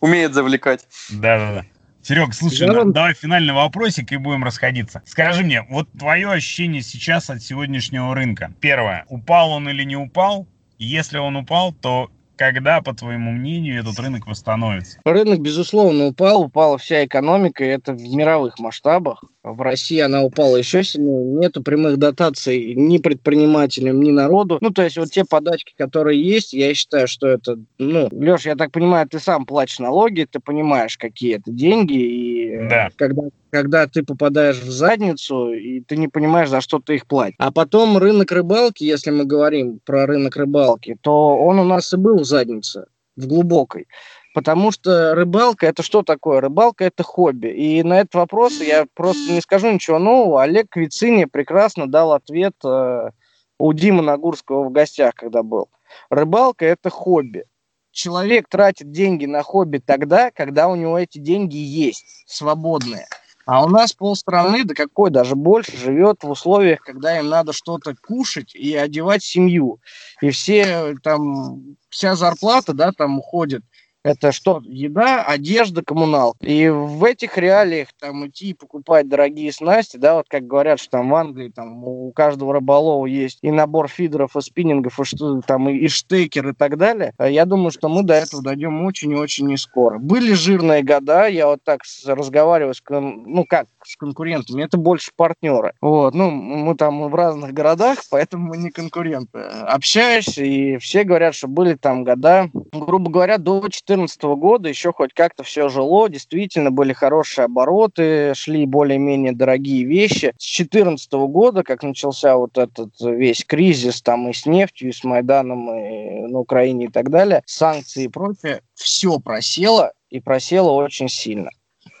умеет 0.00 0.34
завлекать. 0.34 0.86
Да-да-да. 1.10 1.64
Серег, 2.02 2.34
слушай, 2.34 2.68
да, 2.68 2.84
давай 2.84 3.14
финальный 3.14 3.52
вопросик 3.52 4.12
и 4.12 4.16
будем 4.16 4.44
расходиться. 4.44 5.02
Скажи 5.04 5.42
мне, 5.42 5.62
вот 5.68 5.90
твое 5.98 6.30
ощущение 6.30 6.82
сейчас 6.82 7.30
от 7.30 7.42
сегодняшнего 7.42 8.14
рынка. 8.14 8.52
Первое, 8.60 9.04
упал 9.08 9.50
он 9.50 9.68
или 9.68 9.82
не 9.82 9.96
упал? 9.96 10.46
Если 10.78 11.18
он 11.18 11.36
упал, 11.36 11.72
то 11.72 12.10
когда, 12.36 12.80
по 12.82 12.94
твоему 12.94 13.32
мнению, 13.32 13.80
этот 13.80 13.98
рынок 13.98 14.26
восстановится? 14.26 14.98
Рынок, 15.04 15.40
безусловно, 15.40 16.06
упал. 16.06 16.42
Упала 16.42 16.78
вся 16.78 17.04
экономика, 17.04 17.64
и 17.64 17.68
это 17.68 17.92
в 17.92 18.02
мировых 18.02 18.58
масштабах. 18.58 19.24
В 19.42 19.60
России 19.62 19.98
она 20.00 20.22
упала 20.22 20.56
еще 20.56 20.82
сильнее. 20.82 21.24
Нету 21.38 21.62
прямых 21.62 21.98
дотаций 21.98 22.74
ни 22.74 22.98
предпринимателям, 22.98 24.00
ни 24.00 24.10
народу. 24.10 24.58
Ну, 24.60 24.70
то 24.70 24.82
есть 24.82 24.96
вот 24.96 25.10
те 25.10 25.24
подачки, 25.24 25.74
которые 25.76 26.22
есть, 26.22 26.52
я 26.52 26.74
считаю, 26.74 27.08
что 27.08 27.28
это... 27.28 27.56
Ну, 27.78 28.08
Леш, 28.10 28.46
я 28.46 28.56
так 28.56 28.72
понимаю, 28.72 29.08
ты 29.08 29.18
сам 29.18 29.46
платишь 29.46 29.78
налоги, 29.78 30.26
ты 30.30 30.40
понимаешь, 30.40 30.98
какие 30.98 31.36
это 31.36 31.50
деньги. 31.50 31.94
И 31.94 32.68
да. 32.68 32.88
когда, 32.96 33.22
когда 33.50 33.86
ты 33.86 34.02
попадаешь 34.02 34.58
в 34.58 34.70
задницу, 34.70 35.52
и 35.52 35.80
ты 35.80 35.96
не 35.96 36.08
понимаешь, 36.08 36.48
за 36.48 36.60
что 36.60 36.78
ты 36.78 36.96
их 36.96 37.06
платишь. 37.06 37.36
А 37.38 37.52
потом 37.52 37.96
рынок 37.98 38.32
рыбалки, 38.32 38.84
если 38.84 39.10
мы 39.10 39.24
говорим 39.24 39.80
про 39.84 40.06
рынок 40.06 40.36
рыбалки, 40.36 40.96
то 41.00 41.36
он 41.36 41.58
у 41.58 41.64
нас 41.64 41.92
и 41.92 41.96
был 41.96 42.18
в 42.18 42.24
заднице, 42.24 42.86
в 43.16 43.26
глубокой. 43.26 43.86
Потому 44.34 44.70
что 44.70 45.14
рыбалка 45.14 45.66
это 45.66 45.82
что 45.82 46.02
такое? 46.02 46.42
Рыбалка 46.42 46.84
это 46.84 47.02
хобби. 47.02 47.48
И 47.48 47.82
на 47.82 48.00
этот 48.00 48.14
вопрос 48.16 48.60
я 48.60 48.84
просто 48.92 49.32
не 49.32 49.40
скажу 49.40 49.72
ничего 49.72 49.98
нового. 49.98 50.42
Олег 50.42 50.68
Квицини 50.68 51.24
прекрасно 51.24 51.90
дал 51.90 52.12
ответ 52.12 52.52
э, 52.62 53.10
у 53.58 53.72
Димы 53.72 54.02
Нагурского 54.02 54.64
в 54.64 54.72
гостях, 54.72 55.14
когда 55.14 55.42
был. 55.42 55.70
Рыбалка 56.10 56.66
это 56.66 56.90
хобби. 56.90 57.44
Человек 57.92 58.46
тратит 58.50 58.90
деньги 58.90 59.24
на 59.24 59.42
хобби 59.42 59.78
тогда, 59.78 60.30
когда 60.30 60.68
у 60.68 60.76
него 60.76 60.98
эти 60.98 61.16
деньги 61.16 61.56
есть, 61.56 62.24
свободные. 62.26 63.06
А 63.46 63.64
у 63.64 63.68
нас 63.68 63.92
полстраны, 63.92 64.64
да 64.64 64.74
какой 64.74 65.10
даже 65.10 65.36
больше, 65.36 65.76
живет 65.76 66.24
в 66.24 66.28
условиях, 66.30 66.80
когда 66.80 67.16
им 67.20 67.28
надо 67.28 67.52
что-то 67.52 67.94
кушать 67.94 68.52
и 68.56 68.74
одевать 68.74 69.22
семью. 69.22 69.78
И 70.20 70.30
все 70.30 70.96
там, 71.04 71.76
вся 71.88 72.16
зарплата, 72.16 72.72
да, 72.72 72.90
там 72.90 73.20
уходит 73.20 73.62
это 74.06 74.30
что? 74.30 74.62
Еда, 74.64 75.24
одежда, 75.24 75.82
коммунал. 75.82 76.36
И 76.40 76.68
в 76.68 77.02
этих 77.02 77.36
реалиях 77.36 77.88
там 77.98 78.28
идти 78.28 78.54
покупать 78.54 79.08
дорогие 79.08 79.52
снасти, 79.52 79.96
да, 79.96 80.14
вот 80.14 80.26
как 80.28 80.46
говорят, 80.46 80.78
что 80.78 80.90
там 80.90 81.10
в 81.10 81.14
Англии 81.16 81.48
там 81.48 81.82
у 81.82 82.12
каждого 82.12 82.54
рыболова 82.54 83.06
есть 83.06 83.40
и 83.42 83.50
набор 83.50 83.88
фидеров, 83.88 84.36
и 84.36 84.40
спиннингов, 84.40 85.00
и 85.00 85.04
что 85.04 85.40
там, 85.40 85.68
и, 85.68 85.76
и 85.76 85.88
штекер, 85.88 86.50
и 86.50 86.52
так 86.52 86.76
далее. 86.76 87.14
А 87.18 87.28
я 87.28 87.44
думаю, 87.46 87.72
что 87.72 87.88
мы 87.88 88.04
до 88.04 88.14
этого 88.14 88.44
дойдем 88.44 88.84
очень 88.84 89.10
и 89.10 89.16
очень 89.16 89.48
не 89.48 89.56
скоро. 89.56 89.98
Были 89.98 90.34
жирные 90.34 90.84
года, 90.84 91.26
я 91.26 91.48
вот 91.48 91.64
так 91.64 91.80
разговариваю 92.06 92.74
с, 92.74 92.82
ну 92.88 93.44
как, 93.44 93.66
с 93.84 93.96
конкурентами, 93.96 94.62
это 94.62 94.76
больше 94.76 95.10
партнеры. 95.16 95.72
Вот, 95.80 96.14
ну, 96.14 96.30
мы 96.30 96.76
там 96.76 97.08
в 97.08 97.14
разных 97.14 97.52
городах, 97.52 97.98
поэтому 98.10 98.46
мы 98.46 98.56
не 98.56 98.70
конкуренты. 98.70 99.40
Общаешься, 99.40 100.44
и 100.44 100.78
все 100.78 101.02
говорят, 101.02 101.34
что 101.34 101.48
были 101.48 101.74
там 101.74 102.04
года, 102.04 102.48
грубо 102.72 103.10
говоря, 103.10 103.38
до 103.38 103.60
2014 103.96 104.22
года 104.38 104.68
еще 104.68 104.92
хоть 104.92 105.12
как-то 105.14 105.42
все 105.42 105.68
жило, 105.68 106.08
действительно 106.08 106.70
были 106.70 106.92
хорошие 106.92 107.46
обороты, 107.46 108.34
шли 108.34 108.66
более-менее 108.66 109.32
дорогие 109.32 109.84
вещи. 109.84 110.32
С 110.38 110.56
2014 110.56 111.12
года, 111.12 111.62
как 111.62 111.82
начался 111.82 112.36
вот 112.36 112.58
этот 112.58 112.92
весь 113.00 113.44
кризис 113.44 114.02
там 114.02 114.28
и 114.28 114.32
с 114.32 114.46
нефтью, 114.46 114.90
и 114.90 114.92
с 114.92 115.02
Майданом, 115.04 115.70
и 115.70 116.26
на 116.28 116.38
Украине 116.38 116.86
и 116.86 116.88
так 116.88 117.10
далее, 117.10 117.42
санкции 117.46 118.04
и 118.04 118.08
прочее, 118.08 118.60
все 118.74 119.18
просело, 119.18 119.92
и 120.10 120.20
просело 120.20 120.70
очень 120.70 121.08
сильно. 121.08 121.50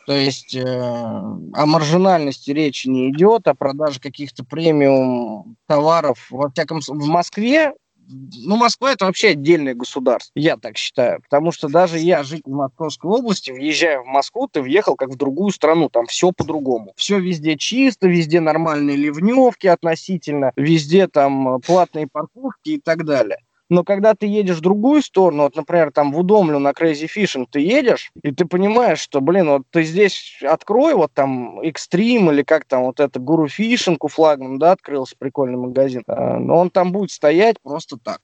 То 0.06 0.12
есть 0.12 0.54
э, 0.54 0.62
о 0.62 1.66
маржинальности 1.66 2.52
речи 2.52 2.86
не 2.86 3.10
идет, 3.10 3.48
о 3.48 3.54
продаже 3.54 3.98
каких-то 3.98 4.44
премиум 4.44 5.56
товаров. 5.66 6.28
Во 6.30 6.48
всяком 6.48 6.80
в 6.80 7.06
Москве 7.06 7.72
ну, 8.08 8.56
Москва 8.56 8.92
это 8.92 9.06
вообще 9.06 9.28
отдельное 9.28 9.74
государство, 9.74 10.32
я 10.34 10.56
так 10.56 10.76
считаю. 10.76 11.20
Потому 11.22 11.52
что 11.52 11.68
даже 11.68 11.98
я, 11.98 12.22
житель 12.22 12.52
Московской 12.52 13.10
области, 13.10 13.50
въезжая 13.50 14.00
в 14.00 14.06
Москву, 14.06 14.48
ты 14.48 14.62
въехал 14.62 14.96
как 14.96 15.10
в 15.10 15.16
другую 15.16 15.50
страну, 15.50 15.88
там 15.88 16.06
все 16.06 16.32
по-другому. 16.32 16.92
Все 16.96 17.18
везде 17.18 17.56
чисто, 17.56 18.08
везде 18.08 18.40
нормальные 18.40 18.96
ливневки 18.96 19.66
относительно, 19.66 20.52
везде 20.56 21.08
там 21.08 21.60
платные 21.60 22.06
парковки 22.06 22.70
и 22.70 22.80
так 22.80 23.04
далее. 23.04 23.38
Но 23.68 23.84
когда 23.84 24.14
ты 24.14 24.26
едешь 24.26 24.58
в 24.58 24.60
другую 24.60 25.02
сторону, 25.02 25.44
вот, 25.44 25.56
например, 25.56 25.92
там 25.92 26.12
в 26.12 26.18
Удомлю 26.18 26.58
на 26.58 26.70
Crazy 26.70 27.08
Fishing 27.14 27.46
ты 27.50 27.60
едешь, 27.60 28.10
и 28.22 28.32
ты 28.32 28.44
понимаешь, 28.44 29.00
что, 29.00 29.20
блин, 29.20 29.48
вот 29.48 29.62
ты 29.70 29.82
здесь 29.82 30.38
открой 30.42 30.94
вот 30.94 31.12
там 31.12 31.60
Extreme 31.60 32.32
или 32.32 32.42
как 32.42 32.64
там 32.64 32.84
вот 32.84 33.00
это 33.00 33.18
Гуру 33.18 33.48
Фишинг 33.48 34.04
у 34.04 34.08
флагман, 34.08 34.58
да, 34.58 34.72
открылся 34.72 35.16
прикольный 35.18 35.58
магазин, 35.58 36.02
а, 36.06 36.38
но 36.38 36.58
он 36.58 36.70
там 36.70 36.92
будет 36.92 37.10
стоять 37.10 37.56
просто 37.62 37.96
так 38.02 38.20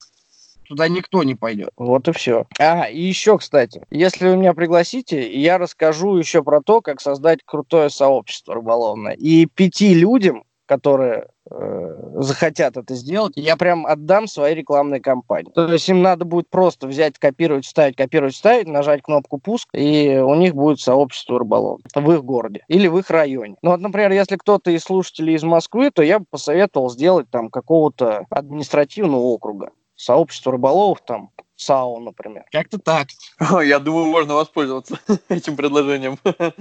туда 0.73 0.89
никто 0.89 1.23
не 1.23 1.35
пойдет. 1.35 1.71
Вот 1.77 2.09
и 2.09 2.13
все. 2.13 2.47
А, 2.59 2.85
и 2.89 2.99
еще, 2.99 3.37
кстати, 3.37 3.83
если 3.91 4.29
вы 4.29 4.39
меня 4.39 4.55
пригласите, 4.55 5.31
я 5.39 5.59
расскажу 5.59 6.17
еще 6.17 6.43
про 6.43 6.63
то, 6.63 6.81
как 6.81 7.01
создать 7.01 7.41
крутое 7.45 7.91
сообщество 7.91 8.55
рыболовное. 8.55 9.13
И 9.13 9.45
пяти 9.45 9.93
людям, 9.93 10.45
которые 10.67 11.29
э, 11.51 12.11
захотят 12.17 12.77
это 12.77 12.95
сделать, 12.95 13.33
я 13.37 13.57
прям 13.57 13.87
отдам 13.87 14.27
своей 14.27 14.55
рекламной 14.55 15.01
кампании. 15.01 15.51
То 15.53 15.73
есть 15.73 15.89
им 15.89 16.03
надо 16.03 16.25
будет 16.25 16.49
просто 16.49 16.87
взять, 16.87 17.19
копировать, 17.19 17.65
вставить, 17.65 17.97
копировать, 17.97 18.35
вставить, 18.35 18.67
нажать 18.67 19.03
кнопку 19.03 19.39
пуск, 19.39 19.69
и 19.73 20.19
у 20.19 20.35
них 20.35 20.55
будет 20.55 20.81
сообщество 20.81 21.39
рыболов 21.39 21.81
в 21.95 22.13
их 22.13 22.25
городе 22.25 22.65
или 22.69 22.89
в 22.89 22.99
их 22.99 23.11
районе. 23.11 23.57
Ну 23.63 23.71
вот, 23.71 23.81
например, 23.81 24.13
если 24.13 24.37
кто-то 24.37 24.71
из 24.71 24.83
слушателей 24.83 25.35
из 25.35 25.43
Москвы, 25.43 25.91
то 25.91 26.03
я 26.03 26.19
бы 26.19 26.27
посоветовал 26.31 26.91
сделать 26.91 27.31
там 27.31 27.51
какого-то 27.51 28.27
административного 28.31 29.21
округа. 29.21 29.71
Сообщество 29.95 30.53
рыболовов 30.53 31.01
там 31.07 31.31
САУ, 31.57 32.01
например. 32.01 32.45
Как-то 32.51 32.79
так. 32.79 33.09
Я 33.63 33.79
думаю, 33.79 34.07
можно 34.07 34.35
воспользоваться 34.35 34.99
этим 35.29 35.57
предложением. 35.57 36.19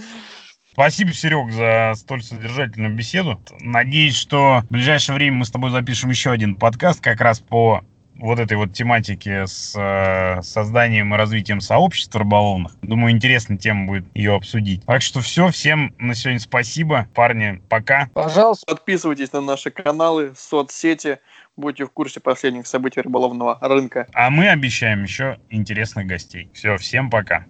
Спасибо, 0.73 1.11
Серег, 1.11 1.51
за 1.51 1.93
столь 1.95 2.23
содержательную 2.23 2.93
беседу. 2.93 3.41
Надеюсь, 3.59 4.15
что 4.15 4.61
в 4.69 4.71
ближайшее 4.71 5.15
время 5.15 5.37
мы 5.37 5.45
с 5.45 5.51
тобой 5.51 5.69
запишем 5.69 6.09
еще 6.09 6.31
один 6.31 6.55
подкаст 6.55 7.01
как 7.01 7.19
раз 7.19 7.41
по 7.41 7.83
вот 8.21 8.39
этой 8.39 8.55
вот 8.55 8.71
тематике 8.71 9.47
с 9.47 9.75
э, 9.75 10.41
созданием 10.43 11.13
и 11.13 11.17
развитием 11.17 11.59
сообществ 11.59 12.15
рыболовных. 12.15 12.73
Думаю, 12.81 13.11
интересная 13.11 13.57
тема 13.57 13.87
будет 13.87 14.05
ее 14.13 14.35
обсудить. 14.35 14.85
Так 14.85 15.01
что 15.01 15.21
все, 15.21 15.49
всем 15.49 15.93
на 15.97 16.13
сегодня 16.13 16.39
спасибо. 16.39 17.07
Парни, 17.15 17.61
пока. 17.67 18.09
Пожалуйста. 18.13 18.65
Подписывайтесь 18.67 19.33
на 19.33 19.41
наши 19.41 19.71
каналы, 19.71 20.33
соцсети. 20.37 21.19
Будьте 21.57 21.85
в 21.85 21.91
курсе 21.91 22.19
последних 22.19 22.65
событий 22.65 23.01
рыболовного 23.01 23.57
рынка. 23.59 24.07
А 24.13 24.29
мы 24.29 24.49
обещаем 24.49 25.03
еще 25.03 25.37
интересных 25.49 26.05
гостей. 26.05 26.49
Все, 26.53 26.77
всем 26.77 27.09
пока. 27.09 27.39